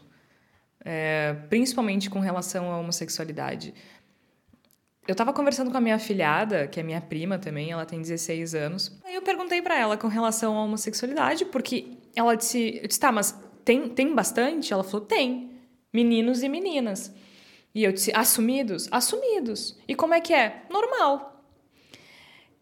É, 0.83 1.35
principalmente 1.49 2.09
com 2.09 2.19
relação 2.19 2.71
à 2.71 2.77
homossexualidade. 2.77 3.73
Eu 5.07 5.13
estava 5.13 5.33
conversando 5.33 5.71
com 5.71 5.77
a 5.77 5.81
minha 5.81 5.99
filhada, 5.99 6.67
que 6.67 6.79
é 6.79 6.83
minha 6.83 7.01
prima 7.01 7.37
também, 7.37 7.71
ela 7.71 7.85
tem 7.85 8.01
16 8.01 8.55
anos. 8.55 8.99
Aí 9.03 9.15
eu 9.15 9.21
perguntei 9.21 9.61
para 9.61 9.77
ela 9.77 9.97
com 9.97 10.07
relação 10.07 10.57
à 10.57 10.63
homossexualidade, 10.63 11.45
porque 11.45 11.97
ela 12.15 12.35
disse, 12.35 12.79
eu 12.81 12.87
disse, 12.87 12.99
tá, 12.99 13.11
mas 13.11 13.37
tem, 13.65 13.89
tem 13.89 14.13
bastante? 14.13 14.73
Ela 14.73 14.83
falou, 14.83 15.05
tem. 15.05 15.51
Meninos 15.91 16.43
e 16.43 16.49
meninas. 16.49 17.13
E 17.73 17.83
eu 17.83 17.91
disse, 17.91 18.11
assumidos? 18.15 18.87
Assumidos. 18.91 19.77
E 19.87 19.95
como 19.95 20.13
é 20.13 20.21
que 20.21 20.33
é? 20.33 20.63
Normal. 20.69 21.38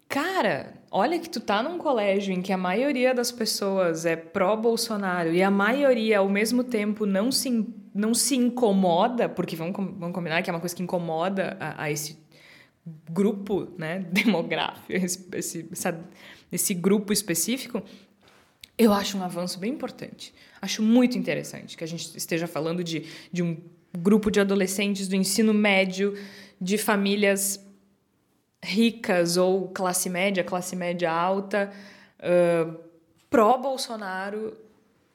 Cara, 0.07 0.73
olha 0.89 1.19
que 1.19 1.29
tu 1.29 1.39
tá 1.39 1.61
num 1.61 1.77
colégio 1.77 2.33
em 2.33 2.41
que 2.41 2.53
a 2.53 2.57
maioria 2.57 3.13
das 3.13 3.31
pessoas 3.31 4.05
é 4.05 4.15
pró-Bolsonaro 4.15 5.33
e 5.33 5.43
a 5.43 5.51
maioria, 5.51 6.19
ao 6.19 6.29
mesmo 6.29 6.63
tempo, 6.63 7.05
não 7.05 7.31
se, 7.31 7.67
não 7.93 8.13
se 8.13 8.35
incomoda, 8.35 9.27
porque 9.27 9.55
vamos, 9.55 9.75
vamos 9.75 10.13
combinar 10.13 10.41
que 10.41 10.49
é 10.49 10.53
uma 10.53 10.61
coisa 10.61 10.75
que 10.75 10.81
incomoda 10.81 11.57
a, 11.59 11.83
a 11.83 11.91
esse 11.91 12.17
grupo 13.11 13.67
né, 13.77 13.99
demográfico, 14.11 14.93
esse, 14.93 15.27
esse, 15.33 15.67
essa, 15.71 15.99
esse 16.51 16.73
grupo 16.73 17.11
específico, 17.11 17.83
eu 18.77 18.93
acho 18.93 19.17
um 19.17 19.23
avanço 19.23 19.59
bem 19.59 19.73
importante. 19.73 20.33
Acho 20.61 20.81
muito 20.81 21.17
interessante 21.17 21.75
que 21.75 21.83
a 21.83 21.87
gente 21.87 22.15
esteja 22.15 22.47
falando 22.47 22.83
de, 22.83 23.05
de 23.31 23.43
um 23.43 23.57
grupo 23.97 24.31
de 24.31 24.39
adolescentes 24.39 25.07
do 25.07 25.15
ensino 25.15 25.53
médio, 25.53 26.17
de 26.61 26.77
famílias 26.77 27.66
ricas 28.63 29.37
ou 29.37 29.67
classe 29.69 30.09
média, 30.09 30.43
classe 30.43 30.75
média 30.75 31.11
alta, 31.11 31.71
uh, 32.19 32.77
pró-Bolsonaro 33.29 34.57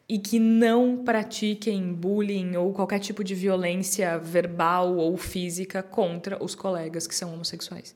e 0.09 0.19
que 0.19 0.39
não 0.39 1.05
pratiquem 1.05 1.93
bullying 1.93 2.57
ou 2.57 2.73
qualquer 2.73 2.99
tipo 2.99 3.25
de 3.25 3.35
violência 3.35 4.19
verbal 4.19 4.97
ou 4.97 5.17
física 5.17 5.83
contra 5.83 6.43
os 6.43 6.55
colegas 6.55 7.07
que 7.07 7.15
são 7.15 7.33
homossexuais. 7.33 7.95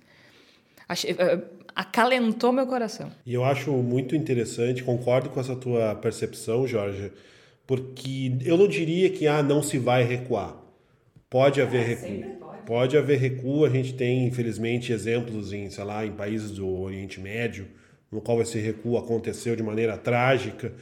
Achei, 0.89 1.13
uh, 1.13 1.43
acalentou 1.75 2.53
meu 2.53 2.67
coração. 2.67 3.13
E 3.25 3.35
eu 3.35 3.45
acho 3.45 3.71
muito 3.73 4.17
interessante, 4.17 4.83
concordo 4.83 5.29
com 5.29 5.39
essa 5.39 5.55
tua 5.55 5.95
percepção, 5.95 6.67
Jorge, 6.67 7.13
porque 7.67 8.39
eu 8.45 8.57
não 8.57 8.67
diria 8.67 9.11
que 9.11 9.27
ah, 9.27 9.43
não 9.43 9.63
se 9.63 9.79
vai 9.79 10.03
recuar. 10.05 10.57
Pode 11.29 11.61
haver 11.61 11.83
é, 11.83 11.85
recuo. 11.85 12.46
Pode 12.67 12.99
haver 12.99 13.19
recuo, 13.21 13.65
a 13.65 13.71
gente 13.71 13.95
tem, 13.95 14.27
infelizmente, 14.27 14.93
exemplos 14.93 15.53
em, 15.53 15.71
sei 15.71 15.85
lá, 15.85 16.05
em 16.05 16.11
países 16.11 16.51
do 16.51 16.69
Oriente 16.69 17.21
Médio, 17.21 17.69
no 18.11 18.21
qual 18.21 18.43
esse 18.43 18.59
recuo 18.59 18.99
aconteceu 18.99 19.55
de 19.55 19.63
maneira 19.63 19.97
trágica. 19.97 20.73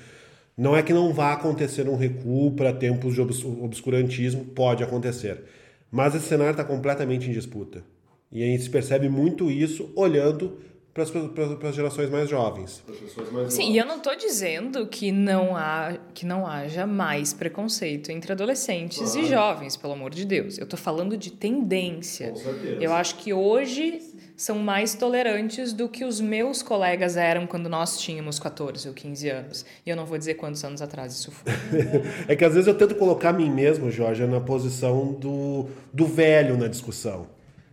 Não 0.57 0.75
é 0.75 0.83
que 0.83 0.95
não 0.95 1.13
vá 1.13 1.35
acontecer 1.35 1.87
um 1.87 1.97
recuo 1.97 2.53
para 2.53 2.73
tempos 2.73 3.15
de 3.15 3.21
obscurantismo, 3.21 4.47
pode 4.47 4.83
acontecer. 4.83 5.43
Mas 5.91 6.15
esse 6.15 6.27
cenário 6.27 6.53
está 6.53 6.65
completamente 6.65 7.29
em 7.29 7.33
disputa. 7.33 7.85
E 8.33 8.43
a 8.43 8.47
gente 8.47 8.71
percebe 8.71 9.09
muito 9.11 9.51
isso 9.51 9.93
olhando 9.95 10.59
para 10.95 11.69
as 11.69 11.75
gerações 11.75 12.09
mais 12.09 12.31
jovens. 12.31 12.85
Mais 13.33 13.53
Sim, 13.53 13.73
e 13.73 13.79
eu 13.79 13.85
não 13.85 13.97
estou 13.97 14.15
dizendo 14.15 14.87
que 14.87 15.11
não, 15.11 15.57
há, 15.57 15.99
que 16.15 16.25
não 16.25 16.47
haja 16.47 16.87
mais 16.87 17.33
preconceito 17.33 18.13
entre 18.13 18.31
adolescentes 18.31 18.99
claro. 18.99 19.19
e 19.19 19.29
jovens, 19.29 19.77
pelo 19.77 19.95
amor 19.95 20.15
de 20.15 20.25
Deus. 20.25 20.57
Eu 20.57 20.65
estou 20.65 20.79
falando 20.79 21.17
de 21.17 21.33
tendência. 21.33 22.31
Com 22.31 22.37
certeza. 22.37 22.77
Eu 22.81 22.93
acho 22.93 23.17
que 23.17 23.33
hoje 23.33 24.01
são 24.37 24.57
mais 24.61 24.95
tolerantes 24.95 25.73
do 25.73 25.89
que 25.89 26.05
os 26.05 26.21
meus 26.21 26.63
colegas 26.63 27.17
eram 27.17 27.45
quando 27.45 27.69
nós 27.69 27.99
tínhamos 27.99 28.39
14 28.39 28.87
ou 28.87 28.95
15 28.95 29.29
anos. 29.29 29.67
E 29.85 29.91
eu 29.91 29.97
não 29.97 30.07
vou 30.07 30.17
dizer 30.17 30.35
quantos 30.35 30.63
anos 30.63 30.81
atrás 30.81 31.13
isso 31.13 31.33
foi. 31.33 31.53
é 32.29 32.37
que 32.37 32.45
às 32.45 32.55
vezes 32.55 32.69
eu 32.69 32.75
tento 32.75 32.95
colocar 32.95 33.31
a 33.31 33.33
mim 33.33 33.51
mesmo, 33.51 33.91
Jorge, 33.91 34.25
na 34.27 34.41
posição 34.41 35.13
do, 35.13 35.67
do 35.93 36.07
velho 36.07 36.57
na 36.57 36.69
discussão. 36.69 37.27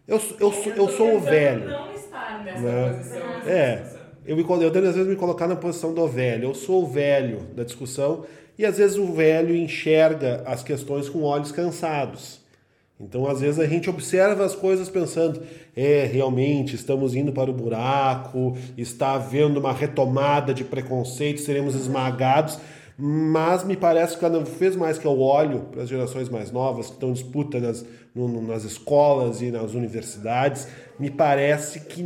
Eu, 0.08 0.20
eu, 0.40 0.52
eu, 0.52 0.76
eu 0.76 0.90
sou 0.90 1.18
o 1.18 1.20
velho. 1.20 1.70
Estar 2.32 2.44
nessa 2.44 2.62
né? 2.62 2.94
posição. 2.94 3.52
É. 3.52 3.84
Eu, 4.26 4.38
me, 4.38 4.44
eu 4.44 4.72
tento 4.72 4.88
às 4.88 4.96
vezes 4.96 5.08
me 5.08 5.16
colocar 5.16 5.48
na 5.48 5.56
posição 5.56 5.94
do 5.94 6.08
velho. 6.08 6.46
Eu 6.46 6.54
sou 6.54 6.84
o 6.84 6.88
velho 6.88 7.40
da 7.56 7.64
discussão 7.64 8.26
e 8.58 8.66
às 8.66 8.78
vezes 8.78 8.98
o 8.98 9.12
velho 9.12 9.56
enxerga 9.56 10.44
as 10.46 10.64
questões 10.64 11.10
com 11.10 11.24
olhos 11.24 11.52
cansados. 11.52 12.40
Então, 13.00 13.26
às 13.26 13.42
vezes, 13.42 13.60
a 13.60 13.66
gente 13.66 13.90
observa 13.90 14.46
as 14.46 14.56
coisas 14.56 14.88
pensando, 14.88 15.42
é, 15.76 16.06
realmente, 16.06 16.76
estamos 16.76 17.16
indo 17.16 17.32
para 17.32 17.50
o 17.50 17.54
buraco, 17.54 18.56
está 18.78 19.14
havendo 19.14 19.60
uma 19.60 19.74
retomada 19.74 20.54
de 20.54 20.64
preconceito, 20.64 21.42
seremos 21.42 21.74
esmagados, 21.74 22.60
mas 23.04 23.64
me 23.64 23.76
parece 23.76 24.14
que 24.14 24.22
cada 24.22 24.40
vez 24.40 24.76
mais 24.76 25.00
que 25.00 25.08
eu 25.08 25.20
olho 25.20 25.62
para 25.72 25.82
as 25.82 25.90
gerações 25.90 26.30
mais 26.30 26.52
novas, 26.52 26.86
que 26.86 26.94
estão 26.94 27.10
em 27.10 27.14
disputa 27.14 27.60
nas, 27.60 27.84
no, 28.14 28.42
nas 28.44 28.64
escolas 28.64 29.42
e 29.42 29.50
nas 29.50 29.74
universidades, 29.74 30.68
me 31.00 31.10
parece 31.10 31.80
que 31.80 32.04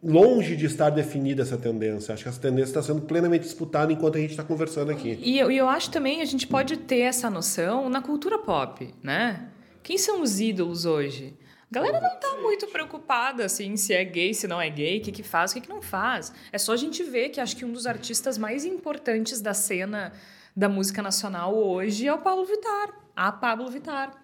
longe 0.00 0.54
de 0.54 0.66
estar 0.66 0.88
definida 0.90 1.42
essa 1.42 1.58
tendência. 1.58 2.14
Acho 2.14 2.22
que 2.22 2.28
essa 2.28 2.40
tendência 2.40 2.70
está 2.70 2.82
sendo 2.82 3.00
plenamente 3.02 3.42
disputada 3.42 3.92
enquanto 3.92 4.18
a 4.18 4.20
gente 4.20 4.30
está 4.30 4.44
conversando 4.44 4.92
aqui. 4.92 5.18
E 5.20 5.36
eu, 5.36 5.50
eu 5.50 5.68
acho 5.68 5.90
também 5.90 6.22
a 6.22 6.24
gente 6.24 6.46
pode 6.46 6.76
ter 6.76 7.00
essa 7.00 7.28
noção 7.28 7.88
na 7.88 8.00
cultura 8.00 8.38
pop, 8.38 8.94
né? 9.02 9.48
Quem 9.82 9.98
são 9.98 10.22
os 10.22 10.38
ídolos 10.38 10.84
hoje? 10.84 11.34
A 11.72 11.76
galera 11.76 12.00
não 12.00 12.14
está 12.14 12.36
muito 12.38 12.66
preocupada 12.66 13.44
assim 13.44 13.76
se 13.76 13.94
é 13.94 14.04
gay, 14.04 14.34
se 14.34 14.48
não 14.48 14.60
é 14.60 14.68
gay, 14.68 14.98
o 14.98 15.02
que, 15.02 15.12
que 15.12 15.22
faz, 15.22 15.52
o 15.52 15.54
que, 15.54 15.60
que 15.60 15.68
não 15.68 15.80
faz. 15.80 16.32
É 16.50 16.58
só 16.58 16.72
a 16.72 16.76
gente 16.76 17.00
ver 17.04 17.28
que 17.28 17.40
acho 17.40 17.56
que 17.56 17.64
um 17.64 17.70
dos 17.70 17.86
artistas 17.86 18.36
mais 18.36 18.64
importantes 18.64 19.40
da 19.40 19.54
cena 19.54 20.12
da 20.56 20.68
música 20.68 21.00
nacional 21.00 21.56
hoje 21.56 22.08
é 22.08 22.12
o 22.12 22.18
Pablo 22.18 22.44
Vittar. 22.44 22.92
A 23.14 23.30
Pablo 23.30 23.70
Vittar. 23.70 24.20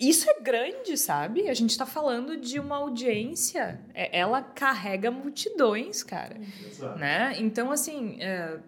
Isso 0.00 0.30
é 0.30 0.40
grande, 0.40 0.96
sabe? 0.96 1.50
A 1.50 1.54
gente 1.54 1.70
está 1.70 1.84
falando 1.84 2.38
de 2.38 2.58
uma 2.58 2.76
audiência, 2.76 3.78
é, 3.92 4.18
ela 4.18 4.40
carrega 4.40 5.10
multidões, 5.10 6.02
cara, 6.02 6.40
Exato. 6.66 6.98
né? 6.98 7.34
Então, 7.38 7.70
assim, 7.70 8.16
é, 8.18 8.58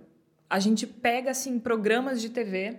a 0.48 0.58
gente 0.58 0.86
pega 0.86 1.30
assim 1.30 1.58
programas 1.58 2.20
de 2.20 2.28
TV, 2.28 2.76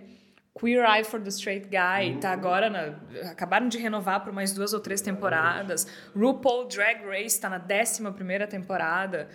Queer 0.58 0.84
Eye 0.84 1.04
for 1.04 1.20
the 1.20 1.28
Straight 1.28 1.68
Guy, 1.68 2.14
uhum. 2.14 2.20
tá 2.20 2.32
agora 2.32 2.70
na, 2.70 3.30
acabaram 3.30 3.68
de 3.68 3.78
renovar 3.78 4.24
por 4.24 4.32
mais 4.32 4.52
duas 4.52 4.72
ou 4.72 4.80
três 4.80 5.00
temporadas. 5.00 5.86
RuPaul 6.14 6.66
Drag 6.68 7.04
Race 7.04 7.26
está 7.26 7.48
na 7.48 7.58
décima 7.58 8.12
primeira 8.12 8.46
temporada. 8.46 9.28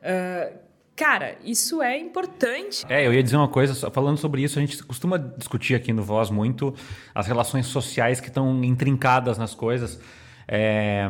Uh, 0.00 0.66
Cara, 0.96 1.36
isso 1.44 1.82
é 1.82 1.98
importante. 1.98 2.86
É, 2.88 3.06
eu 3.06 3.12
ia 3.12 3.22
dizer 3.22 3.36
uma 3.36 3.48
coisa, 3.48 3.90
falando 3.90 4.16
sobre 4.16 4.42
isso, 4.42 4.58
a 4.58 4.62
gente 4.62 4.82
costuma 4.82 5.18
discutir 5.18 5.74
aqui 5.74 5.92
no 5.92 6.02
Voz 6.02 6.30
muito 6.30 6.74
as 7.14 7.26
relações 7.26 7.66
sociais 7.66 8.18
que 8.18 8.28
estão 8.28 8.64
intrincadas 8.64 9.36
nas 9.36 9.54
coisas. 9.54 10.00
É, 10.48 11.06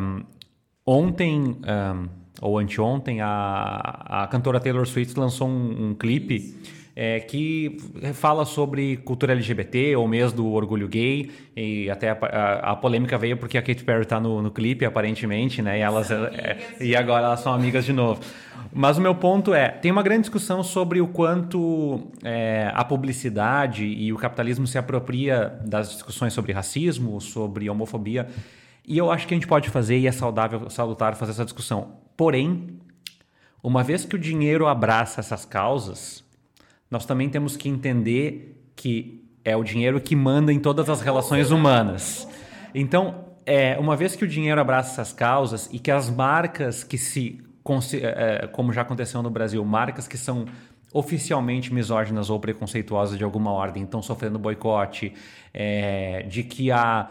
ontem, 0.85 1.39
um, 1.41 2.09
ou 2.41 2.59
anteontem, 2.59 3.21
a, 3.21 4.23
a 4.25 4.27
cantora 4.27 4.61
Taylor 4.61 4.87
Swift 4.87 5.19
lançou 5.19 5.49
um, 5.49 5.91
um 5.91 5.95
clipe 5.95 6.55
é, 6.99 7.21
que 7.21 7.77
fala 8.15 8.47
sobre 8.47 8.97
cultura 8.97 9.35
LGBT 9.35 9.97
ou 9.97 10.09
mesmo 10.09 10.39
do 10.39 10.53
orgulho 10.53 10.89
gay. 10.89 11.31
E 11.55 11.91
até 11.91 12.11
a, 12.11 12.19
a, 12.21 12.73
a 12.73 12.77
polêmica 12.77 13.19
veio 13.19 13.37
porque 13.37 13.59
a 13.59 13.63
Katy 13.63 13.85
Perry 13.85 14.03
está 14.03 14.19
no, 14.19 14.41
no 14.41 14.51
clipe, 14.51 14.87
aparentemente, 14.87 15.61
né? 15.61 15.79
E, 15.79 15.83
elas, 15.83 16.11
é, 16.11 16.57
e 16.81 16.97
agora 16.97 17.27
elas 17.27 17.41
são 17.41 17.53
amigas 17.53 17.85
de 17.85 17.93
novo. 17.93 18.23
Mas 18.73 18.97
o 18.97 19.03
meu 19.03 19.15
ponto 19.15 19.53
é: 19.53 19.69
tem 19.69 19.93
uma 19.93 20.03
grande 20.03 20.23
discussão 20.23 20.63
sobre 20.63 21.03
o 21.03 21.07
quanto 21.07 22.01
é, 22.25 22.71
a 22.75 22.83
publicidade 22.83 23.85
e 23.85 24.11
o 24.11 24.17
capitalismo 24.17 24.67
se 24.67 24.79
apropria 24.79 25.53
das 25.67 25.91
discussões 25.91 26.33
sobre 26.33 26.53
racismo, 26.53 27.21
sobre 27.21 27.69
homofobia. 27.69 28.27
E 28.87 28.97
eu 28.97 29.11
acho 29.11 29.27
que 29.27 29.35
a 29.35 29.37
gente 29.37 29.49
pode 29.49 29.69
fazer, 29.69 29.99
e 29.99 30.07
é 30.07 30.13
saudável, 30.13 30.71
salutar 30.71 31.17
fazer 31.17 31.33
essa 31.33 31.45
discussão. 31.45 31.97
Porém, 32.17 32.79
uma 33.63 33.83
vez 33.83 34.05
que 34.05 34.15
o 34.15 34.19
dinheiro 34.19 34.69
abraça 34.69 35.21
essas 35.21 35.45
causas, 35.45 36.23
nós 36.89 37.05
também 37.05 37.29
temos 37.29 37.57
que 37.57 37.69
entender 37.69 38.63
que 38.77 39.25
é 39.45 39.57
o 39.57 39.65
dinheiro 39.65 40.01
que 40.01 40.15
manda 40.15 40.53
em 40.53 40.61
todas 40.61 40.89
as 40.89 41.01
relações 41.01 41.51
humanas. 41.51 42.29
Então, 42.73 43.25
é, 43.45 43.77
uma 43.79 43.97
vez 43.97 44.15
que 44.15 44.25
o 44.25 44.29
dinheiro 44.29 44.61
abraça 44.61 44.93
essas 45.01 45.13
causas 45.13 45.69
e 45.73 45.81
que 45.81 45.91
as 45.91 46.09
marcas 46.09 46.85
que 46.85 46.97
se, 46.97 47.43
é, 47.95 48.45
é, 48.45 48.47
como 48.47 48.73
já 48.73 48.83
aconteceu 48.83 49.21
no 49.21 49.31
Brasil, 49.31 49.65
marcas 49.65 50.07
que 50.07 50.17
são 50.17 50.47
oficialmente 50.93 51.75
misóginas 51.75 52.31
ou 52.31 52.39
preconceituosas 52.39 53.19
de 53.19 53.25
alguma 53.25 53.51
ordem 53.51 53.83
estão 53.83 54.01
sofrendo 54.01 54.39
boicote, 54.39 55.13
é, 55.53 56.23
de 56.29 56.43
que 56.43 56.71
há 56.71 57.09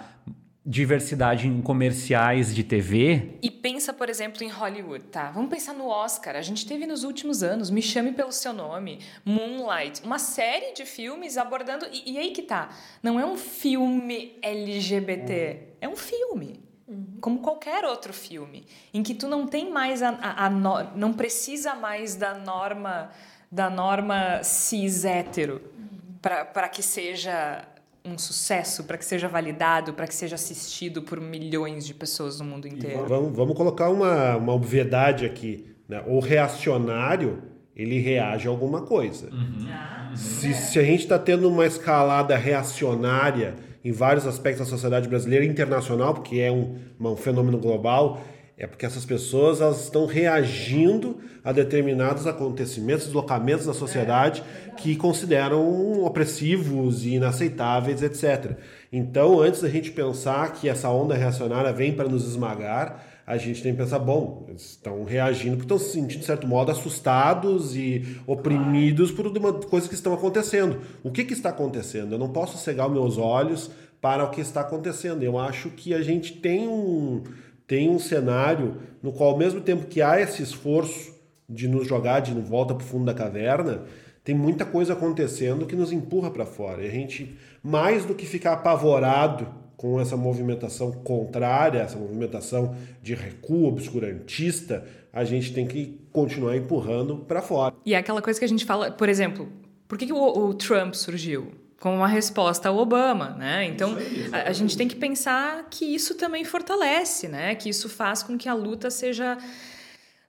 diversidade 0.65 1.47
em 1.47 1.61
comerciais 1.61 2.53
de 2.55 2.63
TV. 2.63 3.37
E 3.39 3.51
pensa, 3.51 3.93
por 3.93 4.09
exemplo, 4.09 4.43
em 4.43 4.49
Hollywood, 4.49 5.05
tá? 5.05 5.29
Vamos 5.29 5.51
pensar 5.51 5.73
no 5.73 5.87
Oscar. 5.87 6.35
A 6.35 6.41
gente 6.41 6.65
teve 6.65 6.87
nos 6.87 7.03
últimos 7.03 7.43
anos 7.43 7.69
Me 7.69 7.83
Chame 7.83 8.11
Pelo 8.13 8.31
Seu 8.31 8.51
Nome, 8.51 8.99
Moonlight, 9.23 10.01
uma 10.03 10.17
série 10.17 10.73
de 10.73 10.83
filmes 10.83 11.37
abordando. 11.37 11.85
E, 11.91 12.13
e 12.13 12.17
aí 12.17 12.31
que 12.31 12.41
tá. 12.41 12.69
Não 13.03 13.19
é 13.19 13.25
um 13.25 13.37
filme 13.37 14.39
LGBT, 14.41 15.75
é 15.79 15.87
um 15.87 15.95
filme. 15.95 16.59
Uhum. 16.87 17.17
Como 17.21 17.39
qualquer 17.39 17.85
outro 17.85 18.13
filme, 18.13 18.65
em 18.93 19.03
que 19.03 19.13
tu 19.13 19.27
não 19.27 19.45
tem 19.47 19.71
mais 19.71 20.01
a, 20.01 20.09
a, 20.09 20.45
a 20.45 20.49
no, 20.49 20.83
não 20.95 21.13
precisa 21.13 21.75
mais 21.75 22.15
da 22.15 22.33
norma 22.33 23.11
da 23.51 23.69
norma 23.69 24.43
cis 24.43 25.05
hétero 25.05 25.61
uhum. 25.77 26.17
para 26.21 26.67
que 26.67 26.83
seja 26.83 27.65
um 28.05 28.17
sucesso, 28.17 28.83
para 28.83 28.97
que 28.97 29.05
seja 29.05 29.27
validado, 29.27 29.93
para 29.93 30.07
que 30.07 30.15
seja 30.15 30.35
assistido 30.35 31.01
por 31.01 31.19
milhões 31.19 31.85
de 31.85 31.93
pessoas 31.93 32.39
no 32.39 32.45
mundo 32.45 32.67
inteiro. 32.67 33.05
Vamos, 33.07 33.35
vamos 33.35 33.55
colocar 33.55 33.89
uma, 33.89 34.37
uma 34.37 34.53
obviedade 34.53 35.25
aqui. 35.25 35.65
Né? 35.87 36.03
O 36.05 36.19
reacionário, 36.19 37.41
ele 37.75 37.99
reage 37.99 38.47
a 38.47 38.51
alguma 38.51 38.81
coisa. 38.81 39.29
Uhum. 39.31 40.15
Se, 40.15 40.53
se 40.53 40.79
a 40.79 40.83
gente 40.83 41.01
está 41.01 41.19
tendo 41.19 41.49
uma 41.49 41.65
escalada 41.65 42.37
reacionária 42.37 43.55
em 43.83 43.91
vários 43.91 44.25
aspectos 44.25 44.65
da 44.65 44.69
sociedade 44.69 45.07
brasileira 45.07 45.45
e 45.45 45.47
internacional, 45.47 46.13
porque 46.13 46.39
é 46.39 46.51
um, 46.51 46.75
um 46.99 47.15
fenômeno 47.15 47.57
global, 47.57 48.21
é 48.57 48.65
porque 48.65 48.85
essas 48.85 49.03
pessoas 49.03 49.59
elas 49.59 49.83
estão 49.83 50.05
reagindo 50.05 51.17
a 51.43 51.51
determinados 51.51 52.25
acontecimentos, 52.25 53.05
deslocamentos 53.05 53.65
da 53.65 53.73
sociedade 53.73 54.41
que 54.77 54.95
consideram 54.95 56.03
opressivos 56.03 57.05
e 57.05 57.15
inaceitáveis, 57.15 58.01
etc. 58.01 58.57
Então, 58.91 59.41
antes 59.41 59.61
da 59.61 59.69
gente 59.69 59.91
pensar 59.91 60.53
que 60.53 60.69
essa 60.69 60.89
onda 60.89 61.15
reacionária 61.15 61.73
vem 61.73 61.93
para 61.93 62.07
nos 62.07 62.25
esmagar, 62.25 63.03
a 63.27 63.37
gente 63.37 63.61
tem 63.61 63.73
que 63.73 63.77
pensar, 63.79 63.99
bom, 63.99 64.45
eles 64.47 64.71
estão 64.71 65.03
reagindo 65.03 65.57
porque 65.57 65.73
estão 65.73 65.79
se 65.79 65.91
sentindo, 65.91 66.19
de 66.19 66.25
certo 66.25 66.47
modo, 66.47 66.71
assustados 66.71 67.75
e 67.75 68.19
oprimidos 68.25 69.11
por 69.11 69.25
uma 69.27 69.51
coisa 69.51 69.89
que 69.89 69.95
estão 69.95 70.13
acontecendo. 70.13 70.79
O 71.03 71.11
que, 71.11 71.25
que 71.25 71.33
está 71.33 71.49
acontecendo? 71.49 72.13
Eu 72.13 72.19
não 72.19 72.29
posso 72.29 72.57
cegar 72.57 72.87
os 72.87 72.93
meus 72.93 73.17
olhos 73.17 73.69
para 73.99 74.23
o 74.23 74.29
que 74.29 74.39
está 74.39 74.61
acontecendo. 74.61 75.23
Eu 75.23 75.39
acho 75.39 75.71
que 75.71 75.93
a 75.93 76.01
gente 76.03 76.33
tem 76.33 76.67
um 76.67 77.23
tem 77.67 77.89
um 77.89 77.99
cenário 77.99 78.77
no 79.01 79.11
qual, 79.11 79.31
ao 79.31 79.37
mesmo 79.37 79.61
tempo 79.61 79.87
que 79.87 80.01
há 80.01 80.19
esse 80.19 80.41
esforço 80.41 81.13
de 81.47 81.67
nos 81.67 81.87
jogar 81.87 82.19
de 82.19 82.33
volta 82.33 82.73
para 82.73 82.83
o 82.83 82.87
fundo 82.87 83.05
da 83.05 83.13
caverna, 83.13 83.83
tem 84.23 84.33
muita 84.33 84.65
coisa 84.65 84.93
acontecendo 84.93 85.65
que 85.65 85.75
nos 85.75 85.91
empurra 85.91 86.31
para 86.31 86.45
fora. 86.45 86.83
E 86.83 86.87
a 86.87 86.91
gente, 86.91 87.37
mais 87.63 88.05
do 88.05 88.15
que 88.15 88.25
ficar 88.25 88.53
apavorado 88.53 89.47
com 89.77 89.99
essa 89.99 90.17
movimentação 90.17 90.91
contrária, 90.91 91.79
essa 91.79 91.97
movimentação 91.97 92.75
de 93.03 93.13
recuo 93.13 93.67
obscurantista, 93.67 94.83
a 95.13 95.23
gente 95.23 95.53
tem 95.53 95.67
que 95.67 96.01
continuar 96.11 96.57
empurrando 96.57 97.17
para 97.17 97.41
fora. 97.41 97.75
E 97.85 97.93
é 97.93 97.97
aquela 97.97 98.21
coisa 98.21 98.39
que 98.39 98.45
a 98.45 98.49
gente 98.49 98.65
fala, 98.65 98.91
por 98.91 99.07
exemplo, 99.07 99.47
por 99.87 99.97
que, 99.97 100.07
que 100.07 100.13
o, 100.13 100.17
o 100.17 100.53
Trump 100.53 100.93
surgiu? 100.93 101.51
Como 101.79 101.97
uma 101.97 102.07
resposta 102.07 102.69
ao 102.69 102.77
Obama, 102.77 103.31
né? 103.31 103.65
Então 103.65 103.95
aí, 103.95 104.29
a, 104.31 104.49
a, 104.49 104.53
gente 104.53 104.77
tem 104.77 104.87
que 104.87 104.95
pensar 104.95 105.67
que 105.69 105.85
isso 105.85 106.15
também 106.15 106.43
fortalece, 106.43 107.27
né? 107.27 107.55
Que 107.55 107.69
isso 107.69 107.89
faz 107.89 108.23
com 108.23 108.37
que 108.37 108.47
a 108.47 108.53
luta 108.53 108.89
seja 108.89 109.37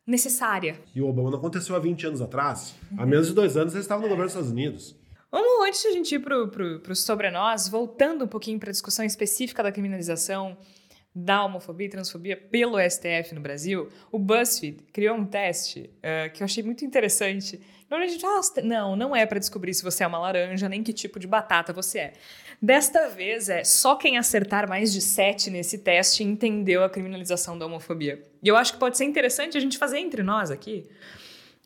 necessária. 0.07 0.81
E 0.95 1.01
o 1.01 1.09
Obama 1.09 1.31
não 1.31 1.39
aconteceu 1.39 1.75
há 1.75 1.79
20 1.79 2.07
anos 2.07 2.21
atrás. 2.21 2.75
Há 2.97 3.05
menos 3.05 3.29
de 3.29 3.35
dois 3.35 3.57
anos 3.57 3.75
ele 3.75 3.83
estava 3.83 4.03
no 4.03 4.09
governo 4.09 4.27
dos 4.27 4.33
Estados 4.33 4.51
Unidos. 4.51 4.97
Vamos, 5.31 5.69
antes 5.69 5.83
de 5.83 5.89
a 5.89 5.93
gente 5.93 6.15
ir 6.15 6.21
para 6.21 6.37
o 6.37 6.97
sobre 6.97 7.31
nós, 7.31 7.69
voltando 7.69 8.25
um 8.25 8.29
pouquinho 8.29 8.59
para 8.59 8.71
a 8.71 8.73
discussão 8.73 9.05
específica 9.05 9.63
da 9.63 9.73
criminalização 9.73 10.57
da 11.19 11.43
homofobia 11.43 11.87
e 11.87 11.89
transfobia 11.89 12.37
pelo 12.37 12.79
STF 12.79 13.35
no 13.35 13.41
Brasil, 13.41 13.89
o 14.13 14.19
BuzzFeed 14.19 14.83
criou 14.93 15.17
um 15.17 15.25
teste 15.25 15.89
uh, 15.99 16.31
que 16.31 16.43
eu 16.43 16.45
achei 16.45 16.63
muito 16.63 16.85
interessante. 16.85 17.59
Normalmente 17.91 18.11
a 18.11 18.13
gente 18.13 18.53
fala, 18.53 18.67
não, 18.67 18.95
não 18.95 19.17
é 19.17 19.25
para 19.25 19.39
descobrir 19.39 19.73
se 19.73 19.83
você 19.83 20.05
é 20.05 20.07
uma 20.07 20.19
laranja, 20.19 20.69
nem 20.69 20.83
que 20.83 20.93
tipo 20.93 21.19
de 21.19 21.27
batata 21.27 21.73
você 21.73 21.99
é. 22.01 22.13
Desta 22.61 23.09
vez 23.09 23.49
é 23.49 23.65
só 23.65 23.95
quem 23.95 24.19
acertar 24.19 24.69
mais 24.69 24.93
de 24.93 25.01
sete 25.01 25.49
nesse 25.49 25.79
teste 25.79 26.23
entendeu 26.23 26.85
a 26.85 26.91
criminalização 26.91 27.57
da 27.59 27.65
homofobia. 27.65 28.23
E 28.43 28.49
eu 28.49 28.57
acho 28.57 28.75
que 28.75 28.79
pode 28.79 28.99
ser 28.99 29.07
interessante 29.07 29.57
a 29.57 29.61
gente 29.61 29.79
fazer 29.79 29.99
entre 30.01 30.23
nós 30.23 30.51
aqui, 30.51 30.87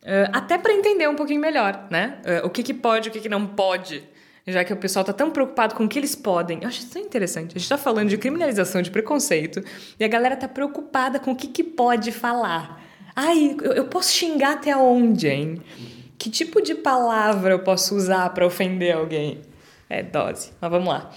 uh, 0.02 0.30
até 0.32 0.58
para 0.58 0.72
entender 0.72 1.08
um 1.08 1.16
pouquinho 1.16 1.40
melhor, 1.40 1.88
né? 1.90 2.22
Uh, 2.24 2.46
o 2.46 2.50
que, 2.50 2.62
que 2.62 2.72
pode, 2.72 3.08
o 3.08 3.12
que, 3.12 3.18
que 3.18 3.28
não 3.28 3.48
pode 3.48 4.08
já 4.52 4.64
que 4.64 4.72
o 4.72 4.76
pessoal 4.76 5.02
está 5.02 5.12
tão 5.12 5.30
preocupado 5.30 5.74
com 5.74 5.84
o 5.84 5.88
que 5.88 5.98
eles 5.98 6.14
podem. 6.14 6.60
Eu 6.62 6.68
acho 6.68 6.80
isso 6.80 6.90
tão 6.90 7.02
interessante. 7.02 7.48
A 7.48 7.58
gente 7.58 7.62
está 7.62 7.78
falando 7.78 8.08
de 8.08 8.18
criminalização 8.18 8.82
de 8.82 8.90
preconceito 8.90 9.62
e 9.98 10.04
a 10.04 10.08
galera 10.08 10.34
está 10.34 10.48
preocupada 10.48 11.18
com 11.18 11.32
o 11.32 11.36
que, 11.36 11.48
que 11.48 11.64
pode 11.64 12.12
falar. 12.12 12.82
Ai, 13.14 13.56
eu, 13.62 13.72
eu 13.72 13.84
posso 13.86 14.12
xingar 14.12 14.52
até 14.52 14.76
onde, 14.76 15.28
hein? 15.28 15.62
Que 16.18 16.30
tipo 16.30 16.60
de 16.60 16.74
palavra 16.74 17.54
eu 17.54 17.60
posso 17.60 17.96
usar 17.96 18.30
para 18.30 18.46
ofender 18.46 18.94
alguém? 18.94 19.40
É 19.88 20.02
dose. 20.02 20.52
Mas 20.60 20.70
vamos 20.70 20.88
lá. 20.88 21.10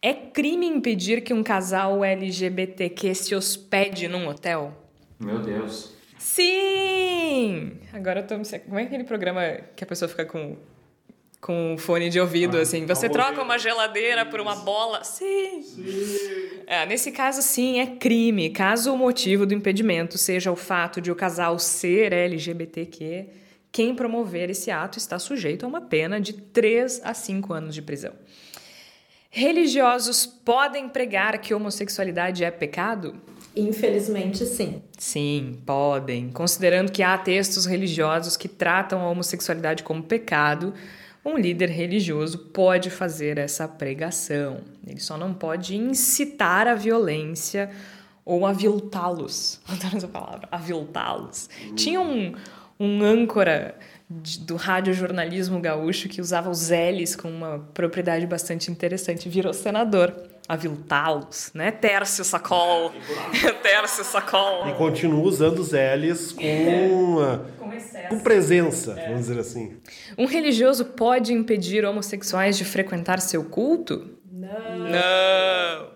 É 0.00 0.12
crime 0.12 0.66
impedir 0.66 1.22
que 1.22 1.32
um 1.32 1.42
casal 1.42 2.04
LGBTQ 2.04 3.14
se 3.14 3.34
hospede 3.34 4.08
num 4.08 4.26
hotel? 4.26 4.76
Meu 5.20 5.38
Deus. 5.38 5.94
Sim! 6.18 7.78
Agora 7.92 8.20
eu 8.20 8.26
tô 8.26 8.36
me. 8.36 8.44
Como 8.44 8.78
é 8.78 8.82
aquele 8.82 9.04
programa 9.04 9.42
que 9.76 9.84
a 9.84 9.86
pessoa 9.86 10.08
fica 10.08 10.24
com 10.24 10.56
com 11.42 11.74
fone 11.76 12.08
de 12.08 12.20
ouvido, 12.20 12.56
ah, 12.56 12.60
assim. 12.60 12.86
Você 12.86 13.08
troca 13.08 13.42
uma 13.42 13.58
geladeira 13.58 14.24
por 14.24 14.40
uma 14.40 14.54
bola? 14.54 15.02
Sim. 15.02 15.60
sim. 15.60 16.62
É, 16.68 16.86
nesse 16.86 17.10
caso, 17.10 17.42
sim, 17.42 17.80
é 17.80 17.86
crime. 17.86 18.48
Caso 18.50 18.94
o 18.94 18.96
motivo 18.96 19.44
do 19.44 19.52
impedimento 19.52 20.16
seja 20.16 20.52
o 20.52 20.56
fato 20.56 21.00
de 21.00 21.10
o 21.10 21.16
casal 21.16 21.58
ser 21.58 22.12
LGBTQ, 22.12 23.26
quem 23.72 23.92
promover 23.92 24.50
esse 24.50 24.70
ato 24.70 24.98
está 24.98 25.18
sujeito 25.18 25.64
a 25.64 25.68
uma 25.68 25.80
pena 25.80 26.20
de 26.20 26.32
3 26.32 27.00
a 27.02 27.12
5 27.12 27.52
anos 27.52 27.74
de 27.74 27.82
prisão. 27.82 28.12
Religiosos 29.28 30.24
podem 30.24 30.88
pregar 30.88 31.38
que 31.38 31.52
homossexualidade 31.52 32.44
é 32.44 32.52
pecado? 32.52 33.16
Infelizmente, 33.56 34.46
sim. 34.46 34.80
Sim, 34.96 35.58
podem. 35.66 36.30
Considerando 36.30 36.92
que 36.92 37.02
há 37.02 37.18
textos 37.18 37.66
religiosos 37.66 38.36
que 38.36 38.46
tratam 38.46 39.00
a 39.00 39.10
homossexualidade 39.10 39.82
como 39.82 40.02
pecado, 40.02 40.72
um 41.24 41.36
líder 41.36 41.68
religioso 41.68 42.38
pode 42.38 42.90
fazer 42.90 43.38
essa 43.38 43.68
pregação. 43.68 44.60
Ele 44.86 45.00
só 45.00 45.16
não 45.16 45.32
pode 45.32 45.76
incitar 45.76 46.66
a 46.66 46.74
violência 46.74 47.70
ou 48.24 48.44
aviltá-los. 48.46 49.60
Adoro 49.66 49.96
essa 49.96 50.08
palavra, 50.08 50.48
aviltá-los. 50.50 51.48
Tinha 51.76 52.00
um, 52.00 52.34
um 52.78 53.02
âncora 53.02 53.76
de, 54.10 54.40
do 54.40 54.56
radiojornalismo 54.56 55.60
gaúcho 55.60 56.08
que 56.08 56.20
usava 56.20 56.50
os 56.50 56.70
L's 56.70 57.14
com 57.14 57.30
uma 57.30 57.58
propriedade 57.72 58.26
bastante 58.26 58.70
interessante. 58.70 59.28
Virou 59.28 59.52
senador. 59.52 60.31
Aviltá-los, 60.48 61.50
né? 61.54 61.70
Tércio 61.70 62.24
Sacol. 62.24 62.92
Tércio 63.62 64.04
Sacol. 64.04 64.68
E 64.68 64.74
continua 64.74 65.22
usando 65.22 65.60
os 65.60 65.70
L's 65.72 66.32
com 66.32 67.62
com 68.08 68.18
presença, 68.18 68.98
é. 68.98 69.08
vamos 69.08 69.26
dizer 69.26 69.38
assim. 69.38 69.76
Um 70.18 70.26
religioso 70.26 70.84
pode 70.84 71.32
impedir 71.32 71.84
homossexuais 71.84 72.56
de 72.56 72.64
frequentar 72.64 73.20
seu 73.20 73.44
culto? 73.44 74.18
Não. 74.30 74.78
Não. 74.78 75.92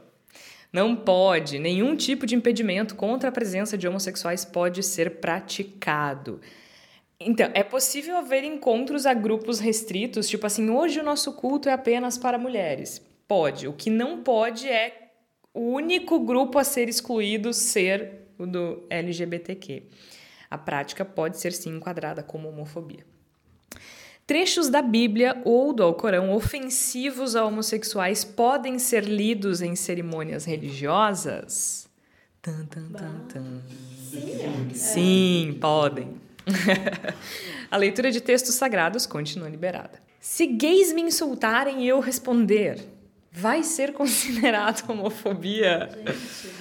Não 0.73 0.97
pode. 0.97 1.59
Nenhum 1.59 1.97
tipo 1.97 2.27
de 2.27 2.35
impedimento 2.35 2.95
contra 2.95 3.29
a 3.29 3.33
presença 3.33 3.77
de 3.77 3.87
homossexuais 3.87 4.45
pode 4.45 4.83
ser 4.83 5.21
praticado. 5.21 6.41
Então, 7.19 7.51
é 7.55 7.63
possível 7.63 8.17
haver 8.17 8.45
encontros 8.45 9.07
a 9.07 9.15
grupos 9.15 9.59
restritos, 9.59 10.29
tipo 10.29 10.47
assim, 10.47 10.69
hoje 10.69 11.01
o 11.01 11.05
nosso 11.05 11.33
culto 11.33 11.69
é 11.69 11.73
apenas 11.73 12.19
para 12.19 12.39
mulheres. 12.39 13.01
Pode. 13.29 13.67
O 13.67 13.73
que 13.73 13.91
não 13.91 14.23
pode 14.23 14.69
é 14.69 15.13
o 15.53 15.73
único 15.73 16.21
grupo 16.21 16.59
a 16.59 16.65
ser 16.65 16.89
excluído 16.89 17.53
ser 17.53 18.27
o 18.39 18.47
do 18.47 18.85
LGBTQ. 18.91 19.85
A 20.51 20.59
prática 20.59 21.05
pode 21.05 21.39
ser 21.39 21.53
sim 21.53 21.71
enquadrada 21.71 22.23
como 22.23 22.49
homofobia. 22.49 23.05
Trechos 24.27 24.69
da 24.69 24.83
Bíblia 24.83 25.41
ou 25.45 25.73
do 25.73 25.83
Alcorão 25.83 26.33
ofensivos 26.33 27.37
a 27.37 27.45
homossexuais 27.45 28.25
podem 28.25 28.79
ser 28.79 29.05
lidos 29.05 29.63
em 29.63 29.77
cerimônias 29.77 30.45
religiosas? 30.45 31.89
Tan, 32.43 32.67
tan, 32.67 32.89
tan, 32.91 33.21
tan. 33.29 33.63
Sim, 34.11 34.75
Sim 34.75 35.59
podem. 35.61 36.21
a 37.71 37.77
leitura 37.77 38.11
de 38.11 38.21
textos 38.21 38.55
sagrados 38.57 39.07
continua 39.07 39.49
liberada. 39.49 40.03
Se 40.21 40.47
gays 40.47 40.93
me 40.93 41.03
insultarem 41.03 41.85
e 41.85 41.89
eu 41.89 42.01
responder, 42.01 42.85
vai 43.37 43.63
ser 43.63 43.93
considerado 43.93 44.83
homofobia? 44.91 45.91
Gente. 45.93 46.55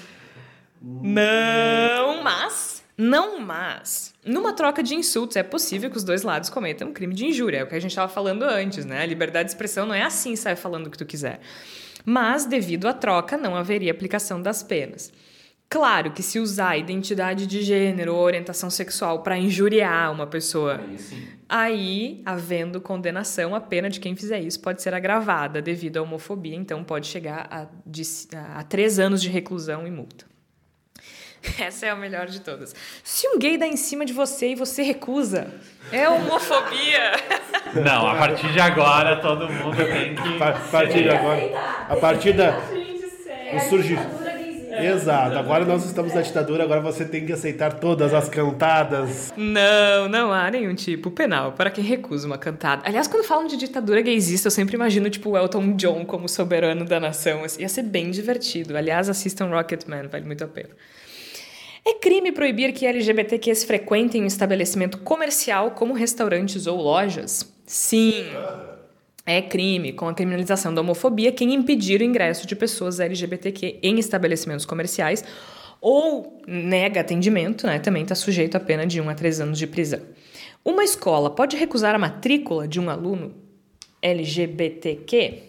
Não, 0.82 2.22
mas. 2.22 2.84
Não, 2.98 3.40
mas. 3.40 4.14
Numa 4.26 4.54
troca 4.54 4.84
de 4.84 4.94
insultos, 4.94 5.38
é 5.38 5.44
possível 5.44 5.90
que 5.90 5.98
os 5.98 6.04
dois 6.04 6.22
lados 6.22 6.50
cometam 6.50 6.90
um 6.90 6.94
crime 6.94 7.14
de 7.14 7.26
injúria. 7.26 7.60
É 7.60 7.64
o 7.64 7.68
que 7.68 7.76
a 7.76 7.80
gente 7.80 7.92
estava 7.92 8.12
falando 8.12 8.44
antes, 8.44 8.84
né? 8.84 9.02
A 9.02 9.06
liberdade 9.06 9.46
de 9.46 9.52
expressão 9.52 9.86
não 9.86 9.96
é 9.96 10.04
assim, 10.04 10.36
sai 10.36 10.56
falando 10.56 10.88
o 10.88 10.90
que 10.92 10.98
tu 10.98 11.06
quiser. 11.06 11.40
Mas, 12.04 12.46
devido 12.46 12.88
à 12.88 12.94
troca, 12.94 13.38
não 13.38 13.56
haveria 13.56 13.92
aplicação 13.92 14.42
das 14.42 14.62
penas. 14.62 15.12
Claro 15.70 16.12
que 16.12 16.22
se 16.22 16.40
usar 16.40 16.78
identidade 16.78 17.48
de 17.48 17.62
gênero 17.62 18.16
ou 18.16 18.22
orientação 18.22 18.70
sexual 18.70 19.24
para 19.24 19.38
injuriar 19.38 20.12
uma 20.12 20.28
pessoa, 20.28 20.80
aí, 20.80 21.38
aí, 21.50 22.22
havendo 22.26 22.80
condenação, 22.80 23.56
a 23.56 23.60
pena 23.60 23.90
de 23.90 24.00
quem 24.00 24.16
fizer 24.16 24.40
isso 24.40 24.60
pode 24.60 24.82
ser 24.82 24.94
agravada 24.94 25.62
devido 25.62 25.98
à 25.98 26.02
homofobia, 26.02 26.56
então 26.56 26.84
pode 26.84 27.08
chegar 27.08 27.48
a, 27.50 27.68
de, 27.86 28.04
a 28.56 28.64
três 28.64 29.00
anos 29.00 29.22
de 29.22 29.30
reclusão 29.30 29.86
e 29.88 29.92
multa. 29.92 30.26
Essa 31.60 31.88
é 31.88 31.90
a 31.90 31.96
melhor 31.96 32.28
de 32.28 32.42
todas. 32.42 32.74
Se 33.04 33.28
um 33.28 33.38
gay 33.38 33.58
dá 33.58 33.68
em 33.68 33.78
cima 33.78 34.06
de 34.06 34.14
você 34.14 34.50
e 34.50 34.56
você 34.56 34.84
recusa, 34.84 35.54
é 35.92 36.08
homofobia. 36.10 37.12
Não, 37.84 38.08
a 38.08 38.16
partir 38.16 38.52
de 38.52 38.60
agora 38.60 39.18
todo 39.18 39.50
mundo 39.50 39.78
tem 39.78 40.16
que. 40.16 40.44
A 40.44 40.52
partir 40.54 41.04
de 41.04 41.10
agora. 41.10 41.86
A 41.90 41.96
partir 41.98 42.34
da. 42.34 42.58
O 43.54 43.60
surgir. 43.70 44.00
Exato, 44.84 45.38
agora 45.38 45.66
nós 45.66 45.86
estamos 45.86 46.14
na 46.14 46.22
ditadura, 46.22 46.64
agora 46.64 46.82
você 46.82 47.06
tem 47.06 47.26
que 47.26 47.34
aceitar 47.34 47.74
todas 47.74 48.14
as 48.14 48.30
cantadas. 48.30 49.34
Não, 49.38 50.10
não 50.10 50.32
há 50.32 50.50
nenhum 50.50 50.76
tipo 50.76 51.12
penal 51.12 51.52
para 51.52 51.70
quem 51.70 51.84
recusa 51.84 52.28
uma 52.28 52.38
cantada. 52.38 52.82
Aliás, 52.86 53.08
quando 53.08 53.24
falam 53.24 53.48
de 53.48 53.58
ditadura 53.58 54.02
gaysista, 54.02 54.48
eu 54.48 54.52
sempre 54.52 54.76
imagino, 54.76 55.10
tipo, 55.10 55.32
o 55.32 55.38
Elton 55.38 55.74
John 55.76 56.06
como 56.06 56.28
soberano 56.28 56.86
da 56.86 57.00
nação. 57.00 57.44
Assim, 57.44 57.62
ia 57.62 57.70
ser 57.70 57.84
bem 57.84 58.12
divertido. 58.12 58.76
Aliás, 58.76 59.10
assistam 59.10 59.48
Rocketman, 59.48 60.08
vale 60.08 60.26
muito 60.26 60.44
a 60.44 60.48
pena. 60.48 60.70
É 61.88 61.94
crime 61.94 62.32
proibir 62.32 62.74
que 62.74 62.86
LGBTQs 62.88 63.64
frequentem 63.64 64.24
um 64.24 64.26
estabelecimento 64.26 64.98
comercial 65.00 65.72
como 65.72 65.94
restaurantes 65.94 66.66
ou 66.66 66.82
lojas? 66.82 67.54
Sim. 67.66 68.26
É 69.26 69.42
crime, 69.42 69.92
com 69.92 70.08
a 70.08 70.14
criminalização 70.14 70.74
da 70.74 70.82
homofobia, 70.82 71.32
quem 71.32 71.54
impedir 71.54 72.00
o 72.00 72.04
ingresso 72.04 72.46
de 72.46 72.56
pessoas 72.56 73.00
LGBTQ 73.00 73.80
em 73.82 73.98
estabelecimentos 73.98 74.66
comerciais 74.66 75.24
ou 75.82 76.42
nega 76.48 77.02
atendimento, 77.02 77.66
né, 77.66 77.80
também 77.80 78.04
está 78.04 78.14
sujeito 78.14 78.56
a 78.56 78.60
pena 78.60 78.86
de 78.86 79.02
1 79.02 79.10
a 79.10 79.16
3 79.16 79.42
anos 79.42 79.58
de 79.58 79.66
prisão. 79.66 80.02
Uma 80.64 80.84
escola 80.84 81.30
pode 81.30 81.58
recusar 81.58 81.96
a 81.96 82.00
matrícula 82.00 82.68
de 82.68 82.80
um 82.80 82.90
aluno 82.90 83.45
LGBTQ? 84.06 85.44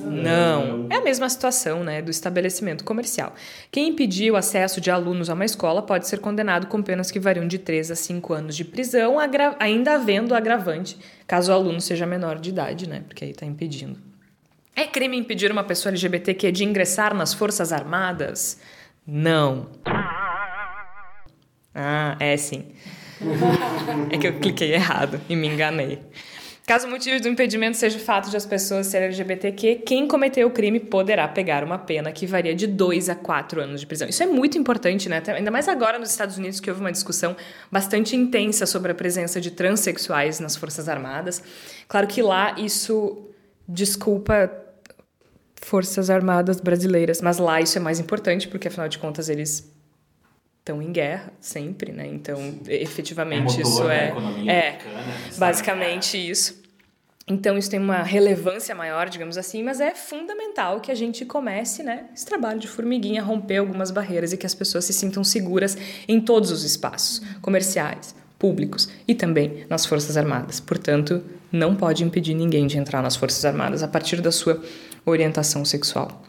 Não. 0.00 0.88
É 0.90 0.96
a 0.96 1.00
mesma 1.00 1.28
situação 1.28 1.84
né, 1.84 2.02
do 2.02 2.10
estabelecimento 2.10 2.84
comercial. 2.84 3.34
Quem 3.70 3.88
impedir 3.88 4.30
o 4.30 4.36
acesso 4.36 4.80
de 4.80 4.90
alunos 4.90 5.30
a 5.30 5.34
uma 5.34 5.44
escola 5.44 5.80
pode 5.82 6.08
ser 6.08 6.18
condenado 6.18 6.66
com 6.66 6.82
penas 6.82 7.10
que 7.10 7.20
variam 7.20 7.46
de 7.46 7.58
3 7.58 7.92
a 7.92 7.96
5 7.96 8.32
anos 8.32 8.56
de 8.56 8.64
prisão, 8.64 9.16
ainda 9.58 9.94
havendo 9.94 10.34
agravante 10.34 10.98
caso 11.26 11.50
o 11.50 11.54
aluno 11.54 11.80
seja 11.80 12.04
menor 12.04 12.38
de 12.38 12.50
idade, 12.50 12.86
né? 12.86 13.02
Porque 13.06 13.24
aí 13.24 13.30
está 13.30 13.46
impedindo. 13.46 13.98
É 14.76 14.86
crime 14.86 15.16
impedir 15.16 15.50
uma 15.50 15.64
pessoa 15.64 15.90
LGBTQ 15.90 16.52
de 16.52 16.64
ingressar 16.64 17.14
nas 17.14 17.32
Forças 17.32 17.72
Armadas? 17.72 18.60
Não. 19.06 19.68
Ah, 21.74 22.16
é 22.20 22.36
sim. 22.36 22.66
é 24.10 24.18
que 24.18 24.26
eu 24.26 24.40
cliquei 24.40 24.74
errado 24.74 25.20
e 25.28 25.36
me 25.36 25.46
enganei. 25.46 26.00
Caso 26.64 26.86
o 26.86 26.90
motivo 26.90 27.20
do 27.20 27.28
impedimento 27.28 27.76
seja 27.76 27.98
o 27.98 28.00
fato 28.00 28.30
de 28.30 28.36
as 28.36 28.46
pessoas 28.46 28.86
serem 28.86 29.08
LGBTQ, 29.08 29.82
quem 29.84 30.06
cometeu 30.06 30.46
o 30.46 30.50
crime 30.50 30.78
poderá 30.78 31.26
pegar 31.26 31.64
uma 31.64 31.76
pena 31.76 32.12
que 32.12 32.24
varia 32.24 32.54
de 32.54 32.68
2 32.68 33.08
a 33.08 33.16
4 33.16 33.60
anos 33.60 33.80
de 33.80 33.86
prisão. 33.86 34.08
Isso 34.08 34.22
é 34.22 34.26
muito 34.26 34.56
importante, 34.56 35.08
né? 35.08 35.20
Ainda 35.28 35.50
mais 35.50 35.68
agora 35.68 35.98
nos 35.98 36.10
Estados 36.10 36.38
Unidos, 36.38 36.60
que 36.60 36.70
houve 36.70 36.80
uma 36.80 36.92
discussão 36.92 37.36
bastante 37.70 38.14
intensa 38.14 38.64
sobre 38.64 38.92
a 38.92 38.94
presença 38.94 39.40
de 39.40 39.50
transexuais 39.50 40.38
nas 40.38 40.54
Forças 40.54 40.88
Armadas. 40.88 41.42
Claro 41.88 42.06
que 42.06 42.22
lá 42.22 42.54
isso 42.56 43.28
desculpa 43.66 44.50
Forças 45.56 46.10
Armadas 46.10 46.60
brasileiras, 46.60 47.20
mas 47.20 47.38
lá 47.38 47.60
isso 47.60 47.76
é 47.76 47.80
mais 47.80 47.98
importante, 47.98 48.46
porque 48.46 48.68
afinal 48.68 48.88
de 48.88 48.98
contas 48.98 49.28
eles 49.28 49.71
estão 50.62 50.80
em 50.80 50.92
guerra 50.92 51.32
sempre, 51.40 51.90
né? 51.90 52.06
Então, 52.06 52.38
efetivamente, 52.68 53.60
é 53.60 53.64
motor, 53.64 53.72
isso 53.72 53.90
é 53.90 54.14
né? 54.44 54.52
é 54.52 54.78
basicamente 55.36 56.16
isso. 56.16 56.62
Então, 57.26 57.58
isso 57.58 57.70
tem 57.70 57.80
uma 57.80 58.02
relevância 58.02 58.74
maior, 58.74 59.08
digamos 59.08 59.36
assim, 59.36 59.62
mas 59.62 59.80
é 59.80 59.94
fundamental 59.94 60.80
que 60.80 60.90
a 60.90 60.94
gente 60.94 61.24
comece, 61.24 61.82
né, 61.82 62.06
esse 62.14 62.26
trabalho 62.26 62.58
de 62.58 62.66
formiguinha, 62.66 63.22
romper 63.22 63.58
algumas 63.58 63.90
barreiras 63.90 64.32
e 64.32 64.36
que 64.36 64.46
as 64.46 64.54
pessoas 64.54 64.84
se 64.84 64.92
sintam 64.92 65.22
seguras 65.22 65.76
em 66.08 66.20
todos 66.20 66.50
os 66.50 66.64
espaços, 66.64 67.22
comerciais, 67.40 68.14
públicos 68.38 68.88
e 69.06 69.14
também 69.14 69.64
nas 69.68 69.86
Forças 69.86 70.16
Armadas. 70.16 70.58
Portanto, 70.58 71.24
não 71.50 71.76
pode 71.76 72.02
impedir 72.02 72.34
ninguém 72.34 72.66
de 72.66 72.76
entrar 72.76 73.02
nas 73.02 73.14
Forças 73.14 73.44
Armadas 73.44 73.82
a 73.84 73.88
partir 73.88 74.20
da 74.20 74.32
sua 74.32 74.60
orientação 75.06 75.64
sexual. 75.64 76.22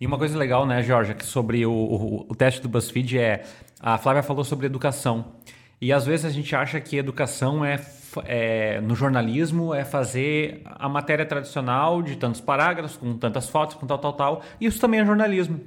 E 0.00 0.06
uma 0.06 0.16
coisa 0.16 0.38
legal, 0.38 0.64
né, 0.64 0.82
Jorge, 0.82 1.14
que 1.14 1.26
sobre 1.26 1.66
o, 1.66 1.72
o, 1.72 2.26
o 2.30 2.34
teste 2.34 2.62
do 2.62 2.70
BuzzFeed 2.70 3.18
é 3.18 3.44
a 3.78 3.98
Flávia 3.98 4.22
falou 4.22 4.42
sobre 4.44 4.64
educação. 4.64 5.32
E 5.78 5.92
às 5.92 6.06
vezes 6.06 6.24
a 6.24 6.30
gente 6.30 6.56
acha 6.56 6.80
que 6.80 6.96
educação 6.96 7.62
é, 7.62 7.78
é, 8.24 8.80
no 8.80 8.94
jornalismo 8.94 9.74
é 9.74 9.84
fazer 9.84 10.62
a 10.64 10.88
matéria 10.88 11.26
tradicional 11.26 12.00
de 12.00 12.16
tantos 12.16 12.40
parágrafos, 12.40 12.96
com 12.96 13.16
tantas 13.18 13.50
fotos, 13.50 13.76
com 13.76 13.86
tal, 13.86 13.98
tal, 13.98 14.12
tal. 14.14 14.42
Isso 14.58 14.80
também 14.80 15.00
é 15.00 15.04
jornalismo. 15.04 15.60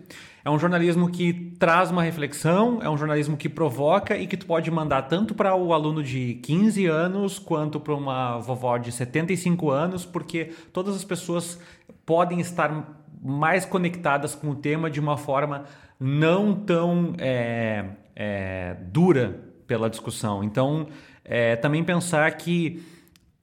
É 0.43 0.49
um 0.49 0.57
jornalismo 0.57 1.11
que 1.11 1.55
traz 1.59 1.91
uma 1.91 2.01
reflexão, 2.01 2.79
é 2.81 2.89
um 2.89 2.97
jornalismo 2.97 3.37
que 3.37 3.47
provoca 3.47 4.17
e 4.17 4.25
que 4.25 4.35
tu 4.35 4.47
pode 4.47 4.69
mandar 4.71 5.03
tanto 5.03 5.35
para 5.35 5.55
o 5.55 5.73
aluno 5.73 6.03
de 6.03 6.35
15 6.43 6.87
anos 6.87 7.37
quanto 7.37 7.79
para 7.79 7.93
uma 7.93 8.39
vovó 8.39 8.77
de 8.77 8.91
75 8.91 9.69
anos, 9.69 10.05
porque 10.05 10.51
todas 10.73 10.95
as 10.95 11.03
pessoas 11.03 11.59
podem 12.05 12.39
estar 12.39 13.02
mais 13.23 13.65
conectadas 13.65 14.35
com 14.35 14.49
o 14.49 14.55
tema 14.55 14.89
de 14.89 14.99
uma 14.99 15.17
forma 15.17 15.65
não 15.99 16.53
tão 16.53 17.13
é, 17.17 17.85
é, 18.15 18.75
dura 18.81 19.39
pela 19.65 19.89
discussão. 19.89 20.43
Então, 20.43 20.87
é, 21.23 21.55
também 21.55 21.83
pensar 21.83 22.29
que 22.33 22.83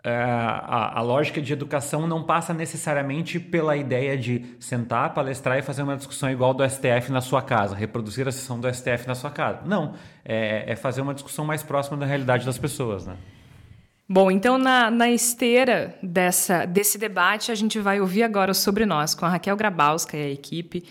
é, 0.05 0.15
a, 0.15 0.99
a, 0.99 1.03
lógica 1.03 1.41
de 1.41 1.53
educação 1.53 2.07
não 2.07 2.23
passa 2.23 2.55
necessariamente 2.55 3.39
pela 3.39 3.77
ideia 3.77 4.17
de 4.17 4.45
sentar, 4.59 5.13
palestrar 5.13 5.59
e 5.59 5.63
fazer 5.63 5.83
uma 5.83 5.97
discussão 5.97 6.31
igual 6.31 6.55
do 6.55 6.69
STF 6.69 7.11
na 7.11 7.21
sua 7.21 7.43
casa, 7.43 7.75
reproduzir 7.75 8.27
a 8.27 8.33
sessão 8.33 8.61
do 8.61 8.73
STF 8.73 9.07
na 9.07 9.15
sua 9.15 9.31
casa. 9.31 9.61
Não, 9.65 9.95
é, 10.25 10.73
é 10.73 10.77
fazer 10.77 11.01
uma 11.01 11.15
discussão 11.15 11.45
mais 11.45 11.63
próxima 11.63 11.97
da 11.97 12.07
realidade 12.07 12.47
das 12.47 12.59
pessoas, 12.59 13.07
né? 13.07 13.17
Bom, 14.13 14.29
então 14.29 14.59
na, 14.59 14.91
na 14.91 15.09
esteira 15.09 15.97
dessa, 16.03 16.65
desse 16.65 16.99
debate, 16.99 17.53
a 17.53 17.55
gente 17.55 17.79
vai 17.79 18.01
ouvir 18.01 18.25
agora 18.25 18.53
Sobre 18.53 18.85
Nós, 18.85 19.15
com 19.15 19.25
a 19.25 19.29
Raquel 19.29 19.57
Grabowska 19.57 20.17
e 20.17 20.23
a 20.25 20.29
equipe. 20.29 20.83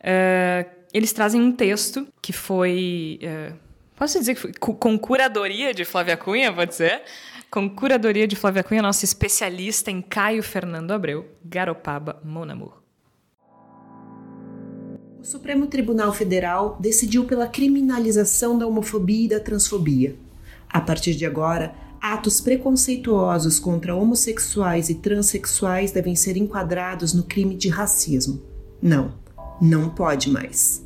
Uh, 0.00 0.70
eles 0.90 1.12
trazem 1.12 1.38
um 1.38 1.52
texto 1.52 2.08
que 2.22 2.32
foi. 2.32 3.20
Uh, 3.22 3.54
posso 3.94 4.18
dizer 4.18 4.36
que 4.36 4.40
foi 4.40 4.52
com 4.54 4.98
curadoria 4.98 5.74
de 5.74 5.84
Flávia 5.84 6.16
Cunha, 6.16 6.50
pode 6.50 6.74
ser? 6.74 7.02
Com 7.50 7.68
curadoria 7.68 8.26
de 8.26 8.36
Flávia 8.36 8.64
Cunha, 8.64 8.80
nossa 8.80 9.04
especialista 9.04 9.90
em 9.90 10.00
Caio 10.00 10.42
Fernando 10.42 10.92
Abreu, 10.92 11.26
Garopaba 11.44 12.22
Monamur. 12.24 12.80
O 15.20 15.24
Supremo 15.24 15.66
Tribunal 15.66 16.10
Federal 16.14 16.78
decidiu 16.80 17.26
pela 17.26 17.46
criminalização 17.46 18.56
da 18.56 18.66
homofobia 18.66 19.26
e 19.26 19.28
da 19.28 19.40
transfobia. 19.40 20.16
A 20.70 20.80
partir 20.80 21.14
de 21.14 21.26
agora, 21.26 21.81
atos 22.02 22.40
preconceituosos 22.40 23.60
contra 23.60 23.94
homossexuais 23.94 24.90
e 24.90 24.96
transexuais 24.96 25.92
devem 25.92 26.16
ser 26.16 26.36
enquadrados 26.36 27.14
no 27.14 27.22
crime 27.22 27.54
de 27.54 27.68
racismo. 27.68 28.42
Não, 28.82 29.14
não 29.60 29.88
pode 29.88 30.28
mais. 30.28 30.84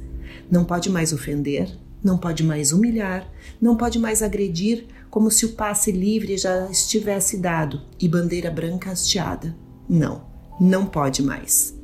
Não 0.50 0.62
pode 0.62 0.90
mais 0.90 1.14
ofender, 1.14 1.74
não 2.04 2.18
pode 2.18 2.44
mais 2.44 2.70
humilhar, 2.70 3.26
não 3.58 3.78
pode 3.78 3.98
mais 3.98 4.22
agredir 4.22 4.86
como 5.08 5.30
se 5.30 5.46
o 5.46 5.52
passe 5.52 5.90
livre 5.90 6.36
já 6.36 6.70
estivesse 6.70 7.38
dado 7.38 7.80
e 7.98 8.06
bandeira 8.06 8.50
branca 8.50 8.90
hasteada. 8.90 9.56
Não, 9.88 10.22
não 10.60 10.84
pode 10.84 11.22
mais. 11.22 11.74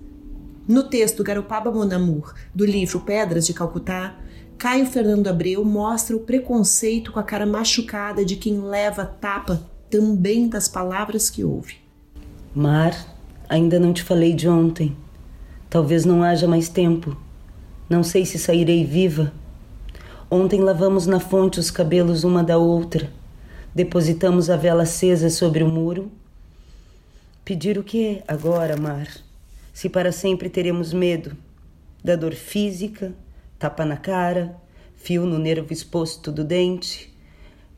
No 0.68 0.85
texto 0.85 1.24
Garopaba 1.24 1.72
Monamur, 1.72 2.35
do 2.55 2.66
livro 2.66 3.01
Pedras 3.01 3.47
de 3.47 3.55
Calcutá, 3.55 4.14
Caio 4.59 4.86
Fernando 4.86 5.28
Abreu 5.28 5.64
mostra 5.64 6.16
o 6.16 6.20
preconceito 6.20 7.12
com 7.12 7.18
a 7.18 7.22
cara 7.22 7.44
machucada 7.44 8.24
de 8.24 8.36
quem 8.36 8.61
leva 8.61 9.05
tapa 9.05 9.62
também 9.90 10.48
das 10.48 10.68
palavras 10.68 11.28
que 11.28 11.44
ouve. 11.44 11.76
Mar, 12.55 12.94
ainda 13.48 13.78
não 13.80 13.92
te 13.92 14.03
falei 14.03 14.32
de 14.34 14.48
ontem. 14.48 14.96
Talvez 15.68 16.05
não 16.05 16.22
haja 16.22 16.46
mais 16.46 16.68
tempo. 16.68 17.16
Não 17.88 18.03
sei 18.03 18.24
se 18.24 18.38
sairei 18.38 18.84
viva. 18.84 19.32
Ontem 20.30 20.61
lavamos 20.61 21.07
na 21.07 21.20
fonte 21.20 21.61
os 21.61 21.70
cabelos 21.70 22.24
uma 22.24 22.42
da 22.42 22.57
outra. 22.57 23.11
Depositamos 23.74 24.48
a 24.48 24.57
vela 24.57 24.84
acesa 24.84 25.28
sobre 25.28 25.62
o 25.62 25.68
muro. 25.68 26.11
Pedir 27.44 27.76
o 27.76 27.82
que 27.82 28.22
agora, 28.28 28.76
Mar? 28.76 29.09
Se 29.72 29.88
para 29.88 30.12
sempre 30.12 30.48
teremos 30.48 30.92
medo 30.92 31.36
da 32.05 32.16
dor 32.16 32.34
física, 32.34 33.14
tapa 33.63 33.85
na 33.85 33.97
cara, 33.97 34.61
fio 34.97 35.25
no 35.25 35.39
nervo 35.39 35.73
exposto 35.73 36.33
do 36.33 36.43
dente. 36.43 37.17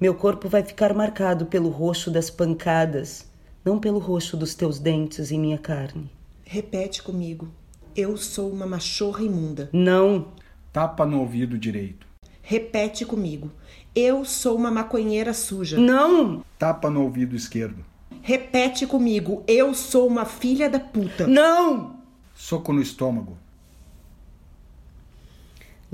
Meu 0.01 0.15
corpo 0.15 0.49
vai 0.49 0.63
ficar 0.63 0.95
marcado 0.95 1.45
pelo 1.45 1.69
roxo 1.69 2.11
das 2.11 2.31
pancadas, 2.31 3.31
não 3.63 3.79
pelo 3.79 3.99
roxo 3.99 4.35
dos 4.35 4.55
teus 4.55 4.79
dentes 4.79 5.31
em 5.31 5.39
minha 5.39 5.59
carne. 5.59 6.11
Repete 6.43 7.03
comigo. 7.03 7.51
Eu 7.95 8.17
sou 8.17 8.51
uma 8.51 8.67
machorra 8.67 9.23
imunda. 9.23 9.69
Não. 9.75 10.29
Tapa 10.73 11.05
no 11.05 11.21
ouvido 11.21 11.59
direito. 11.59 12.07
Repete 12.41 13.05
comigo. 13.05 13.53
Eu 13.95 14.25
sou 14.25 14.57
uma 14.57 14.71
maconheira 14.71 15.35
suja. 15.35 15.77
Não. 15.77 16.43
Tapa 16.59 16.89
no 16.89 17.03
ouvido 17.03 17.37
esquerdo. 17.37 17.85
Repete 18.23 18.87
comigo. 18.87 19.45
Eu 19.47 19.75
sou 19.75 20.07
uma 20.07 20.25
filha 20.25 20.71
da 20.71 20.81
puta. 20.81 21.27
Não. 21.27 21.97
Soco 22.35 22.73
no 22.73 22.81
estômago. 22.81 23.37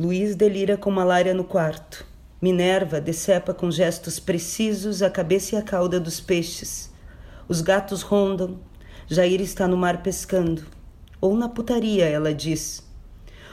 Luiz 0.03 0.35
delira 0.35 0.79
com 0.79 0.91
malária 0.91 1.35
no 1.35 1.45
quarto. 1.45 2.07
Minerva 2.41 3.03
decepa 3.03 3.53
com 3.53 3.71
gestos 3.71 4.19
precisos 4.19 5.03
a 5.03 5.11
cabeça 5.11 5.55
e 5.55 5.59
a 5.59 5.63
cauda 5.63 6.01
dos 6.01 6.19
peixes. 6.19 6.91
Os 7.47 7.61
gatos 7.61 8.01
rondam. 8.01 8.59
Jair 9.07 9.43
está 9.43 9.69
no 9.69 9.77
mar 9.77 10.03
pescando. 10.03 10.65
Ou 11.21 11.37
na 11.37 11.51
putaria, 11.51 12.07
ela 12.07 12.33
diz. 12.33 12.83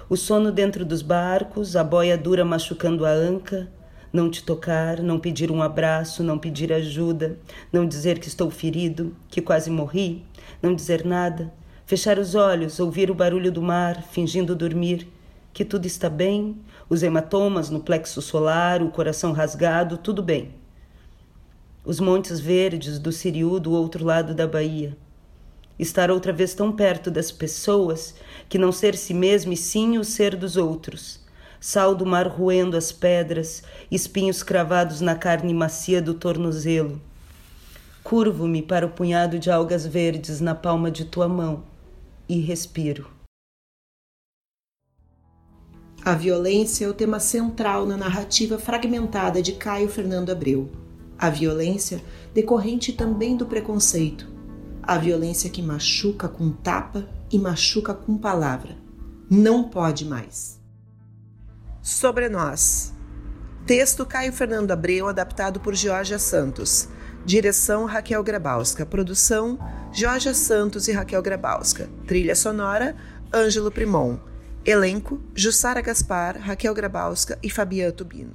O 0.10 0.16
sono 0.16 0.50
dentro 0.50 0.86
dos 0.86 1.02
barcos, 1.02 1.76
a 1.76 1.84
boia 1.84 2.18
dura 2.18 2.46
machucando 2.46 3.06
a 3.06 3.12
anca, 3.12 3.70
não 4.14 4.32
te 4.32 4.42
tocar, 4.42 5.02
não 5.02 5.20
pedir 5.20 5.52
um 5.52 5.62
abraço, 5.62 6.24
não 6.24 6.40
pedir 6.40 6.72
ajuda, 6.72 7.38
não 7.74 7.86
dizer 7.86 8.20
que 8.20 8.30
estou 8.30 8.50
ferido, 8.50 9.14
que 9.28 9.42
quase 9.42 9.70
morri, 9.70 10.24
não 10.62 10.74
dizer 10.74 11.04
nada, 11.04 11.54
fechar 11.86 12.18
os 12.18 12.36
olhos, 12.36 12.80
ouvir 12.80 13.12
o 13.12 13.16
barulho 13.16 13.52
do 13.52 13.62
mar, 13.62 14.02
fingindo 14.02 14.56
dormir, 14.56 15.10
que 15.58 15.66
tudo 15.66 15.88
está 15.88 16.08
bem, 16.08 16.56
os 16.88 17.02
hematomas 17.02 17.72
no 17.72 17.80
plexo 17.80 18.22
solar, 18.22 18.84
o 18.84 18.92
coração 18.92 19.32
rasgado, 19.32 19.98
tudo 19.98 20.22
bem. 20.22 20.54
Os 21.84 22.00
montes 22.00 22.40
verdes 22.40 23.00
do 23.00 23.12
Siriu 23.12 23.60
do 23.60 23.72
outro 23.72 24.06
lado 24.06 24.36
da 24.36 24.46
Bahia 24.46 24.96
estar 25.80 26.12
outra 26.12 26.32
vez 26.32 26.54
tão 26.54 26.72
perto 26.72 27.10
das 27.10 27.32
pessoas 27.32 28.14
que 28.48 28.60
não 28.60 28.72
ser 28.72 28.96
si 28.96 29.16
mesmo 29.16 29.52
e 29.52 29.58
sim 29.58 29.98
o 29.98 30.04
ser 30.04 30.36
dos 30.36 30.58
outros. 30.58 31.26
Sal 31.60 31.96
do 31.96 32.06
mar 32.06 32.28
roendo 32.28 32.78
as 32.78 32.92
pedras, 32.92 33.64
espinhos 33.90 34.44
cravados 34.44 35.02
na 35.02 35.16
carne 35.16 35.56
macia 35.56 36.00
do 36.00 36.14
tornozelo. 36.14 37.02
Curvo-me 38.04 38.62
para 38.62 38.86
o 38.86 38.92
punhado 38.92 39.40
de 39.40 39.50
algas 39.50 39.88
verdes 39.88 40.40
na 40.40 40.54
palma 40.54 40.92
de 40.92 41.06
tua 41.06 41.28
mão 41.28 41.64
e 42.30 42.40
respiro. 42.42 43.17
A 46.08 46.14
violência 46.14 46.86
é 46.86 46.88
o 46.88 46.94
tema 46.94 47.20
central 47.20 47.86
na 47.86 47.98
narrativa 47.98 48.58
fragmentada 48.58 49.42
de 49.42 49.52
Caio 49.52 49.90
Fernando 49.90 50.30
Abreu. 50.30 50.72
A 51.20 51.30
violência 51.30 52.02
decorrente 52.34 52.94
também 52.94 53.36
do 53.36 53.46
preconceito, 53.46 54.26
a 54.82 54.98
violência 54.98 55.50
que 55.50 55.62
machuca 55.62 56.30
com 56.30 56.50
tapa 56.50 57.06
e 57.30 57.38
machuca 57.38 57.94
com 57.94 58.18
palavra. 58.18 58.78
Não 59.30 59.66
pode 59.66 60.06
mais. 60.06 60.62
Sobre 61.82 62.30
nós. 62.30 62.94
Texto 63.66 64.06
Caio 64.06 64.32
Fernando 64.32 64.72
Abreu, 64.72 65.10
adaptado 65.10 65.60
por 65.60 65.76
Georgia 65.76 66.18
Santos. 66.18 66.88
Direção 67.26 67.84
Raquel 67.84 68.24
Grabowska. 68.24 68.86
Produção 68.86 69.60
Georgia 69.92 70.34
Santos 70.34 70.88
e 70.88 70.94
Raquel 70.94 71.22
Grabowska. 71.22 71.90
Trilha 72.08 72.34
sonora 72.34 72.96
Ângelo 73.34 73.70
Primon. 73.70 74.18
Elenco 74.68 75.22
Jussara 75.34 75.80
Gaspar, 75.80 76.38
Raquel 76.38 76.74
Grabowska 76.74 77.40
e 77.42 77.50
Fabiano 77.50 77.94
Tubino. 77.94 78.34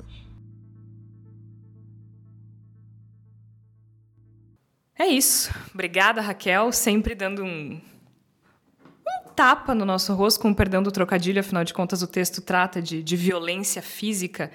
É 4.98 5.06
isso. 5.06 5.52
Obrigada, 5.74 6.22
Raquel, 6.22 6.72
sempre 6.72 7.14
dando 7.14 7.44
um, 7.44 7.74
um 7.74 9.28
tapa 9.36 9.74
no 9.74 9.84
nosso 9.84 10.14
rosto, 10.14 10.40
com 10.40 10.54
perdão 10.54 10.82
do 10.82 10.90
trocadilho, 10.90 11.38
afinal 11.38 11.64
de 11.64 11.74
contas 11.74 12.00
o 12.00 12.06
texto 12.06 12.40
trata 12.40 12.80
de, 12.80 13.02
de 13.02 13.14
violência 13.14 13.82
física, 13.82 14.50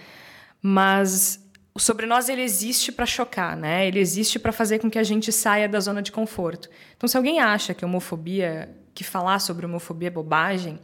mas 0.59 1.47
o 1.75 1.79
sobre 1.79 2.07
nós 2.07 2.27
ele 2.27 2.41
existe 2.41 2.91
para 2.91 3.05
chocar, 3.05 3.55
né? 3.55 3.87
Ele 3.87 3.99
existe 3.99 4.39
para 4.39 4.51
fazer 4.51 4.79
com 4.79 4.89
que 4.89 4.97
a 4.97 5.03
gente 5.03 5.31
saia 5.31 5.69
da 5.69 5.79
zona 5.79 6.01
de 6.01 6.11
conforto. 6.11 6.71
Então, 6.95 7.07
se 7.07 7.15
alguém 7.15 7.39
acha 7.39 7.75
que 7.75 7.85
homofobia, 7.85 8.75
que 8.95 9.03
falar 9.03 9.37
sobre 9.37 9.67
homofobia 9.67 10.07
é 10.07 10.11
bobagem, 10.11 10.79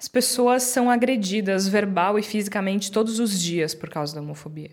as 0.00 0.08
pessoas 0.08 0.62
são 0.62 0.88
agredidas 0.88 1.68
verbal 1.68 2.18
e 2.18 2.22
fisicamente 2.22 2.90
todos 2.90 3.20
os 3.20 3.38
dias 3.38 3.74
por 3.74 3.90
causa 3.90 4.14
da 4.14 4.22
homofobia. 4.22 4.70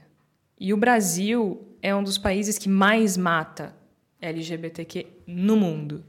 E 0.57 0.73
o 0.73 0.78
Brasil 0.78 1.67
é 1.82 1.93
um 1.93 2.01
dos 2.01 2.17
países 2.17 2.57
que 2.57 2.69
mais 2.69 3.17
mata 3.17 3.75
LGBTQ 4.21 5.05
no 5.28 5.57
mundo. 5.57 6.05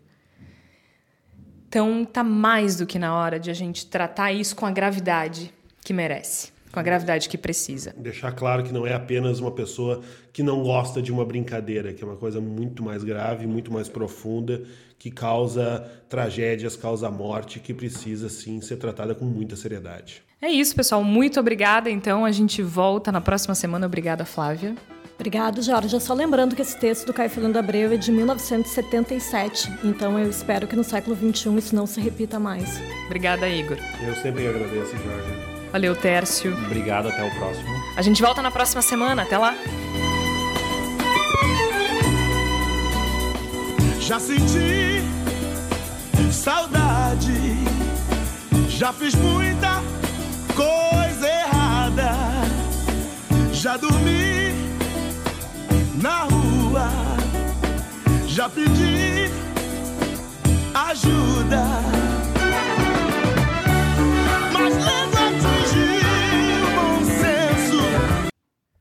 Então 1.66 2.04
tá 2.04 2.22
mais 2.22 2.76
do 2.76 2.86
que 2.86 2.96
na 2.96 3.12
hora 3.12 3.40
de 3.40 3.50
a 3.50 3.54
gente 3.54 3.86
tratar 3.86 4.30
isso 4.30 4.54
com 4.54 4.64
a 4.64 4.70
gravidade 4.70 5.52
que 5.82 5.92
merece, 5.92 6.52
com 6.72 6.78
a 6.78 6.82
gravidade 6.82 7.28
que 7.28 7.38
precisa. 7.38 7.94
Deixar 7.96 8.32
claro 8.32 8.62
que 8.62 8.72
não 8.72 8.86
é 8.86 8.94
apenas 8.94 9.40
uma 9.40 9.50
pessoa 9.50 10.00
que 10.32 10.42
não 10.42 10.62
gosta 10.62 11.00
de 11.02 11.10
uma 11.10 11.24
brincadeira, 11.24 11.92
que 11.92 12.02
é 12.02 12.06
uma 12.06 12.16
coisa 12.16 12.40
muito 12.40 12.82
mais 12.82 13.02
grave, 13.02 13.46
muito 13.46 13.72
mais 13.72 13.88
profunda, 13.88 14.62
que 14.98 15.10
causa 15.10 15.88
tragédias, 16.08 16.76
causa 16.76 17.10
morte, 17.10 17.60
que 17.60 17.72
precisa 17.72 18.28
sim 18.28 18.60
ser 18.60 18.76
tratada 18.76 19.14
com 19.14 19.24
muita 19.24 19.56
seriedade. 19.56 20.22
É 20.40 20.48
isso, 20.48 20.74
pessoal. 20.74 21.02
Muito 21.02 21.40
obrigada. 21.40 21.90
Então 21.90 22.24
a 22.24 22.30
gente 22.30 22.62
volta 22.62 23.10
na 23.10 23.20
próxima 23.20 23.54
semana. 23.54 23.86
Obrigada, 23.86 24.24
Flávia. 24.24 24.74
Obrigado, 25.18 25.60
Jorge. 25.62 26.00
Só 26.00 26.14
lembrando 26.14 26.54
que 26.54 26.62
esse 26.62 26.78
texto 26.78 27.06
do 27.06 27.12
Caio 27.12 27.28
Fernando 27.28 27.56
Abreu 27.56 27.92
é 27.92 27.96
de 27.96 28.12
1977, 28.12 29.68
então 29.82 30.16
eu 30.16 30.30
espero 30.30 30.68
que 30.68 30.76
no 30.76 30.84
século 30.84 31.16
XXI 31.16 31.58
isso 31.58 31.74
não 31.74 31.86
se 31.86 32.00
repita 32.00 32.38
mais. 32.38 32.80
Obrigada, 33.06 33.48
Igor. 33.48 33.76
Eu 34.06 34.14
sempre 34.14 34.46
agradeço, 34.46 34.96
Jorge. 34.96 35.47
Valeu, 35.72 35.94
Tércio. 35.94 36.52
Obrigado, 36.66 37.08
até 37.08 37.22
o 37.22 37.30
próximo. 37.34 37.68
A 37.96 38.02
gente 38.02 38.22
volta 38.22 38.42
na 38.42 38.50
próxima 38.50 38.82
semana. 38.82 39.22
Até 39.22 39.36
lá. 39.38 39.54
Já 44.00 44.18
senti 44.18 45.02
saudade, 46.32 47.58
já 48.68 48.90
fiz 48.90 49.14
muita 49.14 49.82
coisa 50.56 51.28
errada, 51.28 52.12
já 53.52 53.76
dormi 53.76 54.54
na 56.00 56.22
rua, 56.22 56.88
já 58.26 58.48
pedi 58.48 59.30
ajuda. 60.74 61.97